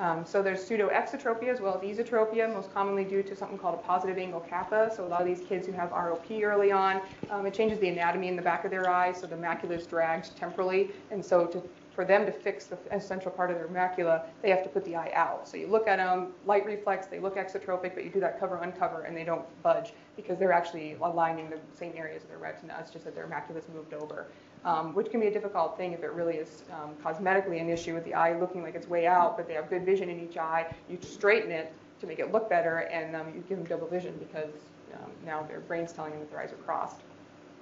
Um, 0.00 0.24
so 0.24 0.42
there's 0.42 0.66
pseudoexotropia 0.66 1.48
as 1.48 1.60
well 1.60 1.78
as 1.78 1.82
esotropia, 1.82 2.50
most 2.50 2.72
commonly 2.72 3.04
due 3.04 3.22
to 3.22 3.36
something 3.36 3.58
called 3.58 3.74
a 3.74 3.82
positive 3.82 4.16
angle 4.16 4.40
kappa. 4.40 4.90
So 4.96 5.04
a 5.04 5.06
lot 5.06 5.20
of 5.20 5.26
these 5.26 5.46
kids 5.46 5.66
who 5.66 5.72
have 5.72 5.90
ROP 5.90 6.42
early 6.42 6.72
on, 6.72 7.02
um, 7.28 7.44
it 7.44 7.52
changes 7.52 7.78
the 7.80 7.88
anatomy 7.88 8.28
in 8.28 8.34
the 8.34 8.40
back 8.40 8.64
of 8.64 8.70
their 8.70 8.88
eye, 8.88 9.12
so 9.12 9.26
the 9.26 9.36
macula 9.36 9.72
is 9.72 9.86
dragged 9.86 10.34
temporally, 10.38 10.90
and 11.10 11.22
so 11.22 11.46
to, 11.48 11.62
for 11.94 12.06
them 12.06 12.24
to 12.24 12.32
fix 12.32 12.64
the 12.64 12.78
essential 12.92 13.30
part 13.30 13.50
of 13.50 13.58
their 13.58 13.68
macula, 13.68 14.22
they 14.40 14.48
have 14.48 14.62
to 14.62 14.70
put 14.70 14.86
the 14.86 14.96
eye 14.96 15.12
out. 15.14 15.46
So 15.46 15.58
you 15.58 15.66
look 15.66 15.86
at 15.86 15.96
them, 15.96 16.28
light 16.46 16.64
reflex, 16.64 17.06
they 17.06 17.20
look 17.20 17.36
exotropic, 17.36 17.94
but 17.94 18.02
you 18.02 18.08
do 18.08 18.20
that 18.20 18.40
cover 18.40 18.56
uncover, 18.62 19.02
and 19.02 19.14
they 19.14 19.24
don't 19.24 19.44
budge 19.62 19.92
because 20.16 20.38
they're 20.38 20.52
actually 20.52 20.96
aligning 21.02 21.50
the 21.50 21.58
same 21.76 21.92
areas 21.94 22.22
of 22.22 22.30
their 22.30 22.38
retina. 22.38 22.74
It's 22.80 22.90
just 22.90 23.04
that 23.04 23.14
their 23.14 23.26
macula's 23.26 23.68
moved 23.74 23.92
over 23.92 24.28
um, 24.64 24.94
which 24.94 25.10
can 25.10 25.20
be 25.20 25.26
a 25.26 25.32
difficult 25.32 25.76
thing 25.76 25.92
if 25.92 26.02
it 26.02 26.12
really 26.12 26.36
is 26.36 26.64
um, 26.72 26.94
cosmetically 27.02 27.60
an 27.60 27.68
issue 27.68 27.94
with 27.94 28.04
the 28.04 28.14
eye 28.14 28.38
looking 28.38 28.62
like 28.62 28.74
it's 28.74 28.88
way 28.88 29.06
out, 29.06 29.36
but 29.36 29.46
they 29.48 29.54
have 29.54 29.70
good 29.70 29.84
vision 29.84 30.08
in 30.08 30.20
each 30.20 30.36
eye. 30.36 30.66
You 30.88 30.98
straighten 31.00 31.50
it 31.50 31.72
to 32.00 32.06
make 32.06 32.18
it 32.18 32.32
look 32.32 32.48
better, 32.48 32.78
and 32.78 33.16
um, 33.16 33.28
you 33.34 33.42
give 33.48 33.58
them 33.58 33.66
double 33.66 33.88
vision 33.88 34.14
because 34.18 34.54
um, 34.94 35.10
now 35.24 35.42
their 35.42 35.60
brain's 35.60 35.92
telling 35.92 36.12
them 36.12 36.20
that 36.20 36.30
their 36.30 36.40
eyes 36.40 36.52
are 36.52 36.56
crossed. 36.56 37.00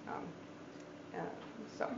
Um, 0.09 0.23
uh, 1.15 1.21
so. 1.77 1.91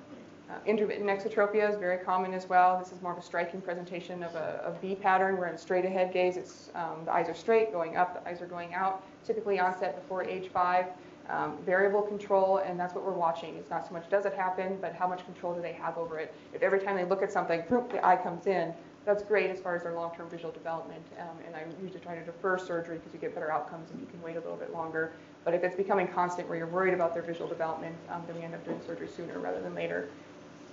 Uh, 0.51 0.55
intermittent 0.67 1.09
exotropia 1.09 1.71
is 1.71 1.77
very 1.79 1.99
common 1.99 2.35
as 2.35 2.49
well. 2.49 2.77
This 2.77 2.91
is 2.91 3.01
more 3.03 3.13
of 3.13 3.19
a 3.19 3.23
striking 3.23 3.61
presentation 3.61 4.25
of 4.25 4.35
a, 4.35 4.61
a 4.65 4.81
V 4.81 4.97
pattern 4.97 5.39
where 5.39 5.49
in 5.49 5.57
straight 5.57 5.85
ahead 5.85 6.13
gaze, 6.13 6.37
it's, 6.37 6.71
um, 6.75 7.05
the 7.05 7.13
eyes 7.13 7.29
are 7.29 7.37
straight, 7.37 7.71
going 7.71 7.97
up, 7.97 8.21
the 8.21 8.29
eyes 8.29 8.43
are 8.43 8.49
going 8.49 8.75
out, 8.75 9.05
typically 9.25 9.61
onset 9.61 9.95
before 9.95 10.25
age 10.25 10.49
five 10.49 10.87
um, 11.31 11.57
variable 11.65 12.03
control, 12.03 12.59
and 12.59 12.79
that's 12.79 12.95
what 12.95 13.05
we're 13.05 13.13
watching. 13.13 13.57
It's 13.57 13.71
not 13.71 13.87
so 13.87 13.93
much 13.93 14.09
does 14.11 14.27
it 14.27 14.35
happen, 14.35 14.79
but 14.81 14.95
how 14.95 15.07
much 15.07 15.25
control 15.25 15.55
do 15.55 15.63
they 15.63 15.73
have 15.73 15.97
over 15.97 16.19
it. 16.19 16.35
If 16.53 16.63
every 16.63 16.81
time 16.81 16.97
they 16.97 17.05
look 17.05 17.23
at 17.23 17.33
something, 17.33 17.61
whoop, 17.63 17.93
the 17.93 18.05
eye 18.05 18.17
comes 18.17 18.47
in, 18.47 18.75
that's 19.07 19.23
great 19.23 19.51
as 19.51 19.61
far 19.61 19.75
as 19.75 19.83
their 19.83 19.95
long-term 19.95 20.29
visual 20.29 20.53
development. 20.53 21.05
Um, 21.19 21.39
and 21.47 21.57
I'm 21.57 21.71
usually 21.83 22.01
try 22.01 22.17
to 22.17 22.25
defer 22.25 22.59
surgery 22.59 22.99
because 22.99 23.15
you 23.15 23.21
get 23.21 23.35
better 23.35 23.51
outcomes 23.51 23.91
if 23.95 23.99
you 23.99 24.07
can 24.07 24.21
wait 24.23 24.37
a 24.37 24.41
little 24.41 24.57
bit 24.57 24.73
longer. 24.73 25.13
But 25.45 25.55
if 25.55 25.65
it's 25.65 25.75
becoming 25.75 26.07
constant 26.07 26.49
where 26.49 26.59
you're 26.59 26.67
worried 26.67 26.93
about 26.93 27.15
their 27.15 27.23
visual 27.23 27.49
development, 27.49 27.97
um, 28.11 28.23
then 28.27 28.37
we 28.37 28.43
end 28.43 28.55
up 28.55 28.65
doing 28.65 28.81
surgery 28.87 29.09
sooner 29.09 29.39
rather 29.39 29.61
than 29.63 29.75
later 29.75 30.09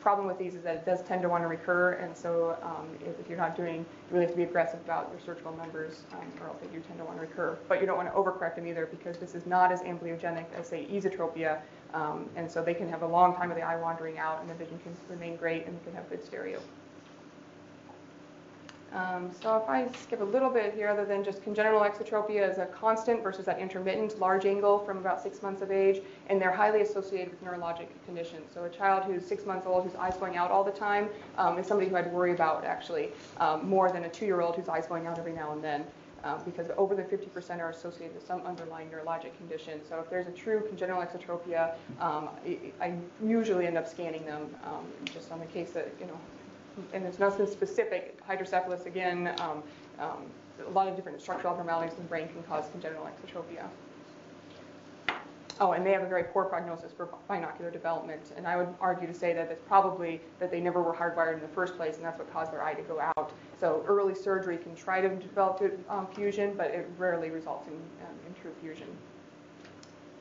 problem 0.07 0.25
with 0.25 0.37
these 0.37 0.55
is 0.55 0.63
that 0.63 0.73
it 0.73 0.85
does 0.85 1.03
tend 1.03 1.21
to 1.21 1.27
want 1.27 1.43
to 1.43 1.49
recur, 1.49 1.91
and 1.95 2.15
so 2.15 2.57
um, 2.63 2.87
if, 3.01 3.19
if, 3.19 3.27
you're 3.27 3.37
not 3.37 3.57
doing, 3.57 3.79
you 3.79 3.85
really 4.09 4.23
have 4.23 4.31
to 4.31 4.37
be 4.37 4.43
aggressive 4.43 4.79
about 4.85 5.09
your 5.11 5.19
surgical 5.19 5.53
numbers, 5.57 6.03
um, 6.13 6.21
or 6.39 6.47
else 6.47 6.59
they 6.61 6.67
do 6.67 6.79
tend 6.79 6.97
to 6.97 7.03
want 7.03 7.17
to 7.17 7.27
recur. 7.27 7.57
But 7.67 7.81
you 7.81 7.87
don't 7.87 7.97
want 7.97 8.07
to 8.07 8.15
overcorrect 8.15 8.55
them 8.55 8.67
either, 8.67 8.85
because 8.85 9.17
this 9.17 9.35
is 9.35 9.45
not 9.45 9.69
as 9.69 9.81
amblyogenic 9.81 10.45
as, 10.57 10.69
say, 10.69 10.85
esotropia, 10.85 11.59
um, 11.93 12.29
and 12.37 12.49
so 12.49 12.63
they 12.63 12.73
can 12.73 12.87
have 12.87 13.01
a 13.01 13.05
long 13.05 13.35
time 13.35 13.51
of 13.51 13.57
the 13.57 13.63
eye 13.63 13.75
wandering 13.75 14.17
out, 14.17 14.39
and 14.39 14.49
the 14.49 14.53
vision 14.53 14.79
can 14.81 14.95
remain 15.09 15.35
great, 15.35 15.65
and 15.65 15.73
you 15.73 15.81
can 15.83 15.93
have 15.93 16.09
good 16.09 16.23
stereo. 16.23 16.61
Um, 18.93 19.31
so 19.41 19.57
if 19.57 19.69
I 19.69 19.89
skip 20.01 20.21
a 20.21 20.23
little 20.23 20.49
bit 20.49 20.73
here, 20.73 20.87
other 20.87 21.05
than 21.05 21.23
just 21.23 21.43
congenital 21.43 21.81
exotropia 21.81 22.49
is 22.49 22.57
a 22.57 22.65
constant 22.65 23.21
versus 23.21 23.45
that 23.45 23.59
intermittent 23.59 24.17
large 24.19 24.45
angle 24.45 24.79
from 24.79 24.97
about 24.97 25.21
six 25.21 25.41
months 25.41 25.61
of 25.61 25.71
age, 25.71 26.01
and 26.27 26.41
they're 26.41 26.53
highly 26.53 26.81
associated 26.81 27.31
with 27.31 27.43
neurologic 27.43 27.87
conditions. 28.05 28.51
So 28.53 28.63
a 28.63 28.69
child 28.69 29.03
who's 29.03 29.25
six 29.25 29.45
months 29.45 29.67
old 29.67 29.83
whose 29.83 29.95
eyes 29.95 30.15
going 30.17 30.37
out 30.37 30.51
all 30.51 30.63
the 30.63 30.71
time 30.71 31.09
um, 31.37 31.57
is 31.57 31.67
somebody 31.67 31.89
who 31.89 31.97
I'd 31.97 32.11
worry 32.11 32.31
about 32.31 32.63
actually 32.63 33.09
um, 33.39 33.67
more 33.67 33.91
than 33.91 34.05
a 34.05 34.09
two-year-old 34.09 34.55
whose 34.55 34.69
eyes 34.69 34.87
going 34.87 35.05
out 35.05 35.19
every 35.19 35.33
now 35.33 35.51
and 35.51 35.63
then. 35.63 35.83
Um, 36.23 36.41
because 36.43 36.67
over 36.77 36.95
the 36.95 37.03
50% 37.03 37.59
are 37.59 37.69
associated 37.69 38.15
with 38.15 38.25
some 38.25 38.41
underlying 38.41 38.89
neurologic 38.89 39.37
condition. 39.37 39.79
So 39.87 39.99
if 39.99 40.09
there's 40.09 40.27
a 40.27 40.31
true 40.31 40.63
congenital 40.67 41.01
exotropia, 41.01 41.75
um, 42.01 42.29
I, 42.43 42.57
I, 42.81 42.97
usually 43.23 43.67
end 43.67 43.77
up 43.77 43.87
scanning 43.87 44.25
them 44.25 44.49
um, 44.65 44.87
just 45.05 45.31
on 45.31 45.39
the 45.39 45.45
case 45.45 45.71
that, 45.71 45.93
you 45.99 46.07
know, 46.07 46.19
and 46.93 47.05
it's 47.05 47.19
nothing 47.19 47.47
specific. 47.47 48.19
Hydrocephalus, 48.25 48.85
again, 48.85 49.33
um, 49.39 49.63
um, 49.99 50.25
a 50.65 50.69
lot 50.71 50.87
of 50.87 50.95
different 50.95 51.21
structural 51.21 51.53
abnormalities 51.53 51.93
in 51.97 52.03
the 52.03 52.09
brain 52.09 52.27
can 52.27 52.43
cause 52.43 52.65
congenital 52.71 53.05
exotropia. 53.05 53.65
Oh, 55.59 55.71
and 55.71 55.83
they 55.83 55.91
have 55.91 56.03
a 56.03 56.07
very 56.07 56.23
poor 56.23 56.45
prognosis 56.45 56.91
for 56.91 57.09
binocular 57.27 57.71
development. 57.71 58.21
And 58.35 58.47
I 58.47 58.57
would 58.57 58.67
argue 58.79 59.07
to 59.07 59.13
say 59.13 59.33
that 59.33 59.49
it's 59.49 59.61
probably 59.67 60.21
that 60.39 60.51
they 60.51 60.61
never 60.61 60.83
were 60.83 60.93
hardwired 60.93 61.35
in 61.35 61.41
the 61.41 61.47
first 61.47 61.75
place, 61.77 61.95
and 61.95 62.05
that's 62.05 62.19
what 62.19 62.31
caused 62.31 62.51
their 62.51 62.63
eye 62.63 62.75
to 62.75 62.83
go 62.83 62.99
out. 62.99 63.31
So 63.59 63.83
early 63.87 64.13
surgery 64.13 64.57
can 64.57 64.75
try 64.75 65.01
to 65.01 65.09
develop 65.09 65.63
um, 65.89 66.07
fusion, 66.13 66.53
but 66.55 66.67
it 66.67 66.87
rarely 66.97 67.31
results 67.31 67.67
in, 67.67 67.73
um, 67.73 68.13
in 68.27 68.33
true 68.39 68.51
fusion. 68.61 68.87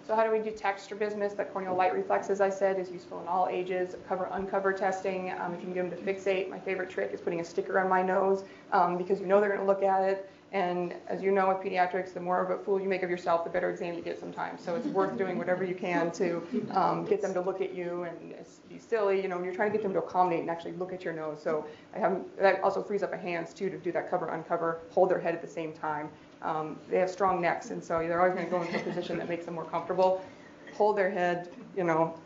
So 0.07 0.15
how 0.15 0.23
do 0.23 0.31
we 0.31 0.39
do 0.39 0.45
detect 0.45 0.81
strabismus? 0.81 1.33
That 1.33 1.53
corneal 1.53 1.75
light 1.75 1.93
reflex, 1.93 2.31
as 2.31 2.41
I 2.41 2.49
said, 2.49 2.79
is 2.79 2.91
useful 2.91 3.21
in 3.21 3.27
all 3.27 3.49
ages. 3.51 3.97
Cover 4.09 4.29
uncover 4.31 4.73
testing, 4.73 5.33
um, 5.41 5.53
if 5.53 5.59
you 5.61 5.67
can 5.67 5.75
get 5.75 5.91
them 5.91 5.99
to 5.99 6.13
fixate. 6.13 6.49
My 6.49 6.61
favorite 6.61 6.91
trick 6.91 7.11
is 7.13 7.21
putting 7.21 7.41
a 7.41 7.45
sticker 7.45 7.81
on 7.81 7.89
my 7.89 8.03
nose 8.03 8.45
um, 8.71 8.97
because 8.97 9.19
you 9.21 9.27
know 9.27 9.41
they're 9.41 9.49
going 9.49 9.61
to 9.61 9.67
look 9.67 9.83
at 9.83 10.05
it. 10.05 10.31
And 10.53 10.95
as 11.09 11.23
you 11.23 11.33
know 11.33 11.49
with 11.49 11.59
pediatrics, 11.59 12.15
the 12.15 12.21
more 12.21 12.41
of 12.41 12.51
a 12.51 12.63
fool 12.63 12.81
you 12.81 12.89
make 12.89 13.03
of 13.03 13.11
yourself, 13.11 13.43
the 13.43 13.51
better 13.51 13.69
exam 13.69 13.95
you 13.95 14.01
get 14.01 14.19
sometimes. 14.19 14.63
So 14.63 14.77
it's 14.77 14.87
worth 14.87 15.19
doing 15.19 15.39
whatever 15.39 15.65
you 15.65 15.75
can 15.75 16.13
to 16.13 16.41
um, 16.71 17.05
get 17.05 17.21
them 17.21 17.35
to 17.35 17.41
look 17.41 17.61
at 17.61 17.75
you 17.75 18.05
and 18.05 18.35
be 18.69 18.79
silly. 18.79 19.21
You 19.21 19.27
know, 19.27 19.43
you're 19.43 19.55
trying 19.55 19.73
to 19.73 19.77
get 19.77 19.83
them 19.83 19.93
to 19.95 19.99
accommodate 19.99 20.41
and 20.41 20.49
actually 20.49 20.73
look 20.73 20.93
at 20.93 21.05
your 21.05 21.15
nose. 21.15 21.43
So 21.43 21.67
I 21.95 21.99
have, 21.99 22.23
that 22.39 22.63
also 22.63 22.81
frees 22.81 23.03
up 23.03 23.13
a 23.13 23.17
hands 23.17 23.53
too 23.53 23.69
to 23.71 23.77
do 23.77 23.91
that 23.91 24.09
cover 24.09 24.29
uncover, 24.29 24.79
hold 24.91 25.11
their 25.11 25.21
head 25.21 25.35
at 25.35 25.43
the 25.43 25.49
same 25.49 25.73
time. 25.73 26.09
Um, 26.43 26.79
they 26.91 26.99
have 26.99 27.11
strong 27.11 27.41
necks, 27.41 27.71
and 27.71 27.83
so 27.83 27.99
they're 27.99 28.21
always 28.21 28.35
going 28.35 28.47
to 28.47 28.51
go 28.51 28.63
into 28.63 28.79
a 28.79 28.83
position 28.83 29.19
that 29.19 29.29
makes 29.29 29.47
them 29.47 29.55
more 29.55 29.65
comfortable. 29.65 30.25
Hold 30.75 30.97
their 30.97 31.11
head, 31.11 31.49
you 31.77 31.85
know, 31.85 32.19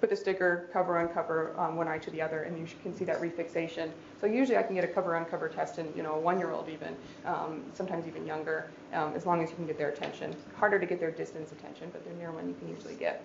put 0.00 0.10
the 0.10 0.16
sticker, 0.16 0.68
cover 0.72 0.98
uncover 0.98 1.54
um, 1.58 1.76
one 1.76 1.88
eye 1.88 1.96
to 1.98 2.10
the 2.10 2.20
other, 2.20 2.42
and 2.42 2.58
you 2.58 2.66
can 2.82 2.94
see 2.94 3.04
that 3.06 3.20
refixation. 3.20 3.90
So 4.20 4.26
usually 4.26 4.58
I 4.58 4.62
can 4.62 4.74
get 4.74 4.84
a 4.84 4.88
cover 4.88 5.16
uncover 5.16 5.48
test 5.48 5.78
in, 5.78 5.90
you 5.96 6.02
know, 6.02 6.14
a 6.14 6.20
one-year-old 6.20 6.68
even, 6.68 6.94
um, 7.24 7.62
sometimes 7.72 8.06
even 8.06 8.26
younger, 8.26 8.68
um, 8.92 9.14
as 9.14 9.24
long 9.24 9.42
as 9.42 9.48
you 9.48 9.56
can 9.56 9.66
get 9.66 9.78
their 9.78 9.88
attention. 9.88 10.36
Harder 10.56 10.78
to 10.78 10.86
get 10.86 11.00
their 11.00 11.10
distance 11.10 11.52
attention, 11.52 11.88
but 11.90 12.04
their 12.04 12.14
near 12.14 12.32
one 12.32 12.46
you 12.46 12.54
can 12.54 12.68
usually 12.68 12.96
get. 12.96 13.24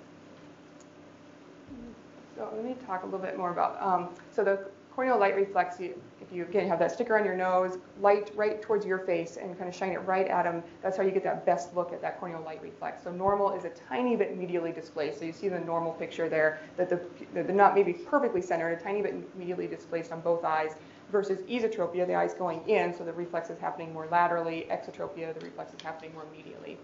So 2.37 2.49
let 2.55 2.63
me 2.63 2.75
talk 2.87 3.03
a 3.03 3.05
little 3.05 3.19
bit 3.19 3.37
more 3.37 3.51
about, 3.51 3.81
um, 3.81 4.09
so 4.31 4.45
the 4.45 4.69
corneal 4.99 5.17
light 5.17 5.33
reflex, 5.33 5.79
if 5.79 5.93
you 6.29 6.43
again 6.43 6.67
have 6.67 6.77
that 6.77 6.91
sticker 6.91 7.17
on 7.17 7.23
your 7.23 7.33
nose, 7.33 7.77
light 8.01 8.31
right 8.35 8.61
towards 8.61 8.85
your 8.85 8.99
face 8.99 9.37
and 9.37 9.57
kind 9.57 9.69
of 9.69 9.73
shine 9.73 9.93
it 9.93 9.99
right 9.99 10.27
at 10.27 10.43
them, 10.43 10.61
that's 10.83 10.97
how 10.97 11.03
you 11.03 11.11
get 11.11 11.23
that 11.23 11.45
best 11.45 11.73
look 11.73 11.93
at 11.93 12.01
that 12.01 12.19
corneal 12.19 12.41
light 12.41 12.61
reflex. 12.61 13.01
So 13.01 13.09
normal 13.13 13.55
is 13.55 13.63
a 13.63 13.69
tiny 13.69 14.17
bit 14.17 14.37
medially 14.37 14.75
displaced. 14.75 15.19
So 15.19 15.23
you 15.23 15.31
see 15.31 15.47
the 15.47 15.61
normal 15.61 15.93
picture 15.93 16.27
there, 16.27 16.59
that 16.75 16.89
the, 16.89 16.99
they're 17.33 17.45
not 17.45 17.75
maybe 17.75 17.93
perfectly 17.93 18.41
centered, 18.41 18.71
a 18.71 18.83
tiny 18.83 19.01
bit 19.01 19.39
medially 19.39 19.69
displaced 19.69 20.11
on 20.11 20.19
both 20.19 20.43
eyes, 20.43 20.75
versus 21.13 21.39
esotropia, 21.43 22.05
the 22.05 22.13
eyes 22.13 22.33
going 22.33 22.61
in, 22.67 22.93
so 22.93 23.05
the 23.05 23.13
reflex 23.13 23.49
is 23.49 23.57
happening 23.57 23.93
more 23.93 24.07
laterally, 24.11 24.67
exotropia, 24.69 25.33
the 25.33 25.45
reflex 25.45 25.73
is 25.73 25.81
happening 25.81 26.13
more 26.13 26.25
medially. 26.25 26.75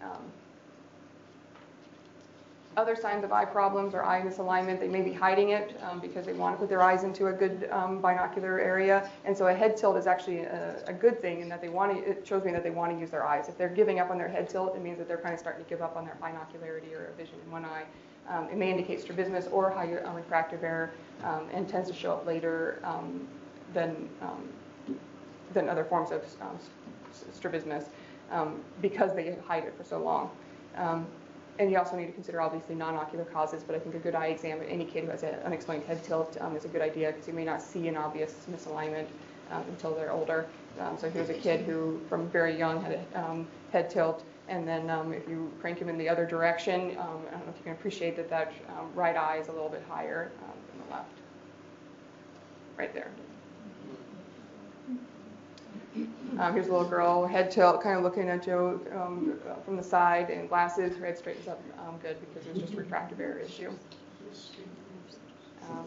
Um, 0.00 0.22
other 2.78 2.94
signs 2.94 3.24
of 3.24 3.32
eye 3.32 3.44
problems 3.44 3.92
or 3.92 4.04
eye 4.04 4.22
misalignment. 4.22 4.78
They 4.78 4.86
may 4.86 5.02
be 5.02 5.12
hiding 5.12 5.50
it 5.50 5.78
um, 5.82 5.98
because 5.98 6.24
they 6.24 6.32
want 6.32 6.54
to 6.54 6.60
put 6.60 6.68
their 6.68 6.80
eyes 6.80 7.02
into 7.02 7.26
a 7.26 7.32
good 7.32 7.68
um, 7.72 8.00
binocular 8.00 8.60
area. 8.60 9.10
And 9.24 9.36
so 9.36 9.48
a 9.48 9.54
head 9.54 9.76
tilt 9.76 9.96
is 9.96 10.06
actually 10.06 10.40
a, 10.42 10.80
a, 10.86 10.92
good 10.92 11.20
thing 11.20 11.40
in 11.40 11.48
that 11.48 11.60
they 11.60 11.68
want 11.68 11.92
to, 11.92 12.10
it 12.10 12.24
shows 12.24 12.44
me 12.44 12.52
that 12.52 12.62
they 12.62 12.70
want 12.70 12.92
to 12.92 12.98
use 12.98 13.10
their 13.10 13.26
eyes. 13.26 13.48
If 13.48 13.58
they're 13.58 13.68
giving 13.68 13.98
up 13.98 14.10
on 14.10 14.16
their 14.16 14.28
head 14.28 14.48
tilt, 14.48 14.76
it 14.76 14.82
means 14.82 14.96
that 14.98 15.08
they're 15.08 15.18
kind 15.18 15.34
of 15.34 15.40
starting 15.40 15.64
to 15.64 15.68
give 15.68 15.82
up 15.82 15.96
on 15.96 16.04
their 16.04 16.16
binocularity 16.22 16.92
or 16.94 17.12
vision 17.18 17.34
in 17.44 17.50
one 17.50 17.64
eye. 17.64 17.84
Um, 18.28 18.48
it 18.48 18.56
may 18.56 18.70
indicate 18.70 19.00
strabismus 19.00 19.48
or 19.48 19.70
high 19.70 19.96
um, 19.96 20.14
refractive 20.14 20.62
error 20.62 20.92
um, 21.24 21.48
and 21.52 21.68
tends 21.68 21.90
to 21.90 21.96
show 21.96 22.12
up 22.12 22.26
later 22.26 22.78
um, 22.84 23.26
than, 23.74 24.08
than 25.52 25.68
other 25.68 25.84
forms 25.84 26.12
of 26.12 26.22
strabismus 27.34 27.86
because 28.80 29.16
they 29.16 29.36
hide 29.48 29.64
it 29.64 29.74
for 29.76 29.82
so 29.82 29.98
long. 29.98 30.30
And 31.58 31.72
you 31.72 31.78
also 31.78 31.96
need 31.96 32.06
to 32.06 32.12
consider 32.12 32.40
obviously 32.40 32.76
non-ocular 32.76 33.24
causes, 33.24 33.64
but 33.64 33.74
I 33.74 33.80
think 33.80 33.96
a 33.96 33.98
good 33.98 34.14
eye 34.14 34.28
exam 34.28 34.62
in 34.62 34.68
any 34.68 34.84
kid 34.84 35.04
who 35.04 35.10
has 35.10 35.24
an 35.24 35.34
unexplained 35.44 35.84
head 35.84 36.04
tilt 36.04 36.36
um, 36.40 36.56
is 36.56 36.64
a 36.64 36.68
good 36.68 36.82
idea 36.82 37.10
because 37.10 37.26
you 37.26 37.34
may 37.34 37.44
not 37.44 37.60
see 37.60 37.88
an 37.88 37.96
obvious 37.96 38.46
misalignment 38.48 39.06
um, 39.50 39.62
until 39.68 39.94
they're 39.94 40.12
older. 40.12 40.46
Um, 40.78 40.96
so 40.96 41.10
here's 41.10 41.30
a 41.30 41.34
kid 41.34 41.62
who 41.62 42.00
from 42.08 42.28
very 42.28 42.56
young 42.56 42.80
had 42.80 42.92
a 43.12 43.20
um, 43.20 43.48
head 43.72 43.90
tilt, 43.90 44.22
and 44.48 44.68
then 44.68 44.88
um, 44.88 45.12
if 45.12 45.28
you 45.28 45.50
crank 45.60 45.78
him 45.78 45.88
in 45.88 45.98
the 45.98 46.08
other 46.08 46.24
direction, 46.24 46.92
I 46.92 47.04
don't 47.04 47.24
know 47.24 47.50
if 47.50 47.56
you 47.56 47.64
can 47.64 47.72
appreciate 47.72 48.16
that 48.16 48.30
that 48.30 48.52
right 48.94 49.16
eye 49.16 49.38
is 49.38 49.48
a 49.48 49.52
little 49.52 49.68
bit 49.68 49.82
higher 49.88 50.30
than 50.70 50.86
the 50.86 50.94
left. 50.94 51.10
Right 52.76 52.94
there. 52.94 53.10
Um, 56.38 56.52
here's 56.52 56.68
a 56.68 56.72
little 56.72 56.88
girl, 56.88 57.26
head 57.26 57.50
tilt, 57.50 57.82
kind 57.82 57.96
of 57.96 58.04
looking 58.04 58.28
at 58.28 58.44
Joe 58.44 58.80
um, 58.94 59.38
from 59.64 59.76
the 59.76 59.82
side, 59.82 60.30
and 60.30 60.48
glasses. 60.48 60.96
Her 60.96 61.06
head 61.06 61.18
straightens 61.18 61.48
up 61.48 61.60
um, 61.78 61.96
good 62.02 62.16
because 62.20 62.46
it's 62.48 62.60
just 62.60 62.74
a 62.74 62.76
refractive 62.76 63.20
error 63.20 63.38
issue. 63.38 63.72
Um 65.68 65.84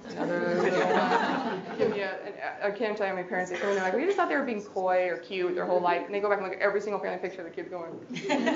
I 2.63 2.71
can't 2.71 2.95
tell 2.95 3.07
you 3.07 3.11
how 3.11 3.15
many 3.15 3.27
parents 3.27 3.51
they 3.51 3.57
come 3.57 3.69
in, 3.69 3.75
they're 3.75 3.83
like, 3.83 3.95
we 3.95 4.05
just 4.05 4.15
thought 4.15 4.29
they 4.29 4.35
were 4.35 4.43
being 4.43 4.61
coy 4.61 5.07
or 5.09 5.17
cute 5.17 5.55
their 5.55 5.65
whole 5.65 5.81
life, 5.81 6.03
and 6.05 6.13
they 6.13 6.19
go 6.19 6.29
back 6.29 6.37
and 6.39 6.47
look 6.47 6.55
at 6.55 6.61
every 6.61 6.81
single 6.81 6.99
family 6.99 7.17
picture 7.17 7.45
of 7.45 7.55
the 7.55 7.63
going. 7.63 7.93
and 8.29 8.49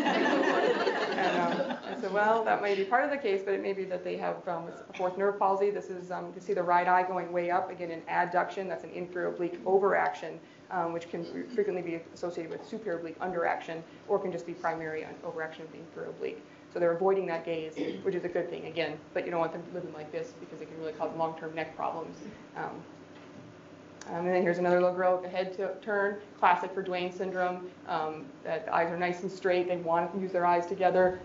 um, 1.40 1.78
I 1.84 2.00
said, 2.00 2.14
well, 2.14 2.44
that 2.44 2.62
may 2.62 2.76
be 2.76 2.84
part 2.84 3.04
of 3.04 3.10
the 3.10 3.18
case, 3.18 3.42
but 3.44 3.54
it 3.56 3.62
may 3.62 3.74
be 3.74 3.86
that 3.86 4.04
they 4.04 4.18
have 4.18 4.48
um, 4.48 4.66
a 4.68 4.94
fourth 4.98 5.18
nerve 5.18 5.40
palsy. 5.40 5.72
This 5.72 5.90
is, 5.90 6.12
um, 6.12 6.28
you 6.28 6.34
can 6.34 6.42
see 6.42 6.54
the 6.54 6.64
right 6.64 6.88
eye 6.88 7.04
going 7.04 7.32
way 7.32 7.50
up, 7.50 7.72
again, 7.72 7.90
an 7.92 8.02
adduction, 8.02 8.68
that's 8.68 8.84
an 8.84 8.92
inferior 8.92 9.30
oblique 9.30 9.60
overaction, 9.66 10.40
um, 10.72 10.94
which 10.94 11.10
can 11.10 11.26
frequently 11.54 11.82
be 11.82 12.00
associated 12.14 12.52
with 12.52 12.68
superior 12.68 13.00
oblique 13.00 13.20
underaction, 13.20 13.82
or 14.08 14.20
can 14.20 14.32
just 14.32 14.46
be 14.46 14.54
primary 14.54 15.06
overaction 15.24 15.64
of 15.64 15.72
the 15.72 15.80
inferior 15.80 16.10
oblique. 16.10 16.42
So 16.74 16.80
they're 16.80 16.92
avoiding 16.92 17.26
that 17.28 17.46
gaze, 17.46 17.76
which 18.04 18.16
is 18.16 18.26
a 18.26 18.28
good 18.28 18.50
thing, 18.50 18.66
again, 18.66 18.98
but 19.14 19.24
you 19.24 19.32
don't 19.32 19.40
want 19.40 19.54
them 19.54 19.64
living 19.74 19.94
like 19.94 20.12
this 20.12 20.34
because 20.40 20.62
it 20.62 20.70
can 20.70 20.78
really 20.78 20.92
cause 20.94 21.10
long-term 21.18 21.56
neck 21.56 21.76
problems. 21.76 22.18
Um, 22.58 22.72
um, 24.10 24.26
and 24.26 24.28
then 24.28 24.42
here's 24.44 24.60
another 24.60 24.80
little 24.80 24.96
girl 24.96 25.16
with 25.16 25.26
a 25.26 25.30
head 25.30 25.58
turn, 25.82 26.18
classic 26.38 26.74
for 26.74 26.84
Duane 26.84 27.12
syndrome. 27.12 27.70
Um, 27.88 28.26
that 28.44 28.66
the 28.66 28.76
eyes 28.76 28.92
are 28.92 28.98
nice 28.98 29.22
and 29.24 29.32
straight. 29.32 29.68
They 29.68 29.78
want 29.78 30.14
to 30.14 30.20
use 30.20 30.32
their 30.32 30.46
eyes 30.46 30.68
together. 30.68 31.20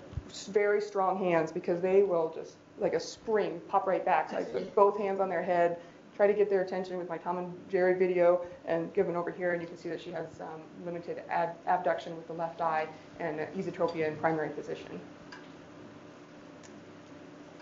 Very 0.50 0.80
strong 0.80 1.18
hands 1.18 1.52
because 1.52 1.80
they 1.80 2.02
will 2.02 2.32
just, 2.34 2.54
like 2.78 2.94
a 2.94 3.00
spring, 3.00 3.60
pop 3.68 3.86
right 3.86 4.04
back. 4.04 4.30
So 4.30 4.38
I 4.38 4.44
both 4.74 4.96
hands 4.96 5.20
on 5.20 5.28
their 5.28 5.42
head, 5.42 5.78
try 6.20 6.26
to 6.26 6.34
get 6.34 6.50
their 6.50 6.60
attention 6.60 6.98
with 6.98 7.08
my 7.08 7.16
Tom 7.16 7.38
and 7.38 7.50
Jerry 7.70 7.94
video, 7.94 8.44
and 8.66 8.92
give 8.92 9.06
them 9.06 9.16
over 9.16 9.30
here, 9.30 9.54
and 9.54 9.62
you 9.62 9.66
can 9.66 9.78
see 9.78 9.88
that 9.88 10.02
she 10.02 10.10
has 10.10 10.26
um, 10.42 10.60
limited 10.84 11.22
ad- 11.30 11.54
abduction 11.66 12.14
with 12.14 12.26
the 12.26 12.32
left 12.34 12.60
eye 12.60 12.86
and 13.20 13.38
esotropia 13.56 14.06
in 14.06 14.16
primary 14.16 14.50
position. 14.50 15.00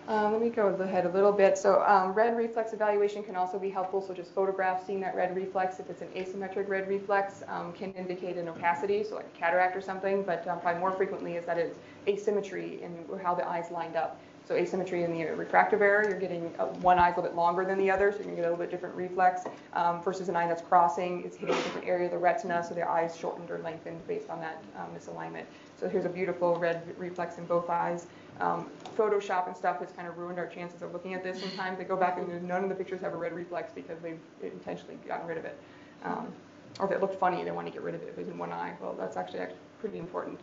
Um, 0.09 0.33
let 0.33 0.43
me 0.43 0.49
go 0.49 0.67
ahead 0.67 1.07
a 1.07 1.09
little 1.11 1.31
bit. 1.31 1.57
So 1.57 1.85
um, 1.85 2.15
red 2.15 2.37
reflex 2.37 2.73
evaluation 2.73 3.23
can 3.23 3.37
also 3.37 3.61
be 3.61 3.71
helpful. 3.71 4.03
So 4.03 4.13
just 4.13 4.35
photographs 4.35 4.85
seeing 4.85 4.99
that 5.03 5.15
red 5.15 5.37
reflex, 5.37 5.79
if 5.79 5.89
it's 5.89 6.03
an 6.03 6.09
asymmetric 6.17 6.67
red 6.69 6.89
reflex, 6.89 7.45
um, 7.47 7.73
can 7.73 7.93
indicate 7.93 8.39
an 8.39 8.49
opacity, 8.49 9.05
so 9.05 9.15
like 9.15 9.27
a 9.27 9.39
cataract 9.39 9.77
or 9.77 9.81
something. 9.81 10.25
But 10.25 10.49
um, 10.49 10.59
probably 10.59 10.81
more 10.81 10.91
frequently 10.91 11.37
is 11.37 11.45
that 11.45 11.59
it's 11.59 11.79
asymmetry 12.09 12.83
in 12.83 13.07
how 13.23 13.37
the 13.37 13.47
eyes 13.47 13.71
lined 13.71 13.95
up. 13.95 14.21
So 14.49 14.55
asymmetry 14.55 15.05
in 15.05 15.12
the 15.12 15.24
refractive 15.24 15.82
error, 15.82 16.09
you're 16.09 16.18
getting 16.18 16.55
uh, 16.59 16.64
one 16.80 16.99
eye 16.99 17.09
a 17.09 17.11
little 17.11 17.24
bit 17.24 17.34
longer 17.34 17.66
than 17.66 17.76
the 17.76 17.90
other, 17.90 18.11
so 18.11 18.16
you're 18.16 18.24
going 18.24 18.36
to 18.36 18.42
get 18.42 18.49
a 18.49 18.51
little 18.51 18.64
bit 18.64 18.70
different 18.70 18.94
reflex 18.94 19.42
um, 19.74 20.03
versus 20.03 20.30
an 20.30 20.36
eye 20.36 20.46
that's 20.46 20.62
crossing. 20.62 21.22
It's 21.22 21.36
hitting 21.36 21.55
a 21.55 21.62
different 21.64 21.86
area 21.86 22.07
of 22.07 22.12
the 22.12 22.18
retina, 22.18 22.64
so 22.66 22.74
the 22.74 22.88
eye's 22.88 23.14
shortened 23.14 23.51
or 23.51 23.59
lengthened 23.59 24.01
based 24.09 24.30
on 24.30 24.40
that 24.40 24.64
um, 24.78 24.86
misalignment. 24.96 25.44
So 25.78 25.86
here's 25.86 26.07
a 26.07 26.09
beautiful 26.09 26.57
red 26.57 26.82
reflex 26.96 27.36
in 27.36 27.44
both 27.44 27.68
eyes. 27.68 28.07
Um, 28.40 28.70
Photoshop 28.96 29.49
and 29.49 29.55
stuff 29.55 29.80
has 29.80 29.92
kind 29.92 30.09
of 30.09 30.16
ruined 30.16 30.38
our 30.38 30.46
chances 30.46 30.80
of 30.80 30.94
looking 30.94 31.12
at 31.12 31.22
this 31.22 31.38
sometimes. 31.38 31.76
They 31.76 31.84
go 31.84 31.96
back 31.96 32.16
and 32.16 32.49
none 32.49 32.62
of 32.62 32.70
the 32.70 32.74
pictures 32.74 33.03
have 33.03 33.12
a 33.12 33.18
red 33.18 33.34
reflex 33.34 33.70
because 33.74 33.99
they've 34.01 34.18
intentionally 34.42 34.96
gotten 35.07 35.26
rid 35.26 35.36
of 35.36 35.44
it. 35.44 35.59
Um, 36.05 36.32
or 36.80 36.86
if 36.86 36.92
it 36.92 37.03
looked 37.03 37.20
funny, 37.20 37.44
they 37.44 37.51
want 37.51 37.66
to 37.66 37.72
get 37.72 37.82
rid 37.82 37.94
of 37.94 38.01
it 38.01 38.09
if 38.09 38.18
it's 38.18 38.30
in 38.30 38.38
one 38.38 38.53
eye. 38.53 38.72
Well, 38.80 38.94
that's 38.99 39.18
actually 39.18 39.40
pretty 39.82 39.99
important. 39.99 40.38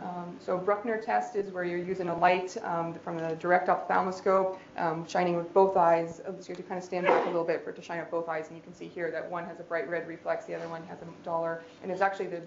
Um, 0.00 0.36
so 0.38 0.56
Bruckner 0.56 0.98
test 0.98 1.34
is 1.34 1.52
where 1.52 1.64
you're 1.64 1.78
using 1.78 2.08
a 2.08 2.16
light 2.16 2.56
um, 2.62 2.94
from 2.94 3.18
the 3.18 3.34
direct 3.36 3.68
ophthalmoscope, 3.68 4.58
um, 4.76 5.06
shining 5.06 5.36
with 5.36 5.52
both 5.52 5.76
eyes. 5.76 6.16
So 6.24 6.30
you 6.30 6.44
have 6.48 6.56
to 6.56 6.62
kind 6.62 6.78
of 6.78 6.84
stand 6.84 7.06
back 7.06 7.24
a 7.24 7.26
little 7.26 7.44
bit 7.44 7.64
for 7.64 7.70
it 7.70 7.76
to 7.76 7.82
shine 7.82 7.98
up 7.98 8.10
both 8.10 8.28
eyes, 8.28 8.48
and 8.48 8.56
you 8.56 8.62
can 8.62 8.74
see 8.74 8.86
here 8.86 9.10
that 9.10 9.28
one 9.28 9.44
has 9.44 9.58
a 9.58 9.64
bright 9.64 9.88
red 9.88 10.06
reflex, 10.06 10.44
the 10.44 10.54
other 10.54 10.68
one 10.68 10.84
has 10.86 10.98
a 11.02 11.24
duller, 11.24 11.62
and 11.82 11.90
it's 11.90 12.00
actually 12.00 12.28
the 12.28 12.42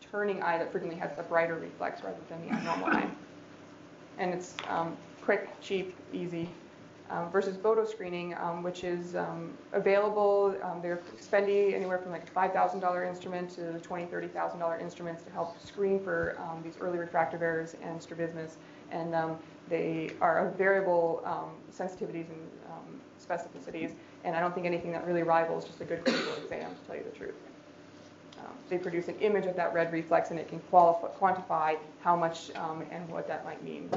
turning 0.00 0.42
eye 0.42 0.58
that 0.58 0.72
frequently 0.72 0.98
has 0.98 1.14
the 1.16 1.22
brighter 1.22 1.56
reflex 1.56 2.02
rather 2.02 2.16
than 2.28 2.46
the 2.46 2.54
abnormal 2.54 2.88
eye. 2.88 3.08
And 4.18 4.34
it's 4.34 4.54
um, 4.68 4.96
quick, 5.22 5.48
cheap, 5.60 5.94
easy. 6.12 6.48
Um, 7.10 7.30
versus 7.30 7.56
photo 7.56 7.86
screening, 7.86 8.34
um, 8.34 8.62
which 8.62 8.84
is 8.84 9.16
um, 9.16 9.56
available. 9.72 10.54
Um, 10.62 10.82
they're 10.82 11.00
spendy 11.18 11.72
anywhere 11.72 11.96
from 11.96 12.12
like 12.12 12.28
a 12.28 12.30
$5,000 12.30 13.08
instrument 13.08 13.48
to 13.52 13.60
$20,000, 13.88 14.10
$30,000 14.10 14.80
instruments 14.82 15.22
to 15.22 15.30
help 15.30 15.58
screen 15.58 16.04
for 16.04 16.36
um, 16.38 16.60
these 16.62 16.74
early 16.82 16.98
refractive 16.98 17.40
errors 17.40 17.76
and 17.82 18.02
strabismus. 18.02 18.58
And 18.90 19.14
um, 19.14 19.38
they 19.70 20.10
are 20.20 20.46
of 20.46 20.56
variable 20.56 21.22
sensitivities 21.74 22.26
and 22.28 23.00
specificities. 23.18 23.92
And 24.24 24.36
I 24.36 24.40
don't 24.40 24.54
think 24.54 24.66
anything 24.66 24.92
that 24.92 25.06
really 25.06 25.22
rivals 25.22 25.64
just 25.64 25.80
a 25.80 25.86
good 25.86 26.04
clinical 26.04 26.34
exam, 26.34 26.74
to 26.74 26.86
tell 26.86 26.96
you 26.96 27.04
the 27.10 27.16
truth. 27.16 27.34
They 28.68 28.76
produce 28.76 29.08
an 29.08 29.16
image 29.20 29.46
of 29.46 29.56
that 29.56 29.72
red 29.72 29.92
reflex 29.92 30.30
and 30.30 30.38
it 30.38 30.48
can 30.48 30.60
quantify 30.70 31.78
how 32.00 32.16
much 32.16 32.50
and 32.54 33.08
what 33.08 33.26
that 33.28 33.46
might 33.46 33.64
mean. 33.64 33.88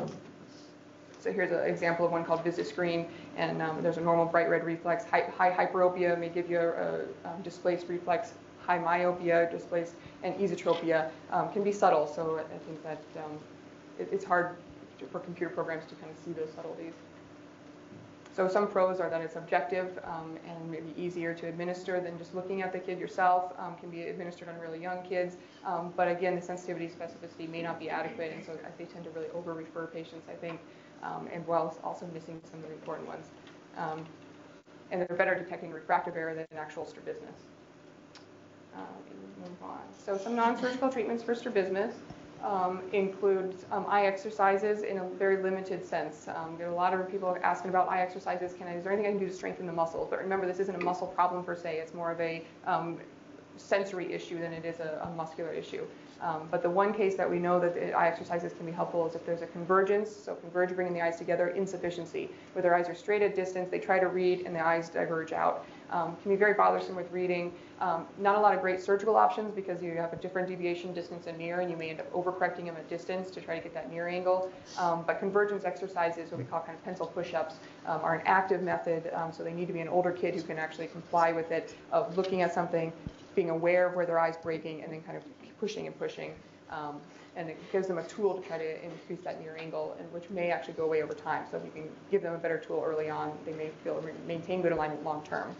So 1.22 1.32
here's 1.32 1.51
an 1.51 1.63
example 1.69 2.03
of 2.05 2.11
one 2.11 2.26
called 2.26 2.43
VisiScreen, 2.43 3.05
and 3.38 3.61
um, 3.61 3.84
there's 3.84 3.97
a 3.97 4.01
normal 4.01 4.26
bright 4.26 4.49
red 4.49 4.65
reflex. 4.65 5.05
High, 5.05 5.32
high 5.38 5.51
hyperopia 5.51 6.19
may 6.19 6.30
give 6.30 6.49
you 6.49 6.59
a, 6.59 6.69
a 6.69 6.99
um, 7.26 7.41
displaced 7.43 7.88
reflex. 7.88 8.34
High 8.65 8.80
myopia, 8.80 9.49
displaced, 9.51 9.93
and 10.24 10.34
esotropia 10.36 11.11
um, 11.32 11.51
can 11.53 11.63
be 11.63 11.72
subtle. 11.72 12.07
So 12.07 12.39
I 12.39 12.57
think 12.65 12.84
that 12.84 13.01
um, 13.24 13.38
it, 13.99 14.09
it's 14.11 14.26
hard 14.26 14.55
for 15.11 15.19
computer 15.19 15.53
programs 15.53 15.86
to 15.89 15.95
kind 15.95 16.11
of 16.11 16.17
see 16.24 16.32
those 16.32 16.49
subtleties. 16.55 16.93
So 18.34 18.47
some 18.47 18.67
pros 18.67 18.99
are 18.99 19.09
that 19.09 19.21
it's 19.21 19.36
objective 19.36 19.99
um, 20.05 20.38
and 20.47 20.71
maybe 20.71 20.93
easier 20.97 21.34
to 21.34 21.47
administer 21.47 21.99
than 21.99 22.17
just 22.17 22.34
looking 22.34 22.61
at 22.61 22.71
the 22.71 22.79
kid 22.79 22.97
yourself. 22.97 23.53
Um, 23.59 23.75
can 23.75 23.89
be 23.89 24.03
administered 24.03 24.47
on 24.47 24.57
really 24.59 24.82
young 24.82 25.03
kids, 25.03 25.36
um, 25.65 25.93
but 25.97 26.07
again, 26.07 26.36
the 26.36 26.41
sensitivity 26.41 26.88
specificity 26.88 27.49
may 27.49 27.61
not 27.61 27.79
be 27.79 27.89
adequate, 27.89 28.32
and 28.34 28.45
so 28.45 28.57
they 28.77 28.86
tend 28.86 29.03
to 29.03 29.09
really 29.11 29.27
over-refer 29.34 29.88
patients, 29.88 30.27
I 30.29 30.36
think, 30.36 30.59
um, 31.03 31.27
and 31.34 31.45
while 31.45 31.77
also 31.84 32.07
missing 32.13 32.39
some 32.49 32.61
of 32.61 32.69
the 32.69 32.73
important 32.73 33.07
ones. 33.07 33.27
Um, 33.77 34.05
and 34.91 35.01
they're 35.01 35.17
better 35.17 35.36
detecting 35.36 35.71
refractive 35.71 36.15
error 36.15 36.34
than 36.34 36.45
actual 36.57 36.86
strabismus. 36.86 37.36
Uh. 38.75 38.79
So 40.05 40.17
some 40.17 40.36
non-surgical 40.36 40.89
treatments 40.89 41.23
for 41.23 41.36
strabismus 41.36 41.93
um, 42.43 42.81
includes 42.93 43.65
um, 43.71 43.85
eye 43.87 44.05
exercises 44.05 44.83
in 44.83 44.97
a 44.97 45.09
very 45.09 45.41
limited 45.41 45.85
sense. 45.85 46.27
Um, 46.27 46.57
are 46.61 46.65
a 46.65 46.75
lot 46.75 46.93
of 46.93 47.09
people 47.09 47.37
asking 47.43 47.69
about 47.69 47.89
eye 47.89 48.01
exercises. 48.01 48.53
Can 48.53 48.67
I, 48.67 48.75
is 48.75 48.83
there 48.83 48.91
anything 48.91 49.09
I 49.09 49.13
can 49.13 49.19
do 49.19 49.27
to 49.27 49.33
strengthen 49.33 49.65
the 49.65 49.73
muscles? 49.73 50.07
But 50.09 50.19
remember, 50.19 50.45
this 50.45 50.59
isn't 50.59 50.75
a 50.75 50.83
muscle 50.83 51.07
problem 51.07 51.43
per 51.43 51.55
se. 51.55 51.77
It's 51.77 51.93
more 51.93 52.11
of 52.11 52.19
a 52.19 52.43
um, 52.65 52.97
sensory 53.57 54.11
issue 54.11 54.39
than 54.39 54.53
it 54.53 54.65
is 54.65 54.79
a, 54.79 55.07
a 55.09 55.15
muscular 55.15 55.51
issue. 55.51 55.85
Um, 56.21 56.47
but 56.51 56.61
the 56.61 56.69
one 56.69 56.93
case 56.93 57.15
that 57.15 57.29
we 57.29 57.39
know 57.39 57.59
that 57.59 57.95
eye 57.95 58.07
exercises 58.07 58.53
can 58.53 58.67
be 58.67 58.71
helpful 58.71 59.07
is 59.07 59.15
if 59.15 59.25
there's 59.25 59.41
a 59.41 59.47
convergence, 59.47 60.15
so 60.15 60.35
converge 60.35 60.75
bringing 60.75 60.93
the 60.93 61.01
eyes 61.01 61.17
together, 61.17 61.47
insufficiency, 61.49 62.29
where 62.53 62.61
their 62.61 62.75
eyes 62.75 62.87
are 62.87 62.93
straight 62.93 63.23
at 63.23 63.35
distance, 63.35 63.69
they 63.71 63.79
try 63.79 63.99
to 63.99 64.07
read 64.07 64.45
and 64.45 64.55
the 64.55 64.63
eyes 64.63 64.89
diverge 64.89 65.33
out. 65.33 65.65
Um, 65.91 66.15
can 66.21 66.31
be 66.31 66.37
very 66.37 66.53
bothersome 66.53 66.95
with 66.95 67.11
reading. 67.11 67.51
Um, 67.81 68.05
not 68.17 68.35
a 68.37 68.39
lot 68.39 68.53
of 68.55 68.61
great 68.61 68.79
surgical 68.81 69.17
options 69.17 69.53
because 69.53 69.81
you 69.81 69.91
have 69.97 70.13
a 70.13 70.15
different 70.15 70.47
deviation 70.47 70.93
distance 70.93 71.27
and 71.27 71.37
near, 71.37 71.59
and 71.59 71.69
you 71.69 71.75
may 71.75 71.89
end 71.89 71.99
up 71.99 72.11
overcorrecting 72.13 72.65
them 72.65 72.77
at 72.77 72.89
distance 72.89 73.29
to 73.31 73.41
try 73.41 73.57
to 73.57 73.63
get 73.63 73.73
that 73.73 73.91
near 73.91 74.07
angle. 74.07 74.51
Um, 74.77 75.03
but 75.05 75.19
convergence 75.19 75.65
exercises, 75.65 76.31
what 76.31 76.37
we 76.37 76.45
call 76.45 76.61
kind 76.61 76.77
of 76.77 76.83
pencil 76.85 77.07
push-ups, 77.07 77.55
um, 77.87 77.99
are 78.03 78.15
an 78.15 78.21
active 78.25 78.61
method, 78.61 79.11
um, 79.13 79.33
so 79.33 79.43
they 79.43 79.51
need 79.51 79.67
to 79.67 79.73
be 79.73 79.81
an 79.81 79.89
older 79.89 80.11
kid 80.11 80.33
who 80.35 80.41
can 80.43 80.57
actually 80.57 80.87
comply 80.87 81.33
with 81.33 81.51
it, 81.51 81.75
of 81.91 82.17
looking 82.17 82.41
at 82.41 82.53
something, 82.53 82.93
being 83.35 83.49
aware 83.49 83.87
of 83.87 83.95
where 83.95 84.05
their 84.05 84.19
eye's 84.19 84.37
breaking, 84.37 84.83
and 84.83 84.93
then 84.93 85.01
kind 85.01 85.17
of 85.17 85.23
pushing 85.59 85.87
and 85.87 85.97
pushing. 85.99 86.33
Um, 86.69 87.01
and 87.35 87.49
it 87.49 87.57
gives 87.71 87.87
them 87.87 87.97
a 87.97 88.03
tool 88.03 88.39
to 88.39 88.47
try 88.47 88.57
to 88.57 88.83
increase 88.83 89.19
that 89.23 89.41
near 89.41 89.57
angle, 89.57 89.95
and 89.99 90.11
which 90.13 90.29
may 90.29 90.51
actually 90.51 90.73
go 90.73 90.83
away 90.83 91.01
over 91.01 91.13
time. 91.13 91.45
So 91.49 91.57
if 91.57 91.65
you 91.65 91.71
can 91.71 91.89
give 92.09 92.21
them 92.21 92.33
a 92.33 92.37
better 92.37 92.57
tool 92.57 92.83
early 92.85 93.09
on, 93.09 93.37
they 93.45 93.53
may 93.53 93.71
to 93.83 94.01
maintain 94.27 94.61
good 94.61 94.71
alignment 94.71 95.03
long 95.03 95.23
term. 95.23 95.55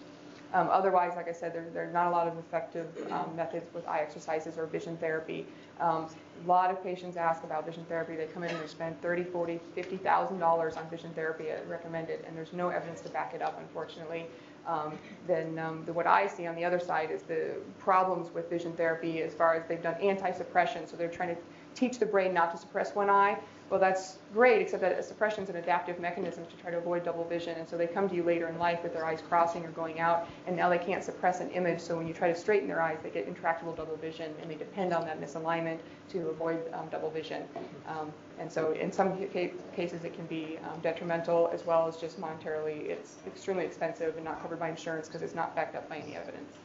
Um, 0.54 0.68
otherwise, 0.70 1.14
like 1.16 1.30
I 1.30 1.32
said, 1.32 1.54
there, 1.54 1.66
there, 1.74 1.88
are 1.88 1.92
not 1.92 2.08
a 2.08 2.10
lot 2.10 2.28
of 2.28 2.38
effective 2.38 2.88
um, 3.12 3.34
methods 3.36 3.74
with 3.74 3.88
eye 3.88 4.00
exercises 4.00 4.58
or 4.58 4.66
vision 4.66 4.98
therapy. 4.98 5.46
Um, 5.80 6.08
a 6.44 6.48
lot 6.48 6.72
of 6.72 6.84
patients 6.84 7.16
ask 7.16 7.44
about 7.44 7.66
vision 7.66 7.86
therapy. 7.88 8.16
They 8.16 8.26
come 8.26 8.44
in 8.44 8.50
and 8.50 8.62
they 8.62 8.68
spend 8.68 9.02
30, 9.02 9.24
40, 9.24 9.60
50,000 9.76 10.40
dollars 10.40 10.76
on 10.76 10.90
vision 10.90 11.12
therapy 11.14 11.46
recommended, 11.68 12.26
and 12.28 12.36
there's 12.36 12.54
no 12.54 12.70
evidence 12.70 13.02
to 13.02 13.10
back 13.10 13.34
it 13.34 13.42
up, 13.42 13.60
unfortunately. 13.60 14.26
Um, 14.68 14.94
then 15.28 15.58
um, 15.58 15.84
the, 15.86 15.94
what 15.94 16.06
I 16.06 16.28
see 16.28 16.46
on 16.48 16.56
the 16.56 16.66
other 16.66 16.80
side 16.80 17.12
is 17.12 17.24
the 17.24 17.56
problems 17.80 18.34
with 18.34 18.50
vision 18.50 18.74
therapy 18.74 19.22
as 19.22 19.34
far 19.34 19.56
as 19.56 19.64
they've 19.68 19.82
done 19.82 19.96
anti-suppression. 19.96 20.88
So 20.88 20.98
they're 20.98 21.10
trying 21.10 21.36
to 21.36 21.42
teach 21.74 21.98
the 21.98 22.06
brain 22.06 22.34
not 22.34 22.52
to 22.52 22.58
suppress 22.58 22.94
one 22.94 23.10
eye. 23.10 23.38
Well, 23.72 23.80
that's 23.80 24.18
great, 24.34 24.62
except 24.62 24.82
that 24.82 25.06
suppression 25.06 25.46
is 25.46 25.50
an 25.50 25.56
adaptive 25.56 25.98
mechanism 25.98 26.46
to 26.46 26.58
try 26.58 26.72
to 26.72 26.78
avoid 26.78 27.06
double 27.06 27.24
vision. 27.24 27.58
And 27.58 27.68
so 27.68 27.78
they 27.78 27.88
come 27.88 28.10
to 28.10 28.14
you 28.14 28.22
later 28.22 28.50
in 28.50 28.60
life 28.60 28.84
with 28.84 28.92
their 28.92 29.06
eyes 29.06 29.22
crossing 29.22 29.64
or 29.66 29.70
going 29.70 30.02
out, 30.02 30.28
and 30.46 30.58
now 30.58 30.68
they 30.68 30.78
can't 30.78 31.02
suppress 31.02 31.40
an 31.40 31.50
image. 31.52 31.80
So 31.80 31.96
when 31.96 32.06
you 32.06 32.14
try 32.14 32.28
to 32.28 32.36
straighten 32.36 32.68
their 32.68 32.82
eyes, 32.82 32.98
they 33.02 33.10
get 33.10 33.28
intractable 33.28 33.74
double 33.74 33.96
vision, 33.96 34.34
and 34.42 34.52
they 34.52 34.56
depend 34.56 34.92
on 34.92 35.06
that 35.06 35.22
misalignment 35.22 35.80
to 36.10 36.28
avoid 36.28 36.60
um, 36.74 36.90
double 36.92 37.10
vision. 37.10 37.44
Um, 37.88 38.12
and 38.40 38.52
so 38.52 38.74
in 38.74 38.92
some 38.92 39.18
ca- 39.32 39.54
cases, 39.74 40.04
it 40.04 40.14
can 40.14 40.26
be 40.26 40.60
um, 40.66 40.82
detrimental 40.82 41.50
as 41.54 41.66
well 41.66 41.88
as 41.88 41.96
just 41.96 42.20
monetarily. 42.20 42.90
It's 42.90 43.20
extremely 43.26 43.64
expensive 43.64 44.18
and 44.18 44.26
not 44.26 44.42
covered 44.42 44.60
by 44.60 44.68
insurance 44.68 45.08
because 45.08 45.22
it's 45.22 45.36
not 45.36 45.56
backed 45.56 45.78
up 45.78 45.88
by 45.88 46.00
any 46.00 46.18
evidence. 46.18 46.58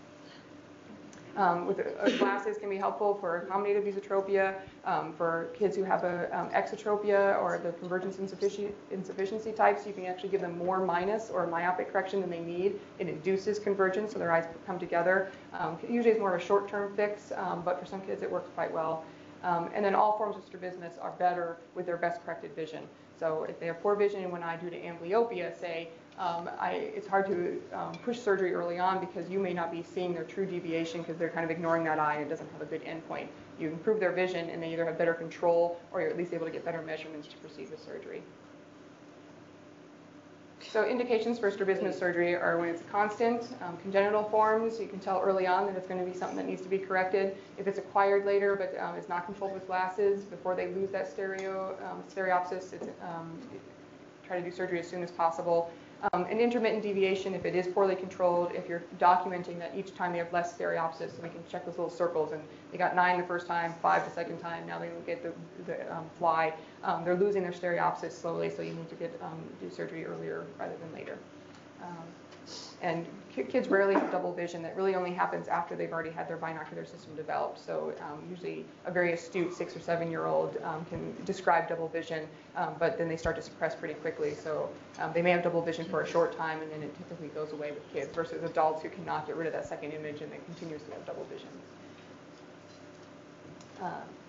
Um, 1.37 1.67
with 1.67 1.81
uh, 1.81 2.11
glasses 2.17 2.57
can 2.57 2.71
be 2.71 2.79
helpful 2.79 3.15
for 3.15 3.47
accommodative 3.47 3.93
esotropia, 3.93 4.55
um, 4.87 5.13
for 5.13 5.51
kids 5.53 5.77
who 5.77 5.85
have 5.85 6.03
a 6.03 6.29
um, 6.37 6.49
exotropia 6.51 7.39
or 7.43 7.59
the 7.63 7.73
convergence 7.73 8.17
insuffici- 8.17 8.73
insufficiency 8.91 9.53
types. 9.53 9.87
You 9.87 9.93
can 9.93 10.07
actually 10.07 10.31
give 10.31 10.41
them 10.41 10.57
more 10.57 10.85
minus 10.85 11.29
or 11.29 11.47
myopic 11.47 11.93
correction 11.93 12.23
than 12.23 12.31
they 12.31 12.41
need. 12.41 12.81
It 12.99 13.09
induces 13.09 13.59
convergence, 13.59 14.13
so 14.13 14.19
their 14.19 14.33
eyes 14.33 14.47
come 14.67 14.79
together. 14.79 15.31
Um, 15.53 15.77
usually, 15.87 16.13
it's 16.13 16.21
more 16.21 16.35
of 16.35 16.41
a 16.41 16.45
short-term 16.45 16.97
fix, 16.97 17.33
um, 17.37 17.61
but 17.63 17.79
for 17.79 17.85
some 17.85 18.01
kids, 18.01 18.23
it 18.23 18.31
works 18.31 18.49
quite 18.55 18.73
well. 18.73 19.05
Um, 19.43 19.69
and 19.75 19.85
then 19.85 19.95
all 19.95 20.17
forms 20.17 20.37
of 20.37 20.45
strabismus 20.45 20.95
are 21.01 21.13
better 21.19 21.59
with 21.75 21.85
their 21.85 21.99
best 21.99 22.25
corrected 22.25 22.57
vision. 22.57 22.85
So 23.21 23.45
if 23.45 23.61
they 23.61 23.67
have 23.67 23.81
poor 23.83 23.95
vision 23.95 24.23
in 24.23 24.31
one 24.31 24.43
eye 24.43 24.57
due 24.57 24.71
to 24.71 24.81
amblyopia, 24.81 25.59
say, 25.59 25.91
um, 26.19 26.49
I, 26.59 26.71
it's 26.95 27.07
hard 27.07 27.27
to 27.27 27.61
um, 27.75 27.93
push 28.05 28.19
surgery 28.19 28.55
early 28.55 28.79
on 28.79 29.01
because 29.01 29.29
you 29.29 29.39
may 29.39 29.53
not 29.53 29.71
be 29.71 29.83
seeing 29.83 30.15
their 30.15 30.25
true 30.25 30.47
deviation 30.47 31.03
because 31.03 31.19
they're 31.19 31.29
kind 31.29 31.45
of 31.45 31.51
ignoring 31.51 31.85
that 31.85 31.99
eye 31.99 32.15
and 32.15 32.23
it 32.27 32.29
doesn't 32.31 32.51
have 32.53 32.63
a 32.63 32.65
good 32.65 32.83
endpoint. 32.85 33.27
You 33.61 33.69
improve 33.69 34.01
their 34.01 34.13
vision 34.13 34.49
and 34.49 34.63
they 34.63 34.73
either 34.73 34.87
have 34.87 34.97
better 34.97 35.15
control 35.15 35.79
or 35.93 36.01
you're 36.01 36.11
at 36.11 36.17
least 36.17 36.33
able 36.33 36.47
to 36.47 36.53
get 36.53 36.65
better 36.65 36.81
measurements 36.81 37.29
to 37.29 37.37
proceed 37.37 37.71
with 37.71 37.83
surgery. 37.85 38.23
So 40.61 40.87
indications 40.87 41.39
for 41.39 41.51
strabismus 41.51 41.99
surgery 41.99 42.35
are 42.35 42.59
when 42.59 42.71
it's 42.71 42.83
constant, 42.91 43.43
um, 43.63 43.77
congenital 43.83 44.25
forms. 44.25 44.81
You 44.81 44.89
can 44.89 44.99
tell 44.99 45.21
early 45.21 45.47
on 45.47 45.67
that 45.67 45.77
it's 45.77 45.87
going 45.87 46.05
to 46.05 46.11
be 46.11 46.17
something 46.17 46.37
that 46.39 46.47
needs 46.47 46.63
to 46.63 46.69
be 46.69 46.79
corrected. 46.79 47.37
If 47.59 47.67
it's 47.67 47.79
acquired 47.79 48.25
later 48.25 48.57
but 48.57 48.75
um, 48.83 48.97
is 48.97 49.09
not 49.09 49.27
controlled 49.27 49.53
with 49.53 49.67
glasses 49.67 50.25
before 50.25 50.55
they 50.57 50.69
lose 50.69 50.91
that 50.91 51.11
stereo 51.11 51.77
um, 51.85 52.03
stereopsis, 52.13 52.73
it's, 52.73 52.89
um, 53.03 53.39
try 54.27 54.41
to 54.41 54.45
do 54.45 54.55
surgery 54.55 54.81
as 54.81 54.89
soon 54.89 55.03
as 55.03 55.11
possible. 55.11 55.71
Um, 56.13 56.25
an 56.25 56.39
intermittent 56.39 56.83
deviation, 56.83 57.35
if 57.35 57.47
it 57.47 57.55
is 57.55 57.67
poorly 57.67 57.97
controlled, 57.97 58.53
if 58.53 58.69
you're 58.69 58.83
documenting 58.99 59.59
that 59.59 59.73
each 59.75 59.95
time 59.95 60.13
they 60.13 60.19
have 60.19 60.33
less 60.33 60.57
stereopsis, 60.57 61.17
so 61.17 61.23
we 61.23 61.31
can 61.31 61.43
check 61.49 61.65
those 61.65 61.79
little 61.79 61.91
circles, 61.91 62.33
and 62.33 62.43
they 62.71 62.79
got 62.79 62.95
nine 62.95 63.19
the 63.19 63.27
first 63.27 63.47
time, 63.47 63.75
five 63.81 64.05
the 64.05 64.11
second 64.11 64.39
time, 64.39 64.67
now 64.67 64.79
they 64.79 64.91
get 65.07 65.23
the, 65.23 65.33
the 65.65 65.97
um, 65.97 66.05
fly. 66.19 66.53
Um, 66.85 67.03
they're 67.05 67.17
losing 67.17 67.43
their 67.43 67.53
stereopsis 67.53 68.13
slowly, 68.13 68.51
so 68.51 68.63
you 68.63 68.75
need 68.75 68.89
to 68.91 68.95
get 68.95 69.19
um, 69.23 69.39
do 69.61 69.71
surgery 69.71 70.05
earlier 70.05 70.45
rather 70.59 70.77
than 70.77 70.93
later. 70.93 71.17
Um, 72.47 72.53
and 72.83 73.07
kids 73.49 73.69
rarely 73.69 73.95
have 73.95 74.11
double 74.11 74.33
vision. 74.33 74.63
That 74.63 74.77
really 74.77 74.95
only 74.95 75.13
happens 75.13 75.49
after 75.49 75.75
they've 75.75 75.93
already 75.93 76.11
had 76.11 76.29
their 76.29 76.37
binocular 76.37 76.85
system 76.85 77.15
developed. 77.17 77.59
So 77.59 77.93
um, 78.01 78.23
usually 78.31 78.65
a 78.85 78.91
very 78.91 79.13
astute 79.13 79.53
six 79.53 79.77
or 79.77 79.81
seven 79.81 80.11
year 80.11 80.27
old 80.27 80.57
um, 80.63 80.85
can 80.87 81.15
describe 81.25 81.69
double 81.69 81.89
vision, 81.89 82.27
um, 82.57 82.75
but 82.79 82.97
then 82.99 83.09
they 83.09 83.17
start 83.17 83.37
to 83.37 83.43
suppress 83.43 83.75
pretty 83.75 83.95
quickly. 83.95 84.35
So 84.35 84.69
um, 84.99 85.13
they 85.13 85.23
may 85.23 85.31
have 85.31 85.43
double 85.43 85.63
vision 85.63 85.85
for 85.87 86.03
a 86.03 86.07
short 86.07 86.37
time 86.37 86.63
and 86.63 86.71
then 86.71 86.83
it 86.83 86.97
typically 86.97 87.29
goes 87.29 87.53
away 87.53 87.73
with 87.73 87.93
kids 87.93 88.15
versus 88.15 88.43
adults 88.43 88.83
who 88.83 88.89
cannot 88.89 89.27
get 89.27 89.37
rid 89.37 89.47
of 89.47 89.53
that 89.53 89.69
second 89.69 89.93
image 89.93 90.21
and 90.21 90.33
they 90.33 90.39
continuously 90.47 90.93
have 90.93 91.05
double 91.07 91.25
vision. 91.25 91.49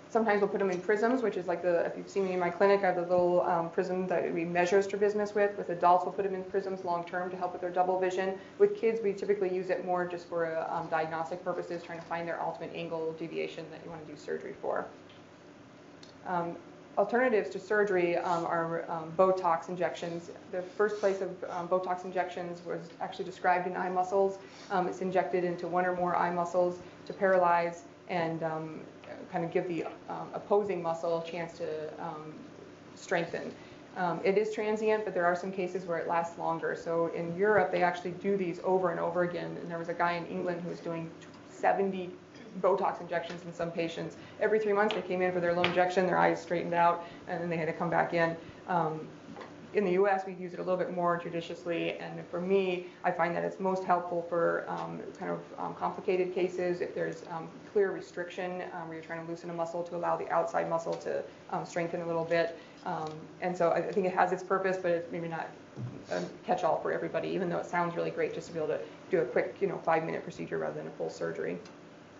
Sometimes 0.09 0.39
we'll 0.39 0.49
put 0.49 0.59
them 0.59 0.71
in 0.71 0.79
prisms, 0.79 1.21
which 1.21 1.35
is 1.35 1.47
like 1.47 1.61
the, 1.61 1.85
if 1.85 1.97
you've 1.97 2.09
seen 2.09 2.25
me 2.25 2.33
in 2.33 2.39
my 2.39 2.49
clinic, 2.49 2.81
I 2.81 2.87
have 2.87 2.95
the 2.95 3.01
little 3.01 3.41
um, 3.41 3.69
prism 3.69 4.07
that 4.07 4.33
we 4.33 4.45
measure 4.45 4.81
strabismus 4.81 5.35
with. 5.35 5.57
With 5.57 5.69
adults, 5.69 6.05
we'll 6.05 6.13
put 6.13 6.23
them 6.23 6.33
in 6.33 6.43
prisms 6.45 6.85
long 6.85 7.03
term 7.03 7.29
to 7.29 7.35
help 7.35 7.51
with 7.51 7.61
their 7.61 7.71
double 7.71 7.99
vision. 7.99 8.37
With 8.57 8.79
kids, 8.79 9.01
we 9.03 9.11
typically 9.11 9.53
use 9.53 9.69
it 9.69 9.85
more 9.85 10.07
just 10.07 10.29
for 10.29 10.55
uh, 10.55 10.73
um, 10.73 10.87
diagnostic 10.87 11.43
purposes, 11.43 11.83
trying 11.83 11.99
to 11.99 12.05
find 12.05 12.25
their 12.25 12.41
ultimate 12.41 12.71
angle 12.73 13.13
deviation 13.19 13.65
that 13.69 13.81
you 13.83 13.89
want 13.89 14.05
to 14.07 14.13
do 14.13 14.17
surgery 14.17 14.55
for. 14.61 14.85
Um, 16.25 16.55
alternatives 16.97 17.49
to 17.49 17.59
surgery 17.59 18.17
um, 18.17 18.45
are 18.45 18.89
um, 18.89 19.11
Botox 19.17 19.67
injections. 19.67 20.31
The 20.51 20.61
first 20.61 20.99
place 20.99 21.21
of 21.21 21.29
um, 21.49 21.67
Botox 21.67 22.05
injections 22.05 22.61
was 22.65 22.79
actually 23.01 23.25
described 23.25 23.67
in 23.67 23.75
eye 23.75 23.89
muscles. 23.89 24.39
Um, 24.71 24.87
it's 24.87 25.01
injected 25.01 25.43
into 25.43 25.67
one 25.67 25.85
or 25.85 25.95
more 25.95 26.15
eye 26.15 26.31
muscles 26.31 26.79
to 27.05 27.13
paralyze 27.13 27.83
and 28.09 28.41
um, 28.43 28.79
kind 29.31 29.43
of 29.43 29.51
give 29.51 29.67
the 29.67 29.85
um, 30.09 30.29
opposing 30.33 30.81
muscle 30.81 31.21
a 31.21 31.25
chance 31.25 31.57
to 31.57 31.93
um, 32.01 32.33
strengthen. 32.95 33.51
Um, 33.95 34.19
it 34.23 34.37
is 34.37 34.53
transient, 34.53 35.05
but 35.05 35.13
there 35.13 35.25
are 35.25 35.35
some 35.35 35.51
cases 35.51 35.85
where 35.85 35.97
it 35.97 36.07
lasts 36.07 36.37
longer. 36.37 36.75
So 36.75 37.07
in 37.15 37.35
Europe, 37.35 37.71
they 37.71 37.81
actually 37.81 38.11
do 38.11 38.37
these 38.37 38.59
over 38.63 38.91
and 38.91 38.99
over 38.99 39.23
again. 39.23 39.57
And 39.59 39.69
there 39.69 39.79
was 39.79 39.89
a 39.89 39.93
guy 39.93 40.13
in 40.13 40.25
England 40.27 40.61
who 40.61 40.69
was 40.69 40.79
doing 40.79 41.09
70 41.49 42.11
Botox 42.61 43.01
injections 43.01 43.43
in 43.43 43.53
some 43.53 43.71
patients. 43.71 44.17
Every 44.39 44.59
three 44.59 44.73
months, 44.73 44.93
they 44.93 45.01
came 45.01 45.21
in 45.21 45.31
for 45.31 45.39
their 45.39 45.53
little 45.53 45.65
injection, 45.65 46.05
their 46.05 46.17
eyes 46.17 46.41
straightened 46.41 46.75
out, 46.75 47.05
and 47.27 47.41
then 47.41 47.49
they 47.49 47.57
had 47.57 47.65
to 47.65 47.73
come 47.73 47.89
back 47.89 48.13
in. 48.13 48.35
Um, 48.67 49.07
in 49.77 49.85
the 49.85 49.91
U.S., 49.91 50.23
we 50.25 50.33
use 50.33 50.53
it 50.53 50.59
a 50.59 50.63
little 50.63 50.75
bit 50.75 50.91
more 50.91 51.17
judiciously, 51.17 51.99
and 51.99 52.27
for 52.31 52.41
me, 52.41 52.87
I 53.03 53.11
find 53.11 53.35
that 53.35 53.43
it's 53.43 53.59
most 53.59 53.83
helpful 53.83 54.25
for 54.27 54.65
um, 54.67 54.99
kind 55.19 55.31
of 55.31 55.39
um, 55.59 55.75
complicated 55.75 56.33
cases. 56.33 56.81
If 56.81 56.95
there's 56.95 57.23
um, 57.29 57.47
clear 57.71 57.91
restriction, 57.91 58.63
um, 58.73 58.87
where 58.87 58.95
you're 58.95 59.03
trying 59.03 59.23
to 59.23 59.31
loosen 59.31 59.51
a 59.51 59.53
muscle 59.53 59.83
to 59.83 59.95
allow 59.95 60.17
the 60.17 60.27
outside 60.31 60.67
muscle 60.67 60.95
to 60.95 61.23
um, 61.51 61.63
strengthen 61.63 62.01
a 62.01 62.07
little 62.07 62.25
bit, 62.25 62.57
and 63.41 63.55
so 63.55 63.69
I, 63.69 63.77
I 63.77 63.91
think 63.91 64.07
it 64.07 64.15
has 64.15 64.31
its 64.31 64.41
purpose, 64.41 64.77
but 64.81 64.91
it's 64.91 65.11
maybe 65.11 65.27
not 65.27 65.47
a 66.11 66.23
catch-all 66.43 66.79
for 66.81 66.91
everybody. 66.91 67.27
Even 67.29 67.47
though 67.47 67.59
it 67.59 67.67
sounds 67.67 67.95
really 67.95 68.11
great 68.11 68.33
just 68.33 68.47
to 68.47 68.53
be 68.53 68.59
able 68.59 68.69
to 68.69 68.79
do 69.11 69.19
a 69.19 69.25
quick, 69.25 69.57
you 69.61 69.67
know, 69.67 69.77
five-minute 69.77 70.23
procedure 70.23 70.57
rather 70.57 70.75
than 70.75 70.87
a 70.87 70.91
full 70.91 71.11
surgery. 71.11 71.59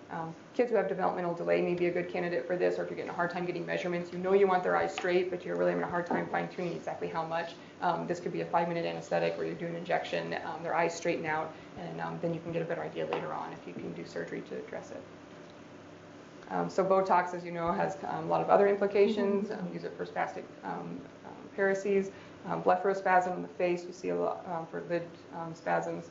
Um, 0.10 0.34
kids 0.54 0.72
who 0.72 0.78
have 0.78 0.88
developmental 0.88 1.34
delay 1.34 1.62
may 1.62 1.74
be 1.74 1.88
a 1.88 1.92
good 1.92 2.10
candidate 2.10 2.48
for 2.48 2.56
this, 2.56 2.80
or 2.80 2.84
if 2.84 2.90
you're 2.90 2.96
getting 2.96 3.12
a 3.12 3.14
hard 3.14 3.30
time 3.30 3.46
getting 3.46 3.66
measurements, 3.66 4.14
you 4.14 4.20
know 4.20 4.34
you 4.34 4.48
want 4.48 4.64
their 4.64 4.78
eyes 4.78 4.94
straight, 4.94 5.30
but 5.30 5.44
you're 5.44 5.58
really 5.58 5.72
having 5.72 5.84
a 5.84 5.90
hard 5.90 6.06
time 6.06 6.28
fine 6.28 6.48
tuning 6.48 6.74
exactly 6.74 7.10
how 7.10 7.26
much. 7.26 7.56
Um, 7.82 8.08
this 8.08 8.20
could 8.22 8.32
be 8.32 8.42
a 8.42 8.46
five 8.46 8.70
minute 8.70 8.86
anesthetic 8.86 9.38
where 9.38 9.46
you 9.46 9.54
do 9.54 9.66
an 9.66 9.76
injection, 9.76 10.36
um, 10.46 10.64
their 10.64 10.74
eyes 10.74 10.96
straighten 10.96 11.26
out, 11.26 11.54
and 11.78 12.00
um, 12.00 12.18
then 12.22 12.34
you 12.34 12.40
can 12.40 12.54
get 12.54 12.62
a 12.62 12.66
better 12.66 12.84
idea 12.84 13.06
later 13.08 13.34
on 13.34 13.52
if 13.52 13.68
you 13.68 13.74
can 13.74 13.92
do 13.94 14.06
surgery 14.06 14.42
to 14.50 14.56
address 14.56 14.92
it. 14.92 15.04
Um, 16.50 16.70
so 16.70 16.86
Botox, 16.86 17.34
as 17.34 17.44
you 17.44 17.52
know, 17.52 17.74
has 17.74 17.98
um, 18.08 18.24
a 18.24 18.28
lot 18.28 18.40
of 18.40 18.50
other 18.50 18.68
implications. 18.68 19.50
use 19.74 19.84
it 19.84 19.94
for 19.98 20.06
spastic 20.06 20.44
paresis, 21.58 22.12
blepharospasm 22.48 23.36
in 23.36 23.42
the 23.42 23.48
face, 23.50 23.84
you 23.84 23.92
see 23.92 24.10
a 24.10 24.16
lot 24.16 24.70
for 24.72 24.84
lid 24.90 25.02
spasms, 25.54 26.06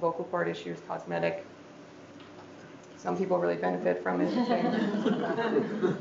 vocal 0.00 0.24
cord 0.24 0.48
issues, 0.48 0.78
cosmetic, 0.86 1.46
some 2.98 3.16
people 3.16 3.38
really 3.38 3.56
benefit 3.56 4.02
from 4.02 4.20
it. 4.20 4.28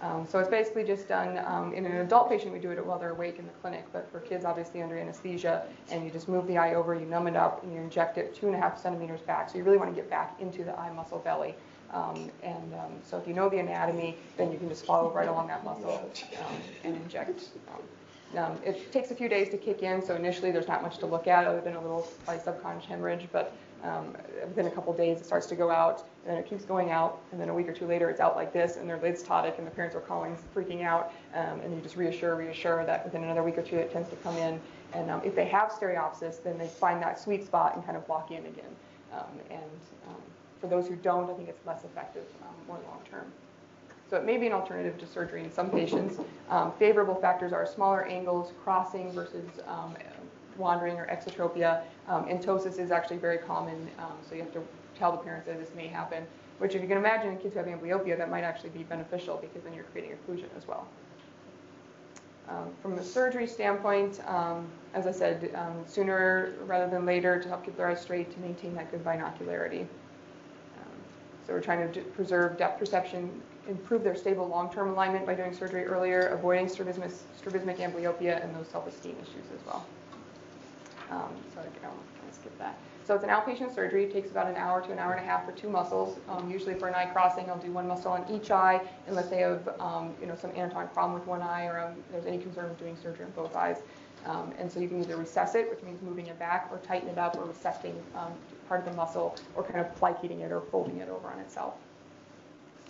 um, 0.00 0.26
so 0.26 0.38
it's 0.38 0.48
basically 0.48 0.84
just 0.84 1.08
done 1.08 1.38
um, 1.44 1.74
in 1.74 1.84
an 1.84 1.96
adult 1.96 2.30
patient. 2.30 2.52
We 2.52 2.60
do 2.60 2.70
it 2.70 2.84
while 2.84 2.98
they're 2.98 3.10
awake 3.10 3.38
in 3.38 3.46
the 3.46 3.52
clinic, 3.60 3.84
but 3.92 4.10
for 4.10 4.20
kids, 4.20 4.44
obviously 4.44 4.82
under 4.82 4.96
anesthesia, 4.96 5.66
and 5.90 6.04
you 6.04 6.10
just 6.10 6.28
move 6.28 6.46
the 6.46 6.56
eye 6.56 6.74
over, 6.74 6.94
you 6.94 7.06
numb 7.06 7.26
it 7.26 7.36
up, 7.36 7.62
and 7.64 7.74
you 7.74 7.80
inject 7.80 8.18
it 8.18 8.34
two 8.34 8.46
and 8.46 8.54
a 8.54 8.58
half 8.58 8.80
centimeters 8.80 9.20
back. 9.20 9.50
So 9.50 9.58
you 9.58 9.64
really 9.64 9.78
want 9.78 9.90
to 9.90 10.00
get 10.00 10.08
back 10.08 10.40
into 10.40 10.64
the 10.64 10.78
eye 10.78 10.92
muscle 10.92 11.18
belly. 11.18 11.54
Um, 11.92 12.30
and 12.42 12.74
um, 12.74 12.92
so 13.04 13.18
if 13.18 13.28
you 13.28 13.34
know 13.34 13.50
the 13.50 13.58
anatomy, 13.58 14.16
then 14.38 14.50
you 14.50 14.58
can 14.58 14.68
just 14.68 14.86
follow 14.86 15.10
right 15.10 15.28
along 15.28 15.48
that 15.48 15.62
muscle 15.62 16.10
um, 16.38 16.56
and 16.84 16.96
inject. 16.96 17.50
Um, 18.36 18.58
it 18.64 18.90
takes 18.92 19.10
a 19.10 19.14
few 19.14 19.28
days 19.28 19.50
to 19.50 19.58
kick 19.58 19.82
in, 19.82 20.00
so 20.00 20.14
initially 20.14 20.50
there's 20.50 20.68
not 20.68 20.82
much 20.82 20.96
to 20.98 21.06
look 21.06 21.26
at 21.26 21.46
other 21.46 21.60
than 21.60 21.76
a 21.76 21.80
little 21.80 22.08
like, 22.26 22.42
subconjunctival 22.42 22.86
hemorrhage, 22.86 23.28
but 23.30 23.54
um, 23.82 24.16
within 24.46 24.66
a 24.66 24.70
couple 24.70 24.92
days, 24.92 25.20
it 25.20 25.26
starts 25.26 25.46
to 25.46 25.56
go 25.56 25.70
out, 25.70 26.04
and 26.24 26.32
then 26.32 26.42
it 26.42 26.48
keeps 26.48 26.64
going 26.64 26.90
out, 26.90 27.20
and 27.32 27.40
then 27.40 27.48
a 27.48 27.54
week 27.54 27.68
or 27.68 27.72
two 27.72 27.86
later, 27.86 28.08
it's 28.10 28.20
out 28.20 28.36
like 28.36 28.52
this, 28.52 28.76
and 28.76 28.88
their 28.88 29.00
lid's 29.00 29.22
ptotic, 29.22 29.58
and 29.58 29.66
the 29.66 29.70
parents 29.70 29.96
are 29.96 30.00
calling, 30.00 30.36
freaking 30.54 30.82
out, 30.82 31.12
um, 31.34 31.60
and 31.60 31.74
you 31.74 31.80
just 31.80 31.96
reassure, 31.96 32.36
reassure 32.36 32.84
that 32.86 33.04
within 33.04 33.24
another 33.24 33.42
week 33.42 33.58
or 33.58 33.62
two, 33.62 33.76
it 33.76 33.92
tends 33.92 34.08
to 34.10 34.16
come 34.16 34.36
in. 34.36 34.60
And 34.92 35.10
um, 35.10 35.20
if 35.24 35.34
they 35.34 35.46
have 35.46 35.70
stereopsis, 35.70 36.42
then 36.42 36.58
they 36.58 36.68
find 36.68 37.02
that 37.02 37.18
sweet 37.18 37.44
spot 37.44 37.74
and 37.74 37.84
kind 37.84 37.96
of 37.96 38.08
lock 38.08 38.30
in 38.30 38.44
again. 38.46 38.76
Um, 39.12 39.26
and 39.50 39.62
um, 40.08 40.22
for 40.60 40.68
those 40.68 40.86
who 40.86 40.96
don't, 40.96 41.28
I 41.28 41.34
think 41.34 41.48
it's 41.48 41.66
less 41.66 41.84
effective, 41.84 42.24
um, 42.42 42.54
more 42.68 42.78
long 42.88 43.00
term. 43.10 43.32
So 44.10 44.16
it 44.16 44.24
may 44.24 44.36
be 44.36 44.46
an 44.46 44.52
alternative 44.52 44.98
to 44.98 45.06
surgery 45.06 45.42
in 45.42 45.50
some 45.50 45.70
patients. 45.70 46.20
favorable 46.78 47.14
factors 47.14 47.52
are 47.52 47.66
smaller 47.66 48.04
angles, 48.04 48.52
crossing 48.62 49.10
versus 49.12 49.48
wandering 50.56 50.96
or 50.96 51.06
exotropia. 51.06 51.82
Um, 52.08 52.28
is 52.28 52.90
actually 52.90 53.18
very 53.18 53.38
common, 53.38 53.88
um, 53.98 54.12
so 54.28 54.34
you 54.34 54.42
have 54.42 54.52
to 54.52 54.62
tell 54.98 55.12
the 55.12 55.18
parents 55.18 55.46
that 55.46 55.58
this 55.58 55.74
may 55.74 55.86
happen, 55.86 56.24
which 56.58 56.74
if 56.74 56.82
you 56.82 56.88
can 56.88 56.98
imagine 56.98 57.32
in 57.32 57.38
kids 57.38 57.54
who 57.54 57.60
have 57.60 57.68
amblyopia, 57.68 58.16
that 58.18 58.30
might 58.30 58.42
actually 58.42 58.70
be 58.70 58.82
beneficial 58.84 59.36
because 59.36 59.62
then 59.62 59.74
you're 59.74 59.84
creating 59.84 60.16
occlusion 60.16 60.48
as 60.56 60.66
well. 60.66 60.86
Um, 62.48 62.70
from 62.82 62.98
a 62.98 63.02
surgery 63.02 63.46
standpoint, 63.46 64.20
um, 64.26 64.66
as 64.94 65.06
I 65.06 65.12
said, 65.12 65.50
um, 65.54 65.84
sooner 65.86 66.52
rather 66.66 66.90
than 66.90 67.06
later 67.06 67.40
to 67.40 67.48
help 67.48 67.64
keep 67.64 67.76
their 67.76 67.88
eyes 67.88 68.00
straight 68.00 68.32
to 68.32 68.40
maintain 68.40 68.74
that 68.74 68.90
good 68.90 69.04
binocularity. 69.04 69.82
Um, 69.82 70.92
so 71.46 71.52
we're 71.52 71.60
trying 71.60 71.90
to 71.92 72.00
preserve 72.00 72.58
depth 72.58 72.78
perception, 72.78 73.30
improve 73.68 74.02
their 74.02 74.16
stable 74.16 74.48
long-term 74.48 74.90
alignment 74.90 75.24
by 75.24 75.34
doing 75.34 75.54
surgery 75.54 75.84
earlier, 75.84 76.28
avoiding 76.28 76.68
strabismic 76.68 77.78
amblyopia 77.78 78.42
and 78.42 78.54
those 78.54 78.68
self-esteem 78.68 79.16
issues 79.22 79.46
as 79.54 79.66
well. 79.66 79.86
Um, 81.12 81.32
so 81.54 81.60
I 81.60 81.64
can 81.64 81.90
skip 82.32 82.56
that. 82.58 82.78
So 83.04 83.14
it's 83.14 83.24
an 83.24 83.30
outpatient 83.30 83.74
surgery. 83.74 84.04
It 84.04 84.12
takes 84.12 84.30
about 84.30 84.46
an 84.46 84.56
hour 84.56 84.80
to 84.80 84.92
an 84.92 84.98
hour 84.98 85.12
and 85.12 85.22
a 85.22 85.28
half 85.28 85.44
for 85.44 85.52
two 85.52 85.68
muscles. 85.68 86.18
Um, 86.28 86.50
usually 86.50 86.74
for 86.74 86.88
an 86.88 86.94
eye 86.94 87.06
crossing, 87.06 87.50
I'll 87.50 87.58
do 87.58 87.70
one 87.70 87.86
muscle 87.86 88.12
on 88.12 88.24
each 88.30 88.50
eye 88.50 88.80
unless 89.08 89.28
they 89.28 89.40
have 89.40 89.68
um, 89.80 90.14
you 90.20 90.26
know, 90.26 90.36
some 90.36 90.50
anatomic 90.52 90.94
problem 90.94 91.18
with 91.18 91.26
one 91.26 91.42
eye 91.42 91.66
or 91.66 91.80
um, 91.80 91.94
there's 92.10 92.24
any 92.24 92.38
concern 92.38 92.68
with 92.70 92.78
doing 92.78 92.96
surgery 93.02 93.26
on 93.26 93.32
both 93.32 93.54
eyes. 93.54 93.78
Um, 94.24 94.52
and 94.58 94.70
so 94.70 94.78
you 94.80 94.88
can 94.88 95.00
either 95.00 95.16
recess 95.16 95.56
it, 95.56 95.68
which 95.68 95.82
means 95.82 96.00
moving 96.00 96.26
it 96.28 96.38
back, 96.38 96.68
or 96.70 96.78
tighten 96.78 97.08
it 97.08 97.18
up, 97.18 97.36
or 97.36 97.44
recessing 97.44 98.00
um, 98.14 98.32
part 98.68 98.80
of 98.80 98.86
the 98.86 98.96
muscle, 98.96 99.36
or 99.56 99.64
kind 99.64 99.80
of 99.80 99.92
plicating 100.00 100.40
it 100.40 100.52
or 100.52 100.60
folding 100.60 100.98
it 100.98 101.08
over 101.08 101.28
on 101.28 101.40
itself. 101.40 101.74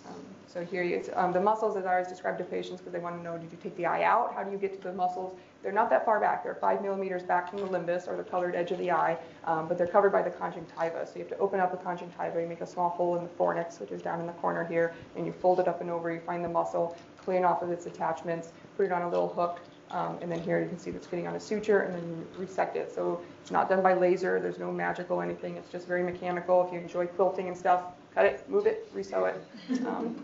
Um, 0.07 0.23
So 0.47 0.63
here, 0.63 0.83
it's, 0.83 1.09
the 1.09 1.41
muscles, 1.41 1.75
as 1.75 1.87
I 1.87 1.93
always 1.93 2.07
describe 2.07 2.37
to 2.37 2.43
patients, 2.43 2.81
because 2.81 2.93
they 2.93 2.99
want 2.99 3.17
to 3.17 3.23
know, 3.23 3.39
did 3.39 3.51
you 3.51 3.57
take 3.63 3.75
the 3.77 3.87
eye 3.87 4.03
out? 4.03 4.35
How 4.35 4.43
do 4.43 4.51
you 4.51 4.59
get 4.59 4.79
to 4.79 4.87
the 4.87 4.93
muscles? 4.93 5.35
They're 5.63 5.71
not 5.71 5.89
that 5.91 6.03
far 6.03 6.19
back. 6.19 6.43
They're 6.43 6.55
five 6.55 6.81
millimeters 6.81 7.23
back 7.23 7.49
from 7.49 7.59
the 7.59 7.67
limbus, 7.67 8.07
or 8.07 8.17
the 8.17 8.23
colored 8.23 8.53
edge 8.53 8.71
of 8.71 8.77
the 8.79 8.91
eye, 8.91 9.17
um, 9.45 9.67
but 9.67 9.77
they're 9.77 9.87
covered 9.87 10.11
by 10.11 10.21
the 10.21 10.29
conjunctiva. 10.29 11.07
So 11.07 11.13
you 11.15 11.21
have 11.21 11.29
to 11.29 11.37
open 11.37 11.61
up 11.61 11.71
the 11.71 11.77
conjunctiva, 11.77 12.41
you 12.41 12.47
make 12.47 12.59
a 12.61 12.67
small 12.67 12.89
hole 12.89 13.15
in 13.15 13.23
the 13.23 13.29
fornix, 13.29 13.79
which 13.79 13.91
is 13.91 14.01
down 14.01 14.19
in 14.19 14.27
the 14.27 14.33
corner 14.33 14.65
here, 14.65 14.93
and 15.15 15.25
you 15.25 15.31
fold 15.31 15.61
it 15.61 15.67
up 15.69 15.79
and 15.79 15.89
over, 15.89 16.11
you 16.13 16.19
find 16.19 16.43
the 16.43 16.49
muscle, 16.49 16.97
clean 17.17 17.45
off 17.45 17.61
of 17.61 17.71
its 17.71 17.85
attachments, 17.85 18.51
put 18.75 18.85
it 18.85 18.91
on 18.91 19.03
a 19.03 19.09
little 19.09 19.29
hook, 19.29 19.61
um, 19.91 20.17
and 20.21 20.29
then 20.29 20.41
here 20.41 20.59
you 20.59 20.67
can 20.67 20.77
see 20.77 20.91
it's 20.91 21.07
fitting 21.07 21.27
on 21.27 21.35
a 21.35 21.39
suture, 21.39 21.81
and 21.81 21.95
then 21.95 22.03
you 22.03 22.27
resect 22.37 22.75
it. 22.75 22.93
So 22.93 23.21
it's 23.41 23.51
not 23.51 23.69
done 23.69 23.81
by 23.81 23.93
laser, 23.93 24.41
there's 24.41 24.59
no 24.59 24.71
magical 24.71 25.21
anything, 25.21 25.55
it's 25.55 25.71
just 25.71 25.87
very 25.87 26.03
mechanical. 26.03 26.65
If 26.67 26.73
you 26.73 26.79
enjoy 26.79 27.07
quilting 27.07 27.47
and 27.47 27.57
stuff, 27.57 27.83
cut 28.13 28.25
it, 28.25 28.49
move 28.49 28.65
it, 28.65 28.93
resew 28.93 29.29
it. 29.29 29.41
Um, 29.87 30.15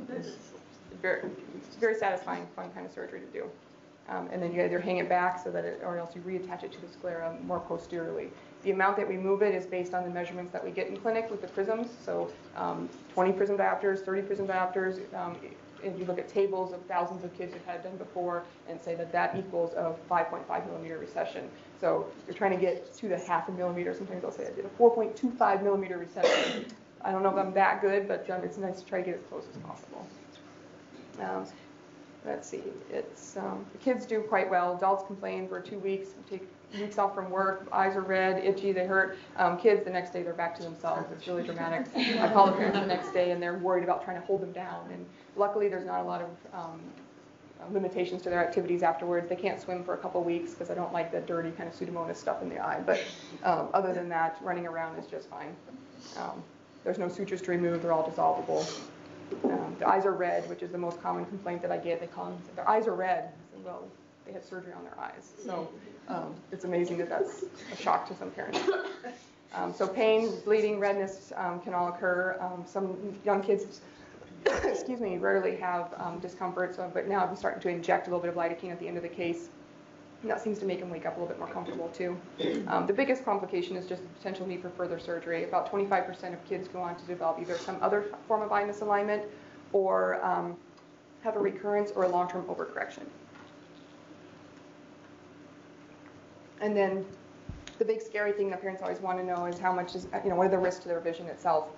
very, 1.02 1.30
very 1.80 1.96
satisfying, 1.96 2.46
fun 2.58 2.70
kind 2.72 2.86
of 2.86 2.92
surgery 2.92 3.22
to 3.22 3.26
do. 3.28 3.50
Um, 4.10 4.28
and 4.32 4.41
then 4.41 4.53
you 4.53 4.64
either 4.64 4.80
hang 4.80 4.97
it 4.97 5.07
back 5.07 5.41
so 5.43 5.51
that 5.51 5.66
it, 5.66 5.82
or 5.84 5.97
else 5.97 6.16
you 6.16 6.22
reattach 6.22 6.64
it 6.64 6.72
to 6.74 6.82
the 6.82 6.88
sclera 6.91 7.36
more 7.45 7.60
posteriorly. 7.60 8.30
The 8.64 8.72
amount 8.72 8.97
that 8.97 9.07
we 9.07 9.18
move 9.18 9.41
it 9.43 9.53
is 9.53 9.66
based 9.66 9.93
on 9.93 10.03
the 10.03 10.10
measurements 10.10 10.51
that 10.51 10.64
we 10.64 10.72
get 10.72 10.88
in 10.88 10.97
clinic 10.97 11.30
with 11.30 11.41
the 11.41 11.47
prisms. 11.47 11.88
So 12.03 12.32
um, 12.55 12.89
20 13.14 13.34
prism 13.34 13.57
diopters, 13.57 14.03
30 14.03 14.24
prism 14.24 14.47
diopters. 14.47 14.99
Um, 15.14 15.38
if 15.84 15.97
you 15.97 16.05
look 16.05 16.20
at 16.20 16.28
tables 16.28 16.74
of 16.74 16.82
thousands 16.88 17.24
of 17.24 17.34
kids 17.38 17.53
who've 17.53 17.66
had 17.66 17.78
it 17.78 17.84
done 17.84 17.97
before 17.97 18.43
and 18.68 18.82
say 18.82 18.95
that 18.95 19.12
that 19.12 19.38
equals 19.38 19.74
a 19.74 19.95
5.5 20.10 20.68
millimeter 20.68 20.97
recession. 20.97 21.49
So 21.80 22.07
you're 22.28 22.36
trying 22.36 22.51
to 22.51 22.57
get 22.57 22.93
to 22.95 23.07
the 23.07 23.18
half 23.18 23.47
a 23.47 23.51
millimeter. 23.51 23.93
Sometimes 23.93 24.26
I'll 24.26 24.32
say 24.32 24.47
I 24.47 24.51
did 24.51 24.66
a 24.66 24.82
4.25 24.82 25.64
millimeter 25.64 25.97
recession. 25.97 26.66
I 27.01 27.12
don't 27.12 27.24
know 27.24 27.30
if 27.30 27.38
I'm 27.38 27.53
that 27.53 27.82
good, 27.82 28.07
but 28.07 28.30
um, 28.30 28.43
it's 28.43 28.57
nice 28.57 28.82
to 28.82 28.86
try 28.86 28.99
to 28.99 29.05
get 29.05 29.16
as 29.16 29.22
close 29.30 29.45
as 29.49 29.62
possible. 29.62 30.05
Um, 31.22 31.45
let's 32.26 32.47
see, 32.47 32.63
it's, 32.91 33.38
um, 33.38 33.65
the 33.72 33.78
kids 33.78 34.05
do 34.05 34.22
quite 34.22 34.49
well. 34.49 34.76
Adults 34.76 35.03
complain 35.07 35.47
for 35.47 35.59
two 35.59 35.80
weeks, 35.80 36.09
take 36.30 36.47
weeks 36.78 36.97
off 36.97 37.15
from 37.15 37.30
work, 37.30 37.67
eyes 37.72 37.95
are 37.95 38.01
red, 38.01 38.43
itchy, 38.43 38.72
they 38.72 38.86
hurt. 38.86 39.17
Um, 39.38 39.57
kids, 39.57 39.84
the 39.84 39.89
next 39.89 40.11
day, 40.11 40.22
they're 40.22 40.34
back 40.34 40.55
to 40.57 40.63
themselves. 40.63 41.11
It's 41.11 41.28
really 41.28 41.43
dramatic. 41.43 41.88
I 41.95 42.32
call 42.32 42.47
the 42.47 42.53
parents 42.53 42.80
the 42.80 42.86
next 42.86 43.11
day 43.11 43.32
and 43.32 43.41
they're 43.41 43.57
worried 43.57 43.84
about 43.84 44.03
trying 44.03 44.20
to 44.20 44.26
hold 44.26 44.41
them 44.41 44.51
down. 44.51 44.89
And 44.91 45.05
luckily, 45.36 45.67
there's 45.67 45.86
not 45.86 46.01
a 46.01 46.03
lot 46.03 46.22
of 46.22 46.30
um, 46.53 46.80
limitations 47.72 48.22
to 48.24 48.30
their 48.30 48.45
activities 48.45 48.84
afterwards. 48.84 49.28
They 49.30 49.36
can't 49.36 49.59
swim 49.59 49.84
for 49.84 49.93
a 49.93 49.97
couple 49.97 50.24
weeks 50.24 50.51
because 50.51 50.70
I 50.70 50.76
don't 50.76 50.93
like 50.93 51.11
the 51.11 51.22
dirty 51.22 51.51
kind 51.51 51.67
of 51.67 51.76
pseudomonas 51.76 52.17
stuff 52.17 52.41
in 52.41 52.49
the 52.49 52.59
eye. 52.59 52.82
But 52.86 53.03
um, 53.43 53.70
other 53.74 53.93
than 53.93 54.09
that, 54.09 54.38
running 54.41 54.67
around 54.67 54.99
is 54.99 55.07
just 55.07 55.30
fine. 55.30 55.55
Um, 56.17 56.43
there's 56.84 56.97
no 56.97 57.09
sutures 57.09 57.41
to 57.43 57.51
remove, 57.51 57.82
they're 57.82 57.91
all 57.91 58.09
dissolvable. 58.09 58.65
Um, 59.44 59.76
the 59.80 59.88
eyes 59.88 60.06
are 60.06 60.14
red, 60.14 60.48
which 60.50 60.62
is 60.64 60.72
the 60.72 60.78
most 60.78 61.02
common 61.02 61.26
complaint 61.26 61.62
that 61.62 61.72
I 61.72 61.78
get. 61.78 62.00
They 62.00 62.08
call 62.08 62.26
them, 62.26 62.38
their 62.56 62.68
eyes 62.70 62.88
are 62.88 62.96
red. 62.96 63.26
I 63.26 63.56
said, 63.56 63.66
well, 63.66 63.88
they 64.26 64.34
had 64.34 64.46
surgery 64.46 64.74
on 64.74 64.84
their 64.84 65.00
eyes. 65.00 65.34
So 65.44 65.70
um, 66.08 66.36
it's 66.52 66.66
amazing 66.66 66.98
that 66.98 67.10
that's 67.10 67.44
a 67.72 67.76
shock 67.76 68.08
to 68.10 68.16
some 68.16 68.32
parents. 68.32 68.60
Um, 69.54 69.74
so 69.74 69.88
pain, 69.88 70.32
bleeding, 70.46 70.80
redness 70.80 71.34
um, 71.36 71.60
can 71.62 71.74
all 71.74 71.88
occur. 71.88 72.38
Um, 72.40 72.64
some 72.68 73.18
young 73.26 73.42
kids, 73.42 73.82
excuse 74.64 75.00
me, 75.00 75.18
rarely 75.18 75.56
have 75.56 75.94
um, 75.98 76.20
discomfort. 76.20 76.76
So, 76.76 76.90
but 76.94 77.08
now 77.08 77.26
I'm 77.26 77.36
starting 77.36 77.62
to 77.62 77.70
inject 77.70 78.08
a 78.08 78.10
little 78.12 78.22
bit 78.22 78.30
of 78.30 78.36
lidocaine 78.36 78.72
at 78.72 78.80
the 78.80 78.88
end 78.88 78.98
of 78.98 79.04
the 79.04 79.10
case. 79.10 79.50
And 80.22 80.30
that 80.30 80.41
seems 80.41 80.59
to 80.59 80.65
make 80.65 80.82
them 80.82 80.89
wake 80.89 81.05
up 81.05 81.15
a 81.15 81.20
little 81.20 81.34
bit 81.34 81.39
more 81.39 81.47
comfortable 81.47 81.88
too. 81.89 82.20
Um, 82.67 82.86
the 82.86 82.93
biggest 82.93 83.24
complication 83.24 83.78
is 83.78 83.86
just 83.86 84.01
the 84.01 84.09
potential 84.09 84.45
need 84.45 84.61
for 84.61 84.70
further 84.70 84.99
surgery. 84.99 85.45
About 85.45 85.72
25% 85.72 86.34
of 86.34 86.43
kids 86.45 86.67
go 86.67 86.82
on 86.82 86.97
to 86.97 87.05
develop 87.05 87.39
either 87.39 87.57
some 87.57 87.78
other 87.82 88.05
form 88.28 88.41
of 88.41 88.51
eye 88.51 88.63
misalignment 88.63 89.24
or 89.72 90.24
um, 90.26 90.57
have 91.24 91.36
a 91.36 91.39
recurrence 91.39 91.91
or 91.91 92.03
a 92.03 92.09
long-term 92.09 92.43
overcorrection. 92.45 93.03
And 96.59 96.76
then 96.76 97.05
the 97.78 97.86
big 97.86 98.01
scary 98.01 98.34
thing 98.34 98.49
that 98.49 98.59
parents 98.59 98.82
always 98.82 98.99
want 98.99 99.20
to 99.20 99.24
know 99.24 99.45
is 99.45 99.57
how 99.57 99.72
much 99.72 99.95
is, 99.95 100.07
you 100.24 100.30
know, 100.30 100.36
what 100.36 100.47
are 100.47 100.51
the 100.51 100.57
risks 100.57 100.82
to 100.84 100.89
their 100.89 100.99
vision 100.99 101.28
itself? 101.28 101.70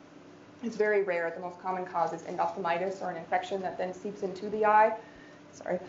It's 0.64 0.76
very 0.76 1.04
rare. 1.04 1.32
The 1.36 1.42
most 1.42 1.60
common 1.62 1.86
cause 1.86 2.14
is 2.14 2.24
endophthalmitis 2.24 3.02
or 3.02 3.12
an 3.12 3.18
infection 3.18 3.62
that 3.62 3.78
then 3.78 3.94
seeps 3.94 4.24
into 4.24 4.50
the 4.50 4.66
eye. 4.66 4.96
Sorry. 5.52 5.80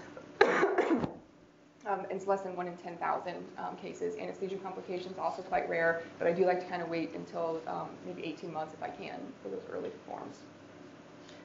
Um, 1.85 2.07
it's 2.11 2.26
less 2.28 2.43
than 2.43 2.55
1 2.55 2.66
in 2.68 2.76
10,000 2.76 3.35
um, 3.59 3.76
cases. 3.76 4.14
Anesthesia 4.16 4.57
complications 4.57 5.18
also 5.18 5.43
quite 5.43 5.68
rare, 5.68 6.03
but 6.18 6.28
I 6.28 6.33
do 6.33 6.47
like 6.47 6.61
to 6.61 6.66
kind 6.66 6.80
of 6.80 6.89
wait 6.89 7.12
until 7.14 7.61
um, 7.66 7.89
maybe 8.07 8.24
18 8.24 8.53
months 8.53 8.72
if 8.74 8.83
I 8.83 8.89
can 8.89 9.18
for 9.43 9.49
those 9.49 9.62
early 9.72 9.91
forms. 10.07 10.39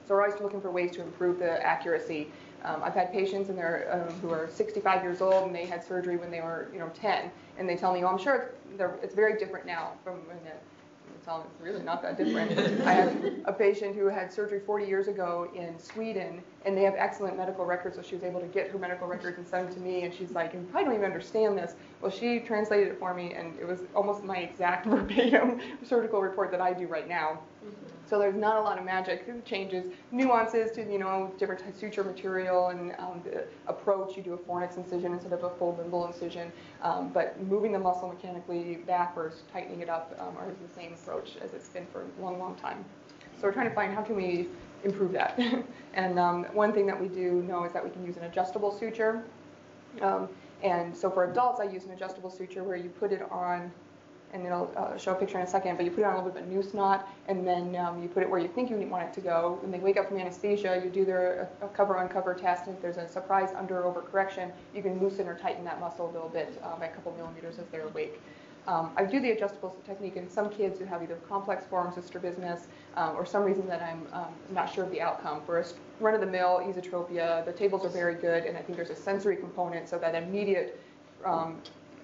So 0.06 0.14
we're 0.14 0.24
always 0.24 0.40
looking 0.40 0.60
for 0.60 0.70
ways 0.70 0.92
to 0.92 1.02
improve 1.02 1.38
the 1.40 1.62
accuracy. 1.66 2.28
Um, 2.64 2.82
I've 2.82 2.94
had 2.94 3.12
patients 3.12 3.48
and 3.50 3.58
they're, 3.58 4.06
um, 4.08 4.14
who 4.20 4.30
are 4.30 4.48
65 4.48 5.02
years 5.02 5.20
old 5.20 5.46
and 5.46 5.54
they 5.54 5.66
had 5.66 5.84
surgery 5.84 6.16
when 6.16 6.30
they 6.30 6.40
were, 6.40 6.68
you 6.72 6.78
know, 6.78 6.90
10, 6.94 7.30
and 7.58 7.68
they 7.68 7.76
tell 7.76 7.92
me, 7.92 8.04
"Oh, 8.04 8.08
I'm 8.08 8.18
sure 8.18 8.52
it's, 8.72 8.82
it's 9.02 9.14
very 9.14 9.38
different 9.38 9.66
now 9.66 9.92
from 10.04 10.14
when 10.28 10.38
it's 11.36 11.60
really 11.60 11.82
not 11.82 12.02
that 12.02 12.16
different. 12.16 12.58
I 12.82 12.92
had 12.92 13.42
a 13.44 13.52
patient 13.52 13.94
who 13.94 14.06
had 14.06 14.32
surgery 14.32 14.60
40 14.64 14.86
years 14.86 15.08
ago 15.08 15.48
in 15.54 15.78
Sweden, 15.78 16.42
and 16.64 16.76
they 16.76 16.82
have 16.82 16.94
excellent 16.96 17.36
medical 17.36 17.64
records, 17.66 17.96
so 17.96 18.02
she 18.02 18.14
was 18.14 18.24
able 18.24 18.40
to 18.40 18.46
get 18.46 18.70
her 18.70 18.78
medical 18.78 19.06
records 19.06 19.36
and 19.36 19.46
send 19.46 19.68
them 19.68 19.74
to 19.74 19.80
me, 19.80 20.04
and 20.04 20.14
she's 20.14 20.30
like, 20.30 20.52
probably 20.70 20.84
don't 20.84 20.94
even 20.94 21.04
understand 21.04 21.58
this. 21.58 21.74
Well, 22.00 22.10
she 22.10 22.40
translated 22.40 22.88
it 22.88 22.98
for 22.98 23.12
me, 23.12 23.34
and 23.34 23.58
it 23.60 23.66
was 23.66 23.80
almost 23.94 24.24
my 24.24 24.38
exact 24.38 24.86
verbatim 24.86 25.60
surgical 25.84 26.20
report 26.20 26.50
that 26.50 26.60
I 26.60 26.72
do 26.72 26.86
right 26.86 27.08
now. 27.08 27.40
Mm-hmm. 27.64 27.97
So 28.08 28.18
there's 28.18 28.36
not 28.36 28.56
a 28.56 28.60
lot 28.60 28.78
of 28.78 28.84
magic. 28.84 29.44
Changes 29.44 29.84
nuances 30.10 30.70
to 30.72 30.82
you 30.82 30.98
know 30.98 31.32
different 31.38 31.62
suture 31.78 32.02
material 32.02 32.68
and 32.68 32.94
um, 32.98 33.20
the 33.24 33.44
approach. 33.66 34.16
You 34.16 34.22
do 34.22 34.32
a 34.32 34.38
fornix 34.38 34.78
incision 34.78 35.12
instead 35.12 35.32
of 35.32 35.44
a 35.44 35.50
full 35.50 35.78
limbal 35.78 36.06
incision, 36.06 36.50
um, 36.82 37.10
but 37.12 37.40
moving 37.42 37.72
the 37.72 37.78
muscle 37.78 38.08
mechanically 38.08 38.78
backwards, 38.86 39.42
tightening 39.52 39.80
it 39.80 39.90
up, 39.90 40.16
um, 40.18 40.36
are 40.38 40.46
the 40.46 40.74
same 40.74 40.94
approach 40.94 41.36
as 41.42 41.52
it's 41.52 41.68
been 41.68 41.86
for 41.92 42.02
a 42.02 42.22
long, 42.22 42.38
long 42.38 42.54
time. 42.56 42.84
So 43.36 43.46
we're 43.46 43.52
trying 43.52 43.68
to 43.68 43.74
find 43.74 43.94
how 43.94 44.02
can 44.02 44.16
we 44.16 44.48
improve 44.84 45.12
that. 45.12 45.38
and 45.94 46.18
um, 46.18 46.44
one 46.54 46.72
thing 46.72 46.86
that 46.86 47.00
we 47.00 47.08
do 47.08 47.42
know 47.42 47.64
is 47.64 47.72
that 47.72 47.84
we 47.84 47.90
can 47.90 48.04
use 48.06 48.16
an 48.16 48.24
adjustable 48.24 48.76
suture. 48.76 49.22
Um, 50.00 50.28
and 50.62 50.96
so 50.96 51.10
for 51.10 51.30
adults, 51.30 51.60
I 51.60 51.64
use 51.64 51.84
an 51.84 51.92
adjustable 51.92 52.30
suture 52.30 52.64
where 52.64 52.76
you 52.76 52.88
put 52.88 53.12
it 53.12 53.22
on 53.30 53.70
and 54.32 54.44
it'll 54.44 54.70
uh, 54.76 54.96
show 54.96 55.12
a 55.12 55.14
picture 55.14 55.38
in 55.38 55.44
a 55.44 55.46
second, 55.46 55.76
but 55.76 55.84
you 55.84 55.90
put 55.90 56.00
it 56.00 56.04
on 56.04 56.14
a 56.14 56.16
little 56.16 56.30
bit 56.30 56.42
of 56.42 56.48
a 56.48 56.52
noose 56.52 56.74
knot, 56.74 57.08
and 57.28 57.46
then 57.46 57.74
um, 57.76 58.02
you 58.02 58.08
put 58.08 58.22
it 58.22 58.28
where 58.28 58.40
you 58.40 58.48
think 58.48 58.70
you 58.70 58.76
want 58.76 59.04
it 59.04 59.12
to 59.14 59.20
go. 59.20 59.58
When 59.62 59.70
they 59.70 59.78
wake 59.78 59.96
up 59.96 60.08
from 60.08 60.18
anesthesia, 60.18 60.80
you 60.84 60.90
do 60.90 61.04
their 61.04 61.48
cover-uncover 61.74 62.34
test, 62.34 62.66
and 62.66 62.76
if 62.76 62.82
there's 62.82 62.98
a 62.98 63.08
surprise 63.08 63.50
under 63.56 63.78
or 63.80 63.84
over 63.84 64.02
correction, 64.02 64.52
you 64.74 64.82
can 64.82 65.00
loosen 65.00 65.26
or 65.26 65.38
tighten 65.38 65.64
that 65.64 65.80
muscle 65.80 66.10
a 66.10 66.12
little 66.12 66.28
bit 66.28 66.60
uh, 66.62 66.76
by 66.76 66.86
a 66.86 66.90
couple 66.90 67.12
millimeters 67.16 67.58
as 67.58 67.66
they're 67.72 67.86
awake. 67.86 68.20
Um, 68.66 68.90
I 68.98 69.04
do 69.04 69.18
the 69.18 69.30
adjustable 69.30 69.74
technique 69.86 70.16
in 70.16 70.28
some 70.28 70.50
kids 70.50 70.78
who 70.78 70.84
have 70.84 71.02
either 71.02 71.16
complex 71.26 71.64
forms 71.64 71.96
of 71.96 72.04
strabismus 72.04 72.66
um, 72.96 73.16
or 73.16 73.24
some 73.24 73.42
reason 73.42 73.66
that 73.66 73.80
I'm 73.80 74.06
um, 74.12 74.34
not 74.50 74.72
sure 74.72 74.84
of 74.84 74.90
the 74.90 75.00
outcome. 75.00 75.40
For 75.46 75.58
a 75.58 75.64
run-of-the-mill 76.00 76.60
esotropia, 76.66 77.46
the 77.46 77.52
tables 77.52 77.86
are 77.86 77.88
very 77.88 78.14
good, 78.14 78.44
and 78.44 78.58
I 78.58 78.60
think 78.60 78.76
there's 78.76 78.90
a 78.90 78.96
sensory 78.96 79.36
component, 79.36 79.88
so 79.88 79.98
that 79.98 80.14
immediate 80.14 80.78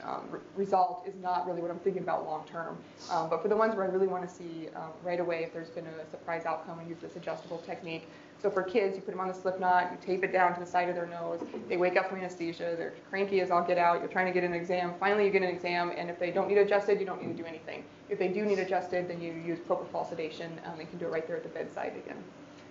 um, 0.06 0.22
re- 0.30 0.40
result 0.56 1.04
is 1.06 1.14
not 1.22 1.46
really 1.46 1.62
what 1.62 1.70
I'm 1.70 1.78
thinking 1.78 2.02
about 2.02 2.26
long 2.26 2.44
term. 2.46 2.76
Um, 3.10 3.30
but 3.30 3.42
for 3.42 3.48
the 3.48 3.56
ones 3.56 3.74
where 3.74 3.84
I 3.84 3.88
really 3.88 4.06
want 4.06 4.28
to 4.28 4.34
see 4.34 4.68
um, 4.76 4.90
right 5.02 5.20
away 5.20 5.44
if 5.44 5.52
there's 5.52 5.70
been 5.70 5.86
a 5.86 6.10
surprise 6.10 6.44
outcome, 6.44 6.78
I 6.78 6.88
use 6.88 6.98
this 7.00 7.16
adjustable 7.16 7.58
technique. 7.58 8.06
So 8.42 8.50
for 8.50 8.62
kids, 8.62 8.94
you 8.94 9.02
put 9.02 9.12
them 9.12 9.20
on 9.20 9.28
the 9.28 9.34
slip 9.34 9.58
knot, 9.58 9.90
you 9.90 9.98
tape 10.06 10.22
it 10.22 10.30
down 10.30 10.52
to 10.52 10.60
the 10.60 10.66
side 10.66 10.90
of 10.90 10.94
their 10.94 11.06
nose. 11.06 11.40
They 11.66 11.78
wake 11.78 11.96
up 11.96 12.10
from 12.10 12.18
anesthesia, 12.18 12.74
they're 12.76 12.92
cranky 13.08 13.40
as 13.40 13.50
all 13.50 13.62
get 13.62 13.78
out. 13.78 14.00
You're 14.00 14.10
trying 14.10 14.26
to 14.26 14.32
get 14.32 14.44
an 14.44 14.52
exam. 14.52 14.92
Finally, 15.00 15.24
you 15.24 15.30
get 15.30 15.42
an 15.42 15.48
exam, 15.48 15.92
and 15.96 16.10
if 16.10 16.18
they 16.18 16.30
don't 16.30 16.48
need 16.48 16.58
adjusted, 16.58 17.00
you 17.00 17.06
don't 17.06 17.22
need 17.22 17.34
to 17.34 17.42
do 17.42 17.48
anything. 17.48 17.84
If 18.10 18.18
they 18.18 18.28
do 18.28 18.44
need 18.44 18.58
adjusted, 18.58 19.08
then 19.08 19.22
you 19.22 19.32
use 19.32 19.58
propofol 19.60 20.06
sedation 20.06 20.60
um, 20.66 20.78
and 20.78 20.88
can 20.90 20.98
do 20.98 21.06
it 21.06 21.10
right 21.10 21.26
there 21.26 21.36
at 21.36 21.42
the 21.42 21.48
bedside 21.48 21.94
again. 22.04 22.22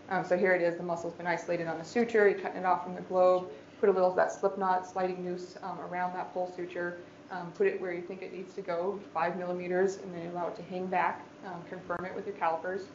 Um, 0.10 0.24
so 0.24 0.38
here 0.38 0.54
it 0.54 0.62
is. 0.62 0.78
The 0.78 0.84
muscle's 0.84 1.14
been 1.14 1.26
isolated 1.26 1.68
on 1.68 1.80
the 1.80 1.86
suture. 1.86 2.30
You're 2.30 2.40
cutting 2.40 2.60
it 2.60 2.66
off 2.66 2.84
from 2.84 2.94
the 2.94 3.02
globe. 3.02 3.48
Put 3.80 3.90
a 3.90 3.92
little 3.92 4.12
of 4.12 4.16
that 4.16 4.32
slip 4.32 4.60
knot 4.60 4.88
sliding 4.88 5.26
noose 5.26 5.58
um, 5.64 5.80
around 5.80 6.14
that 6.14 6.32
pole 6.34 6.54
suture 6.56 6.98
um, 7.34 7.52
put 7.52 7.68
it 7.68 7.82
where 7.82 7.94
you 7.94 8.02
think 8.02 8.22
it 8.22 8.34
needs 8.34 8.54
to 8.54 8.62
go, 8.62 9.00
five 9.14 9.38
millimeters, 9.38 9.98
and 9.98 10.14
then 10.14 10.28
allow 10.28 10.48
it 10.48 10.56
to 10.56 10.64
hang 10.64 10.86
back. 10.88 11.26
Um, 11.46 11.62
confirm 11.70 12.06
it 12.06 12.16
with 12.16 12.26
your 12.26 12.36
calipers. 12.36 12.86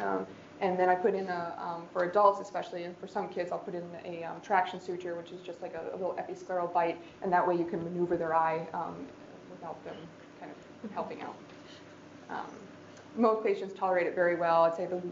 Um, 0.00 0.26
and 0.60 0.78
then 0.78 0.88
I 0.88 0.94
put 0.94 1.14
in 1.14 1.26
a, 1.26 1.54
um, 1.58 1.82
for 1.92 2.04
adults 2.04 2.40
especially, 2.40 2.84
and 2.84 2.96
for 2.98 3.08
some 3.08 3.28
kids, 3.28 3.50
I'll 3.50 3.58
put 3.58 3.74
in 3.74 3.84
a 4.04 4.24
um, 4.24 4.40
traction 4.40 4.80
suture, 4.80 5.14
which 5.14 5.32
is 5.32 5.40
just 5.40 5.62
like 5.62 5.74
a, 5.74 5.94
a, 5.94 5.96
little 5.96 6.16
episcleral 6.18 6.72
bite, 6.72 6.98
and 7.22 7.32
that 7.32 7.46
way 7.46 7.56
you 7.56 7.64
can 7.64 7.82
maneuver 7.82 8.16
their 8.16 8.34
eye 8.34 8.66
um, 8.72 8.94
without 9.50 9.82
them 9.84 9.96
kind 10.38 10.52
of 10.52 10.90
helping 10.92 11.22
out. 11.22 11.34
most 13.16 13.42
patients 13.42 13.74
tolerate 13.74 14.06
it 14.06 14.14
very 14.14 14.36
well. 14.36 14.62
I'd 14.62 14.76
say 14.76 14.86
the 14.86 15.02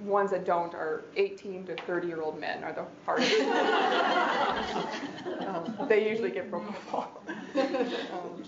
ones 0.00 0.30
that 0.30 0.44
don't 0.44 0.74
are 0.74 1.04
18 1.16 1.66
to 1.66 1.74
30 1.74 2.08
year 2.08 2.22
old 2.22 2.40
men 2.40 2.64
are 2.64 2.72
the 2.72 2.84
hardest. 3.04 3.32
um, 5.46 5.88
they 5.88 6.08
usually 6.08 6.30
get 6.30 6.50
propofol. 6.50 7.06
um, 8.12 8.42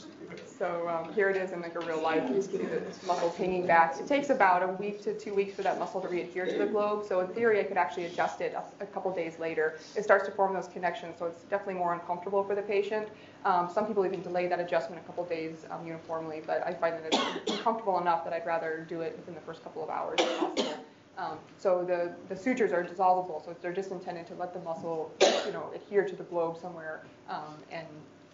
so 0.44 0.88
um, 0.88 1.12
here 1.14 1.30
it 1.30 1.36
is 1.36 1.52
in 1.52 1.60
like 1.60 1.76
a 1.76 1.80
real 1.80 2.02
life. 2.02 2.28
You 2.28 2.42
see 2.42 2.58
the 2.58 2.82
muscles 3.06 3.36
hanging 3.36 3.66
back. 3.66 3.94
So 3.94 4.02
it 4.02 4.08
takes 4.08 4.30
about 4.30 4.62
a 4.62 4.68
week 4.68 5.02
to 5.04 5.14
two 5.14 5.34
weeks 5.34 5.54
for 5.54 5.62
that 5.62 5.78
muscle 5.78 6.00
to 6.00 6.08
re-adhere 6.08 6.46
to 6.46 6.58
the 6.58 6.66
globe. 6.66 7.04
So 7.06 7.20
in 7.20 7.28
theory, 7.28 7.60
I 7.60 7.64
could 7.64 7.76
actually 7.76 8.06
adjust 8.06 8.40
it 8.40 8.54
a, 8.54 8.64
a 8.82 8.86
couple 8.86 9.14
days 9.14 9.38
later. 9.38 9.78
It 9.96 10.02
starts 10.02 10.26
to 10.26 10.32
form 10.32 10.54
those 10.54 10.68
connections, 10.68 11.16
so 11.18 11.26
it's 11.26 11.42
definitely 11.44 11.74
more 11.74 11.94
uncomfortable 11.94 12.42
for 12.44 12.54
the 12.54 12.62
patient. 12.62 13.08
Um, 13.44 13.70
some 13.72 13.86
people 13.86 14.04
even 14.04 14.22
delay 14.22 14.48
that 14.48 14.58
adjustment 14.58 15.00
a 15.00 15.06
couple 15.06 15.24
days 15.24 15.64
um, 15.70 15.86
uniformly, 15.86 16.42
but 16.44 16.66
I 16.66 16.74
find 16.74 16.96
that 16.96 17.14
it's 17.46 17.62
comfortable 17.62 18.00
enough 18.00 18.24
that 18.24 18.32
I'd 18.32 18.46
rather 18.46 18.84
do 18.88 19.02
it 19.02 19.16
within 19.16 19.34
the 19.34 19.40
first 19.40 19.62
couple 19.62 19.84
of 19.84 19.90
hours 19.90 20.16
if 20.18 20.38
possible. 20.38 20.77
Um, 21.18 21.36
so 21.58 21.84
the, 21.84 22.12
the 22.32 22.40
sutures 22.40 22.72
are 22.72 22.84
dissolvable, 22.84 23.44
so 23.44 23.54
they're 23.60 23.72
just 23.72 23.90
intended 23.90 24.28
to 24.28 24.34
let 24.34 24.54
the 24.54 24.60
muscle, 24.60 25.12
you 25.44 25.52
know, 25.52 25.68
adhere 25.74 26.06
to 26.06 26.14
the 26.14 26.22
globe 26.22 26.56
somewhere, 26.56 27.02
um, 27.28 27.56
and 27.72 27.86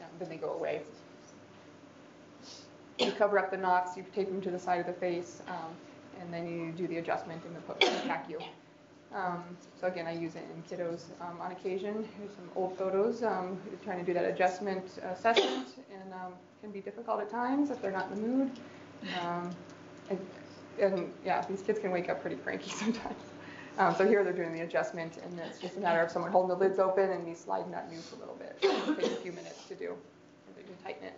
um, 0.03 0.09
then 0.18 0.28
they 0.28 0.37
go 0.37 0.53
away. 0.53 0.82
You 2.99 3.11
cover 3.12 3.39
up 3.39 3.51
the 3.51 3.57
knots, 3.57 3.97
you 3.97 4.05
tape 4.14 4.28
them 4.28 4.43
to 4.43 4.51
the 4.51 4.59
side 4.59 4.80
of 4.80 4.87
the 4.87 4.93
face, 4.93 5.41
um, 5.49 5.72
and 6.20 6.32
then 6.32 6.47
you 6.47 6.72
do 6.72 6.87
the 6.87 6.99
adjustment 6.99 7.43
in 7.47 7.55
the 7.55 7.61
PACU. 8.07 8.45
Um, 9.14 9.43
so 9.80 9.87
again, 9.87 10.07
I 10.07 10.12
use 10.12 10.35
it 10.35 10.45
in 10.55 10.76
kiddos 10.76 11.05
um, 11.22 11.41
on 11.41 11.53
occasion. 11.53 12.07
Here's 12.18 12.35
some 12.35 12.51
old 12.55 12.76
photos 12.76 13.20
trying 13.20 13.99
to 13.99 14.05
do 14.05 14.12
that 14.12 14.26
adjustment 14.26 14.99
assessment, 15.11 15.68
and 15.91 16.12
can 16.61 16.70
be 16.70 16.80
difficult 16.80 17.20
at 17.20 17.30
times 17.30 17.70
if 17.70 17.80
they're 17.80 17.93
not 17.93 18.11
in 18.11 18.20
the 18.20 18.28
mood. 18.28 18.51
And, 20.11 20.18
and 20.81 21.12
yeah, 21.25 21.45
these 21.49 21.62
kids 21.62 21.79
can 21.79 21.91
wake 21.91 22.09
up 22.09 22.20
pretty 22.20 22.37
cranky 22.37 22.70
sometimes. 22.83 23.16
Um, 23.79 23.95
so 23.97 24.07
here 24.07 24.22
they're 24.22 24.33
doing 24.33 24.53
the 24.53 24.61
adjustment, 24.61 25.18
and 25.25 25.39
it's 25.41 25.59
just 25.59 25.77
a 25.77 25.81
matter 25.81 26.01
of 26.01 26.11
someone 26.11 26.31
holding 26.31 26.49
the 26.57 26.57
lids 26.57 26.79
open 26.79 27.11
and 27.11 27.25
me 27.25 27.35
sliding 27.35 27.72
that 27.72 27.91
noose 27.91 28.12
a 28.12 28.16
little 28.16 28.37
bit. 28.37 28.57
It 28.62 28.97
takes 29.01 29.12
a 29.12 29.16
few 29.16 29.33
minutes 29.33 29.64
to 29.66 29.75
do. 29.75 29.97
and 30.47 30.57
they 30.57 30.62
can 30.62 30.77
tighten 30.85 31.09
it. 31.09 31.14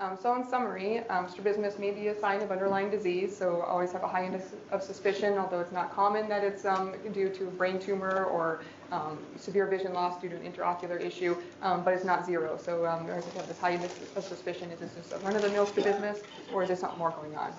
Um, 0.00 0.16
so 0.16 0.34
in 0.36 0.46
summary, 0.48 1.00
um, 1.08 1.28
strabismus 1.28 1.76
may 1.76 1.90
be 1.90 2.06
a 2.06 2.20
sign 2.20 2.40
of 2.40 2.52
underlying 2.52 2.88
disease, 2.88 3.36
so 3.36 3.62
always 3.62 3.90
have 3.90 4.04
a 4.04 4.06
high 4.06 4.24
index 4.24 4.54
of 4.70 4.80
suspicion, 4.80 5.36
although 5.36 5.58
it's 5.60 5.72
not 5.72 5.92
common 5.92 6.28
that 6.28 6.44
it's 6.44 6.64
um, 6.64 6.94
due 7.12 7.28
to 7.30 7.48
a 7.48 7.50
brain 7.50 7.80
tumor 7.80 8.24
or 8.26 8.62
um, 8.92 9.18
severe 9.36 9.66
vision 9.66 9.92
loss 9.92 10.20
due 10.20 10.28
to 10.28 10.36
an 10.36 10.52
intraocular 10.52 11.00
issue, 11.00 11.36
um, 11.62 11.82
but 11.82 11.94
it's 11.94 12.04
not 12.04 12.24
zero. 12.24 12.56
So 12.56 12.86
um, 12.86 13.06
we 13.06 13.10
always 13.10 13.24
have 13.26 13.48
this 13.48 13.58
high 13.58 13.74
index 13.74 13.94
of 14.14 14.22
suspicion. 14.22 14.70
Is 14.70 14.78
this 14.78 14.94
just 14.94 15.12
a 15.12 15.18
run-of-the-mill 15.18 15.66
strabismus, 15.66 16.20
or 16.54 16.62
is 16.62 16.68
there 16.68 16.76
something 16.76 16.98
more 16.98 17.10
going 17.10 17.36
on? 17.36 17.52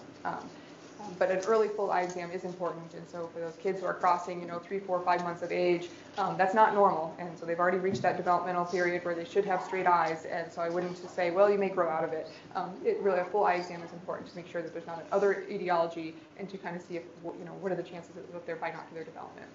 But 1.18 1.32
an 1.32 1.39
early 1.47 1.68
full 1.68 1.91
eye 1.91 2.02
exam 2.02 2.32
is 2.32 2.43
important, 2.43 2.93
and 2.93 3.08
so 3.10 3.30
for 3.34 3.39
those 3.39 3.56
kids 3.56 3.80
who 3.80 3.86
are 3.86 3.93
crossing, 3.93 4.41
you 4.41 4.47
know, 4.47 4.60
three, 4.60 4.80
four, 4.80 5.02
five 5.02 5.24
months 5.24 5.41
of 5.41 5.52
age, 5.52 5.89
um, 6.18 6.38
that's 6.38 6.54
not 6.54 6.74
normal, 6.74 7.16
and 7.20 7.38
so 7.38 7.45
they've 7.45 7.60
already 7.60 7.78
reached 7.78 8.02
that 8.02 8.18
developmental 8.18 8.66
period 8.66 9.04
where 9.04 9.16
they 9.16 9.26
should 9.26 9.45
have 9.45 9.62
straight 9.62 9.88
eyes, 9.88 10.26
and 10.26 10.52
so 10.52 10.62
I 10.62 10.70
wouldn't 10.70 11.02
just 11.02 11.16
say, 11.16 11.32
well, 11.32 11.50
you 11.50 11.58
may 11.58 11.70
grow 11.70 11.89
out 11.89 12.04
of 12.04 12.14
it. 12.14 12.30
Um, 12.56 12.74
it 12.86 13.00
really 13.02 13.20
a 13.20 13.26
full 13.26 13.45
eye 13.45 13.56
exam 13.56 13.82
is 13.84 13.91
important 13.93 14.30
to 14.30 14.36
make 14.36 14.47
sure 14.47 14.62
that 14.62 14.74
there's 14.74 14.88
not 14.88 15.04
another 15.08 15.45
etiology, 15.50 16.16
and 16.38 16.50
to 16.50 16.58
kind 16.58 16.76
of 16.76 16.82
see 16.82 16.97
if, 16.97 17.04
you 17.24 17.45
know, 17.45 17.54
what 17.60 17.72
are 17.72 17.76
the 17.76 17.84
chances 17.84 18.16
of 18.34 18.45
their 18.45 18.56
binocular 18.56 19.04
development. 19.04 19.47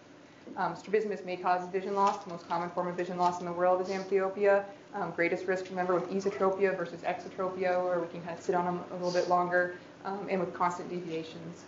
Um, 0.56 0.76
strabismus 0.76 1.24
may 1.24 1.36
cause 1.36 1.66
vision 1.68 1.94
loss. 1.94 2.22
The 2.24 2.30
most 2.30 2.46
common 2.48 2.68
form 2.70 2.86
of 2.86 2.96
vision 2.96 3.16
loss 3.16 3.40
in 3.40 3.46
the 3.46 3.52
world 3.52 3.80
is 3.80 3.88
amblyopia. 3.88 4.64
Um, 4.94 5.10
greatest 5.16 5.46
risk, 5.46 5.68
remember, 5.70 5.94
with 5.94 6.10
esotropia 6.10 6.76
versus 6.76 7.00
exotropia, 7.00 7.82
where 7.82 7.98
we 7.98 8.06
can 8.08 8.20
kind 8.22 8.38
of 8.38 8.44
sit 8.44 8.54
on 8.54 8.66
them 8.66 8.84
a 8.90 8.94
little 8.94 9.10
bit 9.10 9.28
longer 9.28 9.76
um, 10.04 10.26
and 10.30 10.40
with 10.40 10.54
constant 10.54 10.88
deviations. 10.90 11.64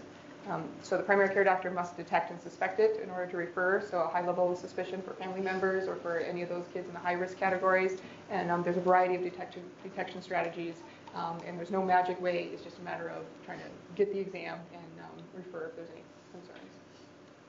Um, 0.48 0.64
so 0.82 0.96
the 0.96 1.02
primary 1.02 1.28
care 1.28 1.42
doctor 1.42 1.70
must 1.70 1.96
detect 1.96 2.30
and 2.30 2.40
suspect 2.40 2.78
it 2.78 3.00
in 3.02 3.10
order 3.10 3.26
to 3.26 3.36
refer. 3.36 3.80
So 3.80 4.02
a 4.02 4.06
high 4.06 4.24
level 4.24 4.52
of 4.52 4.58
suspicion 4.58 5.02
for 5.02 5.12
family 5.14 5.40
members 5.40 5.88
or 5.88 5.96
for 5.96 6.18
any 6.18 6.42
of 6.42 6.48
those 6.48 6.66
kids 6.72 6.86
in 6.86 6.94
the 6.94 7.00
high 7.00 7.14
risk 7.14 7.36
categories. 7.36 7.98
And 8.30 8.50
um, 8.50 8.62
there's 8.62 8.76
a 8.76 8.80
variety 8.80 9.16
of 9.16 9.22
detection, 9.22 9.62
detection 9.82 10.22
strategies. 10.22 10.76
Um, 11.16 11.38
and 11.46 11.58
there's 11.58 11.70
no 11.70 11.82
magic 11.82 12.20
way. 12.20 12.48
It's 12.52 12.62
just 12.62 12.78
a 12.78 12.82
matter 12.82 13.08
of 13.08 13.24
trying 13.44 13.58
to 13.58 13.64
get 13.96 14.12
the 14.12 14.20
exam 14.20 14.58
and 14.72 15.04
um, 15.04 15.24
refer 15.34 15.66
if 15.66 15.76
there's 15.76 15.88
any 15.90 16.04
concerns. 16.30 16.60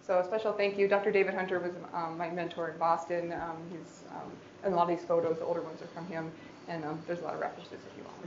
So 0.06 0.20
a 0.20 0.24
special 0.24 0.54
thank 0.54 0.78
you. 0.78 0.88
Dr. 0.88 1.12
David 1.12 1.36
Hunter 1.36 1.60
was 1.60 1.74
um, 1.94 2.18
my 2.18 2.30
mentor 2.30 2.70
in 2.70 2.78
Boston. 2.78 3.34
Um, 3.34 3.58
he's, 3.70 4.04
and 4.64 4.74
a 4.74 4.76
lot 4.76 4.90
of 4.90 4.98
these 4.98 5.06
photos, 5.06 5.38
the 5.38 5.46
older 5.46 5.62
ones 5.62 5.82
are 5.82 5.88
from 5.88 6.08
him. 6.08 6.32
And 6.68 6.84
there's 7.06 7.20
a 7.20 7.24
lot 7.24 7.36
of 7.36 7.42
references 7.42 7.74
if 7.74 7.98
you 7.98 8.04
want. 8.04 8.18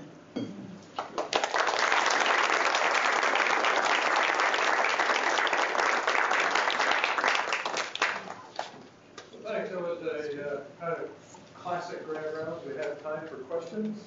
Thanks. 9.42 9.70
That 9.70 9.82
was 9.82 10.02
a 10.02 10.48
uh, 10.48 10.60
kind 10.78 10.92
of 10.92 11.08
classic 11.54 12.06
grand 12.06 12.26
rounds. 12.36 12.64
We 12.64 12.76
have 12.76 13.02
time 13.02 13.26
for 13.26 13.36
questions. 13.36 14.04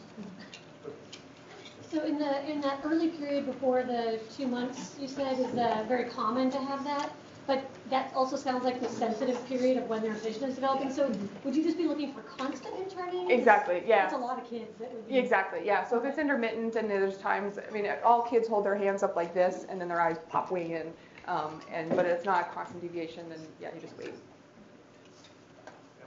So 2.44 2.52
in 2.52 2.62
that 2.62 2.80
early 2.84 3.10
period 3.10 3.46
before 3.46 3.84
the 3.84 4.20
two 4.36 4.48
months, 4.48 4.96
you 5.00 5.08
said 5.08 5.40
is 5.40 5.46
uh, 5.56 5.86
very 5.88 6.06
common 6.10 6.50
to 6.52 6.60
have 6.60 6.84
that, 6.84 7.14
but 7.48 7.66
that 7.90 8.12
also 8.16 8.36
sounds 8.36 8.64
like 8.64 8.82
the 8.82 8.90
sensitive 8.90 9.46
period 9.48 9.78
of 9.78 9.88
when 9.90 10.02
their 10.02 10.14
vision 10.14 10.44
is 10.44 10.56
developing. 10.56 10.92
So 10.92 11.12
would 11.44 11.56
you 11.56 11.64
just 11.64 11.78
be 11.78 11.86
looking 11.88 12.14
for 12.14 12.22
constant 12.22 12.76
interning? 12.78 13.32
Exactly. 13.32 13.84
Yeah. 13.86 14.04
That's 14.04 14.14
a 14.14 14.18
lot 14.18 14.40
of 14.42 14.50
kids 14.50 14.78
that 14.80 14.94
would 14.94 15.08
be. 15.08 15.18
Exactly. 15.18 15.62
Yeah. 15.66 15.88
So 15.88 15.98
if 15.98 16.06
it's 16.06 16.18
intermittent 16.18 16.76
and 16.76 16.90
there's 16.90 17.18
times, 17.18 17.60
I 17.60 17.72
mean, 17.72 17.90
all 18.04 18.24
kids 18.24 18.48
hold 18.48 18.66
their 18.66 18.76
hands 18.76 19.04
up 19.04 19.16
like 19.16 19.34
this 19.34 19.66
and 19.70 19.80
then 19.80 19.88
their 19.88 20.02
eyes 20.02 20.18
pop 20.30 20.52
way 20.52 20.74
in, 20.74 20.94
um, 21.28 21.62
and 21.72 21.90
but 21.90 22.06
it's 22.06 22.26
not 22.26 22.48
a 22.48 22.54
constant 22.54 22.82
deviation, 22.82 23.30
then 23.30 23.40
yeah, 23.62 23.70
you 23.74 23.80
just 23.80 23.98
wait. 23.98 24.14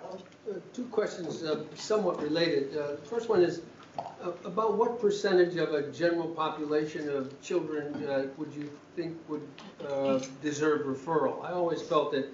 Uh, 0.04 0.54
Two 0.72 0.84
questions, 0.84 1.42
uh, 1.42 1.64
somewhat 1.74 2.22
related. 2.22 2.76
Uh, 2.76 2.92
The 2.92 2.96
First 2.98 3.28
one 3.28 3.42
is, 3.42 3.62
about 4.44 4.76
what 4.76 5.00
percentage 5.00 5.56
of 5.56 5.72
a 5.74 5.90
general 5.92 6.28
population 6.28 7.08
of 7.08 7.40
children 7.42 7.94
uh, 8.08 8.26
would 8.36 8.52
you 8.54 8.70
think 8.94 9.16
would 9.28 9.46
uh, 9.88 10.20
deserve 10.42 10.86
referral? 10.86 11.44
I 11.44 11.52
always 11.52 11.82
felt 11.82 12.12
that 12.12 12.26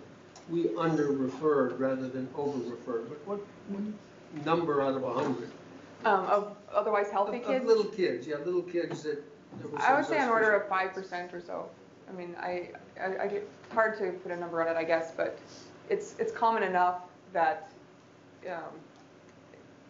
we 0.50 0.74
under-referred 0.76 1.78
rather 1.78 2.08
than 2.08 2.28
over-referred, 2.36 3.08
but 3.08 3.26
what 3.26 3.40
what 3.68 4.44
number 4.44 4.82
out 4.82 4.94
of 4.96 5.02
a 5.02 5.06
100? 5.06 5.50
Um, 6.04 6.24
of 6.26 6.56
otherwise 6.72 7.10
healthy 7.10 7.38
Of- 7.38 7.46
kids, 7.46 7.62
Of 7.62 7.68
little 7.68 7.84
kids, 7.84 8.26
yeah, 8.26 8.36
little 8.44 8.62
kids 8.62 9.02
that. 9.04 9.22
there 9.60 9.68
was 9.68 9.82
I 9.84 9.94
would 9.94 10.04
some 10.04 10.14
say 10.14 10.20
an 10.20 10.28
order 10.30 10.52
of 10.52 10.68
five 10.68 10.92
percent 10.92 11.32
or 11.32 11.40
so. 11.40 11.68
I 12.08 12.12
mean, 12.12 12.34
I, 12.40 12.70
I, 13.00 13.18
I 13.24 13.26
get 13.28 13.48
hard 13.72 13.96
to 13.98 14.10
put 14.12 14.32
a 14.32 14.36
number 14.36 14.60
on 14.60 14.68
it, 14.68 14.76
I 14.76 14.84
guess, 14.84 15.12
but 15.16 15.38
it's 15.88 16.14
it's 16.18 16.32
common 16.32 16.62
enough 16.62 17.02
that. 17.32 17.70
Um, 18.50 18.62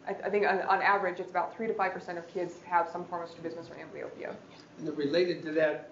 I, 0.07 0.11
I 0.11 0.30
think 0.30 0.46
on, 0.46 0.61
on 0.62 0.82
average, 0.82 1.20
it's 1.20 1.30
about 1.30 1.57
three 1.57 1.66
to 1.66 1.74
five 1.74 1.92
percent 1.92 2.18
of 2.18 2.26
kids 2.28 2.55
have 2.64 2.88
some 2.88 3.05
form 3.05 3.22
of 3.22 3.28
strabismus 3.28 3.68
or 3.70 3.74
amblyopia. 3.74 4.34
And 4.78 4.96
related 4.96 5.44
to 5.44 5.53
that, 5.53 5.90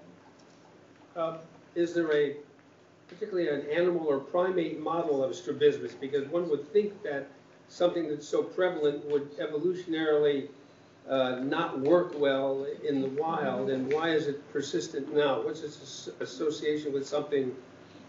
uh, 1.17 1.39
is 1.75 1.95
there 1.95 2.13
a, 2.13 2.37
particularly 3.09 3.49
an 3.49 3.71
animal 3.71 4.07
or 4.07 4.19
primate 4.19 4.81
model 4.81 5.23
of 5.23 5.35
strabismus? 5.35 5.95
Because 5.95 6.29
one 6.29 6.49
would 6.49 6.73
think 6.73 7.03
that 7.03 7.29
something 7.69 8.09
that's 8.09 8.27
so 8.27 8.43
prevalent 8.43 9.05
would 9.07 9.37
evolutionarily 9.39 10.49
uh, 11.09 11.41
not 11.41 11.81
work 11.81 12.19
well 12.19 12.67
in 12.87 13.01
the 13.01 13.09
wild, 13.09 13.71
and 13.71 13.93
why 13.93 14.11
is 14.11 14.27
it 14.27 14.53
persistent 14.53 15.13
now? 15.15 15.41
What's 15.41 15.63
its 15.63 16.09
association 16.21 16.93
with 16.93 17.07
something 17.07 17.55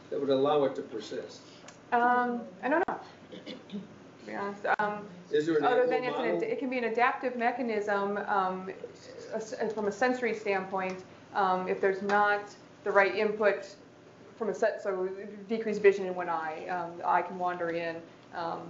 that 0.09 0.19
would 0.19 0.29
allow 0.29 0.65
it 0.65 0.75
to 0.75 0.81
persist? 0.81 1.41
Um, 1.91 2.41
I 2.63 2.69
don't 2.69 2.83
know. 2.87 2.90
Be 4.31 4.37
honest, 4.37 4.65
um, 4.79 5.05
Is 5.31 5.45
there 5.45 5.57
an 5.57 5.65
other 5.65 5.85
than 5.87 6.03
it's 6.03 6.15
an, 6.15 6.25
model? 6.33 6.41
it 6.43 6.59
can 6.59 6.69
be 6.69 6.77
an 6.77 6.85
adaptive 6.85 7.35
mechanism 7.35 8.17
um, 8.27 8.71
from 9.73 9.87
a 9.87 9.91
sensory 9.91 10.33
standpoint. 10.33 11.03
Um, 11.35 11.67
if 11.67 11.81
there's 11.81 12.01
not 12.01 12.55
the 12.83 12.91
right 12.91 13.13
input 13.15 13.75
from 14.37 14.49
a 14.49 14.53
set, 14.53 14.81
so 14.81 15.09
decreased 15.49 15.81
vision 15.81 16.05
in 16.05 16.15
one 16.15 16.29
eye, 16.29 16.65
um, 16.69 16.97
the 16.97 17.07
eye 17.07 17.21
can 17.21 17.37
wander 17.37 17.69
in. 17.71 17.97
Um, 18.35 18.61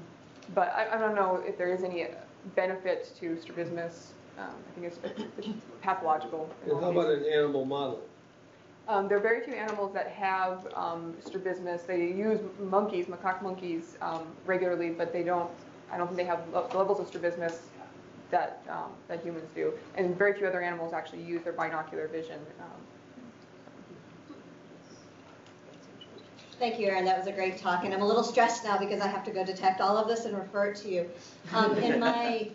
but 0.56 0.74
I, 0.76 0.96
I 0.96 0.98
don't 0.98 1.16
know 1.16 1.44
if 1.46 1.58
there 1.58 1.72
is 1.74 1.84
any 1.84 2.08
benefit 2.56 3.12
to 3.20 3.40
strabismus. 3.40 4.14
Um, 4.40 4.48
I 4.48 4.80
think 4.80 4.88
it's, 4.88 5.00
it's 5.38 5.48
pathological. 5.82 6.50
in 6.66 6.72
And 6.72 6.80
all 6.80 6.82
how 6.82 6.92
about 7.00 7.14
cases. 7.14 7.28
an 7.28 7.34
animal 7.34 7.66
model? 7.66 8.02
Um, 8.88 9.08
there 9.08 9.18
are 9.18 9.22
very 9.22 9.42
few 9.42 9.54
animals 9.54 9.94
that 9.94 10.08
have 10.08 10.68
um, 10.76 11.16
strabismus. 11.24 11.84
They 11.84 12.08
use 12.08 12.40
monkeys, 12.60 13.06
macaque 13.06 13.42
monkeys, 13.42 13.98
um, 14.02 14.28
regularly, 14.46 14.90
but 14.90 15.14
they 15.14 15.24
don't. 15.24 15.50
I 15.92 15.98
don't 15.98 16.08
think 16.08 16.18
they 16.18 16.26
have 16.26 16.48
le- 16.54 16.68
levels 16.78 17.00
of 17.00 17.08
strabismus 17.08 17.60
that 18.32 18.64
um, 18.70 18.92
that 19.08 19.24
humans 19.24 19.50
do. 19.54 19.74
And 19.96 20.18
very 20.18 20.34
few 20.34 20.48
other 20.48 20.62
animals 20.62 20.94
actually 20.94 21.22
use 21.24 21.44
their 21.44 21.54
binocular 21.54 22.08
vision. 22.08 22.40
Um, 22.60 22.68
Thank 26.58 26.80
you, 26.80 26.88
Erin. 26.90 27.06
That 27.06 27.18
was 27.18 27.26
a 27.26 27.32
great 27.32 27.58
talk, 27.58 27.86
and 27.86 27.94
I'm 27.94 28.04
a 28.04 28.08
little 28.08 28.24
stressed 28.24 28.64
now 28.64 28.78
because 28.78 29.02
I 29.02 29.08
have 29.08 29.24
to 29.26 29.32
go 29.32 29.44
detect 29.44 29.82
all 29.82 29.98
of 29.98 30.08
this 30.08 30.26
and 30.26 30.38
refer 30.38 30.68
it 30.68 30.76
to 30.78 30.90
you. 30.90 31.10
Um, 31.54 31.76
in 31.80 32.00
my 32.00 32.50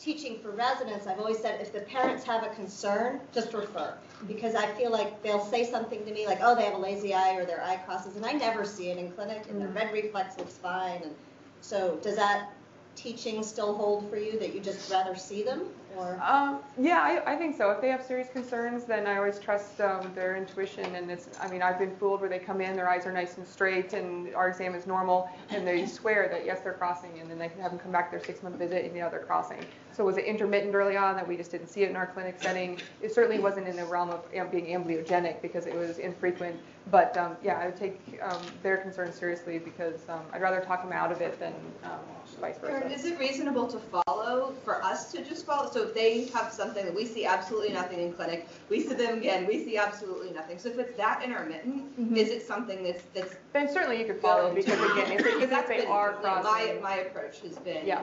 teaching 0.00 0.38
for 0.40 0.50
residents, 0.50 1.06
I've 1.06 1.18
always 1.18 1.38
said 1.38 1.60
if 1.60 1.72
the 1.72 1.80
parents 1.80 2.24
have 2.24 2.42
a 2.42 2.48
concern, 2.54 3.20
just 3.32 3.52
refer. 3.52 3.94
Because 4.26 4.54
I 4.54 4.66
feel 4.72 4.90
like 4.90 5.22
they'll 5.22 5.44
say 5.44 5.70
something 5.70 6.04
to 6.06 6.12
me 6.12 6.26
like, 6.26 6.38
oh, 6.42 6.54
they 6.54 6.64
have 6.64 6.74
a 6.74 6.78
lazy 6.78 7.12
eye 7.14 7.34
or 7.34 7.44
their 7.44 7.62
eye 7.62 7.76
crosses, 7.76 8.16
and 8.16 8.24
I 8.24 8.32
never 8.32 8.64
see 8.64 8.90
it 8.90 8.98
in 8.98 9.12
clinic, 9.12 9.44
and 9.50 9.60
their 9.60 9.68
mm. 9.68 9.74
red 9.74 9.92
reflex 9.92 10.38
looks 10.38 10.54
fine. 10.54 11.02
And 11.02 11.14
so 11.60 11.98
does 12.02 12.16
that 12.16 12.52
teaching 12.96 13.42
still 13.42 13.74
hold 13.74 14.08
for 14.08 14.16
you, 14.16 14.38
that 14.38 14.54
you 14.54 14.60
just 14.60 14.90
rather 14.90 15.14
see 15.14 15.42
them? 15.42 15.66
Or, 15.96 16.20
Um, 16.22 16.60
yeah, 16.78 17.00
I, 17.00 17.32
I 17.32 17.36
think 17.36 17.56
so. 17.56 17.70
If 17.70 17.80
they 17.80 17.88
have 17.88 18.04
serious 18.04 18.28
concerns, 18.28 18.84
then 18.84 19.06
I 19.06 19.16
always 19.16 19.38
trust 19.38 19.80
um, 19.80 20.12
their 20.14 20.36
intuition. 20.36 20.94
And 20.94 21.10
it's, 21.10 21.28
I 21.40 21.48
mean, 21.48 21.62
I've 21.62 21.78
been 21.78 21.96
fooled 21.96 22.20
where 22.20 22.30
they 22.30 22.38
come 22.38 22.60
in, 22.60 22.76
their 22.76 22.88
eyes 22.88 23.06
are 23.06 23.12
nice 23.12 23.36
and 23.38 23.46
straight, 23.46 23.92
and 23.92 24.34
our 24.34 24.48
exam 24.48 24.74
is 24.74 24.86
normal, 24.86 25.28
and 25.50 25.66
they 25.66 25.86
swear 25.98 26.28
that 26.30 26.44
yes, 26.44 26.60
they're 26.60 26.72
crossing, 26.74 27.18
and 27.20 27.30
then 27.30 27.38
they 27.38 27.48
can 27.48 27.60
have 27.60 27.70
them 27.72 27.80
come 27.80 27.92
back 27.92 28.10
their 28.10 28.22
six 28.22 28.42
month 28.42 28.56
visit, 28.56 28.84
and 28.84 28.94
you 28.94 29.02
know 29.02 29.10
they're 29.10 29.20
crossing. 29.20 29.64
So 29.92 30.04
was 30.04 30.16
it 30.16 30.24
intermittent 30.24 30.74
early 30.74 30.96
on 30.96 31.16
that 31.16 31.26
we 31.26 31.36
just 31.36 31.50
didn't 31.50 31.68
see 31.68 31.82
it 31.82 31.90
in 31.90 31.96
our 31.96 32.06
clinic 32.06 32.36
setting? 32.40 32.80
It 33.02 33.12
certainly 33.12 33.40
wasn't 33.40 33.66
in 33.66 33.76
the 33.76 33.84
realm 33.84 34.10
of 34.10 34.24
being 34.50 34.66
amblyogenic 34.66 35.42
because 35.42 35.66
it 35.66 35.74
was 35.74 35.98
infrequent. 35.98 36.58
But 36.90 37.16
um, 37.16 37.36
yeah, 37.42 37.58
I 37.58 37.66
would 37.66 37.76
take 37.76 38.00
um, 38.22 38.40
their 38.62 38.78
concerns 38.78 39.14
seriously 39.14 39.58
because 39.58 40.00
um, 40.08 40.22
I'd 40.32 40.42
rather 40.42 40.60
talk 40.60 40.82
them 40.82 40.92
out 40.92 41.12
of 41.12 41.20
it 41.20 41.38
than 41.38 41.54
um, 41.84 41.98
vice 42.40 42.58
versa. 42.58 42.80
Karen, 42.80 42.92
is 42.92 43.04
it 43.04 43.18
reasonable 43.18 43.66
to 43.68 43.78
follow, 43.78 44.54
for 44.64 44.82
us 44.82 45.12
to 45.12 45.24
just 45.24 45.46
follow? 45.46 45.70
So 45.70 45.82
if 45.84 45.94
they 45.94 46.24
have 46.26 46.52
something 46.52 46.84
that 46.84 46.94
we 46.94 47.06
see 47.06 47.26
absolutely 47.26 47.72
nothing 47.72 48.00
in 48.00 48.12
clinic, 48.12 48.48
we 48.68 48.80
see 48.80 48.94
them 48.94 49.18
again, 49.18 49.46
we 49.46 49.64
see 49.64 49.76
absolutely 49.76 50.32
nothing. 50.32 50.58
So 50.58 50.68
if 50.70 50.78
it's 50.78 50.96
that 50.96 51.22
intermittent, 51.22 51.84
is 52.16 52.30
it 52.30 52.46
something 52.46 52.82
that's, 52.82 53.02
that's 53.14 53.36
Then 53.52 53.72
certainly 53.72 53.98
you 53.98 54.06
could 54.06 54.20
follow 54.20 54.54
because 54.54 54.80
again, 54.92 55.12
if, 55.12 55.18
Because 55.18 55.42
if 55.42 55.50
that's 55.50 55.68
they 55.68 55.78
been, 55.78 55.88
are 55.88 56.12
know, 56.22 56.42
my, 56.42 56.78
my 56.82 56.96
approach 56.96 57.40
has 57.40 57.56
been. 57.58 57.86
Yeah. 57.86 58.02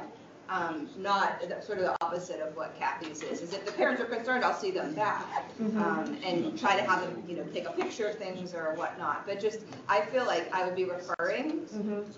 Um, 0.50 0.90
not, 0.98 1.42
sort 1.62 1.80
of 1.80 1.86
the 1.86 1.96
opposite 2.02 2.40
of 2.40 2.56
what 2.56 2.78
Kathy's 2.80 3.22
is, 3.22 3.42
is 3.42 3.54
if 3.54 3.66
the 3.66 3.72
parents 3.72 4.02
are 4.02 4.06
concerned, 4.06 4.44
I'll 4.46 4.54
see 4.58 4.72
them 4.72 4.94
back. 4.94 5.26
Mm-hmm. 5.60 5.82
Um, 5.82 6.18
and 6.24 6.58
try 6.58 6.78
to 6.78 6.84
have 6.84 7.02
them, 7.02 7.24
you 7.28 7.36
know, 7.36 7.44
take 7.54 7.68
a 7.68 7.72
picture 7.72 8.08
of 8.08 8.16
things 8.16 8.54
or 8.54 8.74
whatnot, 8.76 9.26
but 9.26 9.40
just, 9.42 9.62
I 9.90 10.02
feel 10.02 10.26
like 10.26 10.54
I 10.54 10.66
would 10.66 10.76
be 10.76 10.86
referring, 10.86 11.66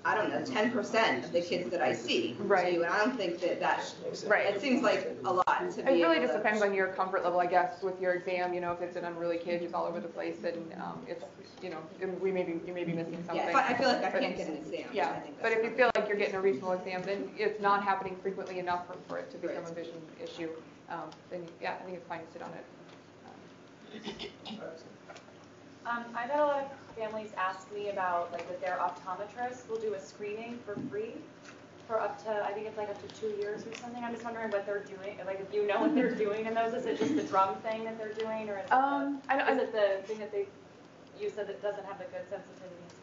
I 0.05 0.15
don't 0.15 0.29
know, 0.29 0.43
ten 0.45 0.71
percent 0.71 1.25
of 1.25 1.31
the 1.31 1.41
kids 1.41 1.69
that 1.71 1.81
I 1.81 1.93
see 1.93 2.33
to 2.35 2.43
Right. 2.43 2.73
you, 2.73 2.83
and 2.83 2.93
I 2.93 2.99
don't 2.99 3.17
think 3.17 3.39
that 3.41 3.59
that, 3.59 3.93
Right. 4.27 4.53
it 4.53 4.61
seems 4.61 4.83
like 4.83 5.15
a 5.25 5.33
lot 5.33 5.45
to 5.47 5.75
be 5.75 5.81
It 5.81 6.03
really 6.03 6.19
just 6.19 6.33
to- 6.33 6.37
depends 6.37 6.61
on 6.61 6.73
your 6.73 6.87
comfort 6.87 7.23
level, 7.23 7.39
I 7.39 7.47
guess, 7.47 7.81
with 7.81 7.99
your 7.99 8.13
exam, 8.13 8.53
you 8.53 8.61
know, 8.61 8.73
if 8.73 8.81
it's 8.81 8.95
an 8.95 9.05
unruly 9.05 9.37
kid 9.37 9.61
who's 9.61 9.73
all 9.73 9.85
over 9.85 9.99
the 9.99 10.07
place, 10.07 10.37
and 10.43 10.73
um, 10.73 11.01
it's, 11.07 11.23
you 11.63 11.69
know, 11.69 11.77
we 12.21 12.31
may 12.31 12.43
be, 12.43 12.59
you 12.65 12.73
may 12.73 12.83
be 12.83 12.93
missing 12.93 13.17
something. 13.25 13.47
Yeah, 13.47 13.65
I 13.67 13.73
feel 13.73 13.87
like 13.87 14.03
I 14.03 14.11
can't 14.11 14.37
get 14.37 14.47
an 14.47 14.57
exam, 14.57 14.85
Yeah, 14.93 15.19
but 15.41 15.51
if 15.51 15.63
you 15.63 15.71
feel 15.71 15.89
like 15.95 16.07
you're 16.07 16.17
getting 16.17 16.35
a 16.35 16.41
reasonable 16.41 16.73
exam, 16.73 17.01
then 17.03 17.29
it's 17.37 17.59
not 17.61 17.83
happening 17.83 18.15
frequently 18.21 18.59
enough 18.59 18.87
for, 18.87 18.95
for 19.07 19.17
it 19.17 19.31
to 19.31 19.37
become 19.37 19.65
a 19.65 19.73
vision 19.73 20.01
issue, 20.23 20.49
um, 20.89 21.09
then, 21.29 21.45
yeah, 21.61 21.75
I 21.79 21.83
think 21.83 21.97
it's 21.97 22.07
fine 22.07 22.19
to 22.25 22.31
sit 22.31 22.41
on 22.41 22.51
it. 22.51 22.65
Um, 25.85 26.05
I've 26.15 26.29
had 26.29 26.39
a 26.39 26.45
lot 26.45 26.59
of 26.65 26.95
families 26.95 27.31
ask 27.37 27.71
me 27.73 27.89
about, 27.89 28.31
like, 28.31 28.47
that 28.47 28.61
their 28.61 28.77
optometrist 28.77 29.67
will 29.69 29.77
do 29.79 29.93
a 29.93 29.99
screening 29.99 30.59
for 30.65 30.75
free 30.89 31.13
for 31.87 31.99
up 31.99 32.23
to, 32.23 32.29
I 32.45 32.51
think 32.51 32.67
it's 32.67 32.77
like 32.77 32.89
up 32.89 33.01
to 33.07 33.19
two 33.19 33.33
years 33.41 33.65
or 33.65 33.73
something. 33.75 34.03
I'm 34.03 34.13
just 34.13 34.23
wondering 34.23 34.51
what 34.51 34.65
they're 34.67 34.83
doing, 34.83 35.17
like, 35.25 35.39
if 35.39 35.51
you 35.53 35.65
know 35.65 35.81
what 35.81 35.95
they're 35.95 36.13
doing 36.13 36.45
in 36.45 36.53
those, 36.53 36.73
is 36.75 36.85
it 36.85 36.99
just 36.99 37.15
the 37.15 37.23
drum 37.23 37.55
thing 37.63 37.83
that 37.85 37.97
they're 37.97 38.13
doing, 38.13 38.47
or 38.49 38.59
is 38.59 38.65
it 38.65 38.69
the, 38.69 38.77
Um, 38.77 39.21
I 39.27 39.37
don't, 39.37 39.49
is 39.57 39.63
it 39.63 39.71
the 39.71 40.07
thing 40.07 40.19
that 40.19 40.31
they, 40.31 40.45
you 41.19 41.31
said 41.33 41.47
that 41.47 41.61
doesn't 41.63 41.85
have 41.85 41.97
the 41.97 42.05
good 42.05 42.29
sensitivity 42.29 42.75
and 42.77 42.91
specificity? 42.93 42.98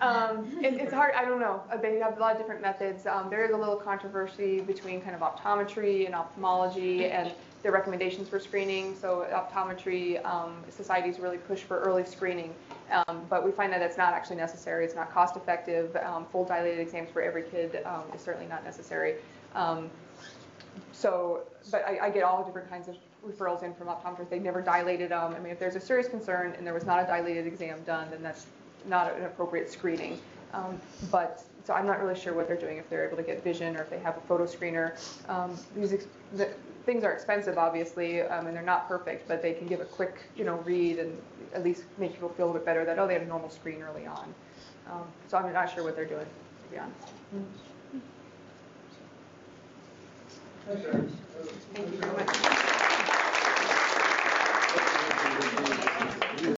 Um, 0.00 0.58
it, 0.62 0.74
it's 0.74 0.92
hard, 0.92 1.14
I 1.14 1.24
don't 1.24 1.40
know, 1.40 1.62
Uh, 1.70 1.76
they 1.76 1.98
have 1.98 2.16
a 2.16 2.20
lot 2.20 2.32
of 2.32 2.38
different 2.38 2.62
methods. 2.62 3.06
Um, 3.06 3.28
there 3.28 3.44
is 3.44 3.52
a 3.52 3.56
little 3.56 3.76
controversy 3.76 4.60
between 4.60 5.00
kind 5.02 5.14
of 5.14 5.20
optometry 5.20 6.06
and 6.06 6.14
ophthalmology 6.14 7.06
and 7.06 7.32
their 7.62 7.72
recommendations 7.72 8.28
for 8.28 8.40
screening. 8.40 8.96
So 8.96 9.26
optometry 9.30 10.24
um, 10.24 10.64
societies 10.70 11.18
really 11.18 11.36
push 11.36 11.60
for 11.60 11.80
early 11.80 12.04
screening, 12.04 12.54
um, 12.90 13.26
but 13.28 13.44
we 13.44 13.50
find 13.52 13.70
that 13.72 13.82
it's 13.82 13.98
not 13.98 14.14
actually 14.14 14.36
necessary. 14.36 14.86
It's 14.86 14.94
not 14.94 15.12
cost 15.12 15.36
effective. 15.36 15.94
Um, 15.96 16.24
full 16.32 16.46
dilated 16.46 16.80
exams 16.80 17.10
for 17.10 17.20
every 17.20 17.42
kid 17.42 17.82
um, 17.84 18.04
is 18.14 18.22
certainly 18.22 18.48
not 18.48 18.64
necessary. 18.64 19.16
So, 20.92 21.42
but 21.70 21.84
I, 21.86 22.06
I 22.06 22.10
get 22.10 22.22
all 22.22 22.44
different 22.44 22.70
kinds 22.70 22.88
of 22.88 22.96
referrals 23.26 23.62
in 23.62 23.74
from 23.74 23.88
optometrists. 23.88 24.30
They 24.30 24.38
never 24.38 24.62
dilated 24.62 25.10
them. 25.10 25.34
I 25.34 25.38
mean, 25.38 25.52
if 25.52 25.58
there's 25.58 25.76
a 25.76 25.80
serious 25.80 26.08
concern 26.08 26.54
and 26.56 26.66
there 26.66 26.74
was 26.74 26.86
not 26.86 27.02
a 27.02 27.06
dilated 27.06 27.46
exam 27.46 27.82
done, 27.84 28.08
then 28.10 28.22
that's 28.22 28.46
not 28.86 29.16
an 29.16 29.24
appropriate 29.24 29.70
screening. 29.70 30.18
Um, 30.52 30.80
but 31.10 31.44
so 31.64 31.74
I'm 31.74 31.86
not 31.86 32.02
really 32.02 32.18
sure 32.18 32.32
what 32.32 32.48
they're 32.48 32.56
doing 32.56 32.78
if 32.78 32.88
they're 32.90 33.06
able 33.06 33.16
to 33.16 33.22
get 33.22 33.44
vision 33.44 33.76
or 33.76 33.82
if 33.82 33.90
they 33.90 33.98
have 34.00 34.16
a 34.16 34.20
photo 34.22 34.44
screener. 34.46 34.98
Um, 35.28 35.56
these 35.76 35.92
ex- 35.92 36.06
the, 36.34 36.50
things 36.86 37.04
are 37.04 37.12
expensive, 37.12 37.58
obviously, 37.58 38.22
um, 38.22 38.46
and 38.46 38.56
they're 38.56 38.62
not 38.62 38.88
perfect, 38.88 39.28
but 39.28 39.42
they 39.42 39.52
can 39.52 39.66
give 39.66 39.80
a 39.80 39.84
quick, 39.84 40.22
you 40.36 40.44
know, 40.44 40.56
read 40.64 40.98
and 40.98 41.16
at 41.54 41.62
least 41.62 41.84
make 41.98 42.12
people 42.12 42.30
feel 42.30 42.50
a 42.50 42.54
bit 42.54 42.64
better 42.64 42.84
that 42.84 42.98
oh, 42.98 43.06
they 43.06 43.14
had 43.14 43.22
a 43.22 43.26
normal 43.26 43.50
screen 43.50 43.82
early 43.82 44.06
on. 44.06 44.34
Um, 44.90 45.02
so 45.28 45.36
I'm 45.36 45.52
not 45.52 45.72
sure 45.72 45.84
what 45.84 45.94
they're 45.94 46.04
doing, 46.04 46.26
to 46.26 46.70
be 46.70 46.78
honest. 46.78 46.98
Thanks, 50.66 50.84
Erin. 50.86 52.66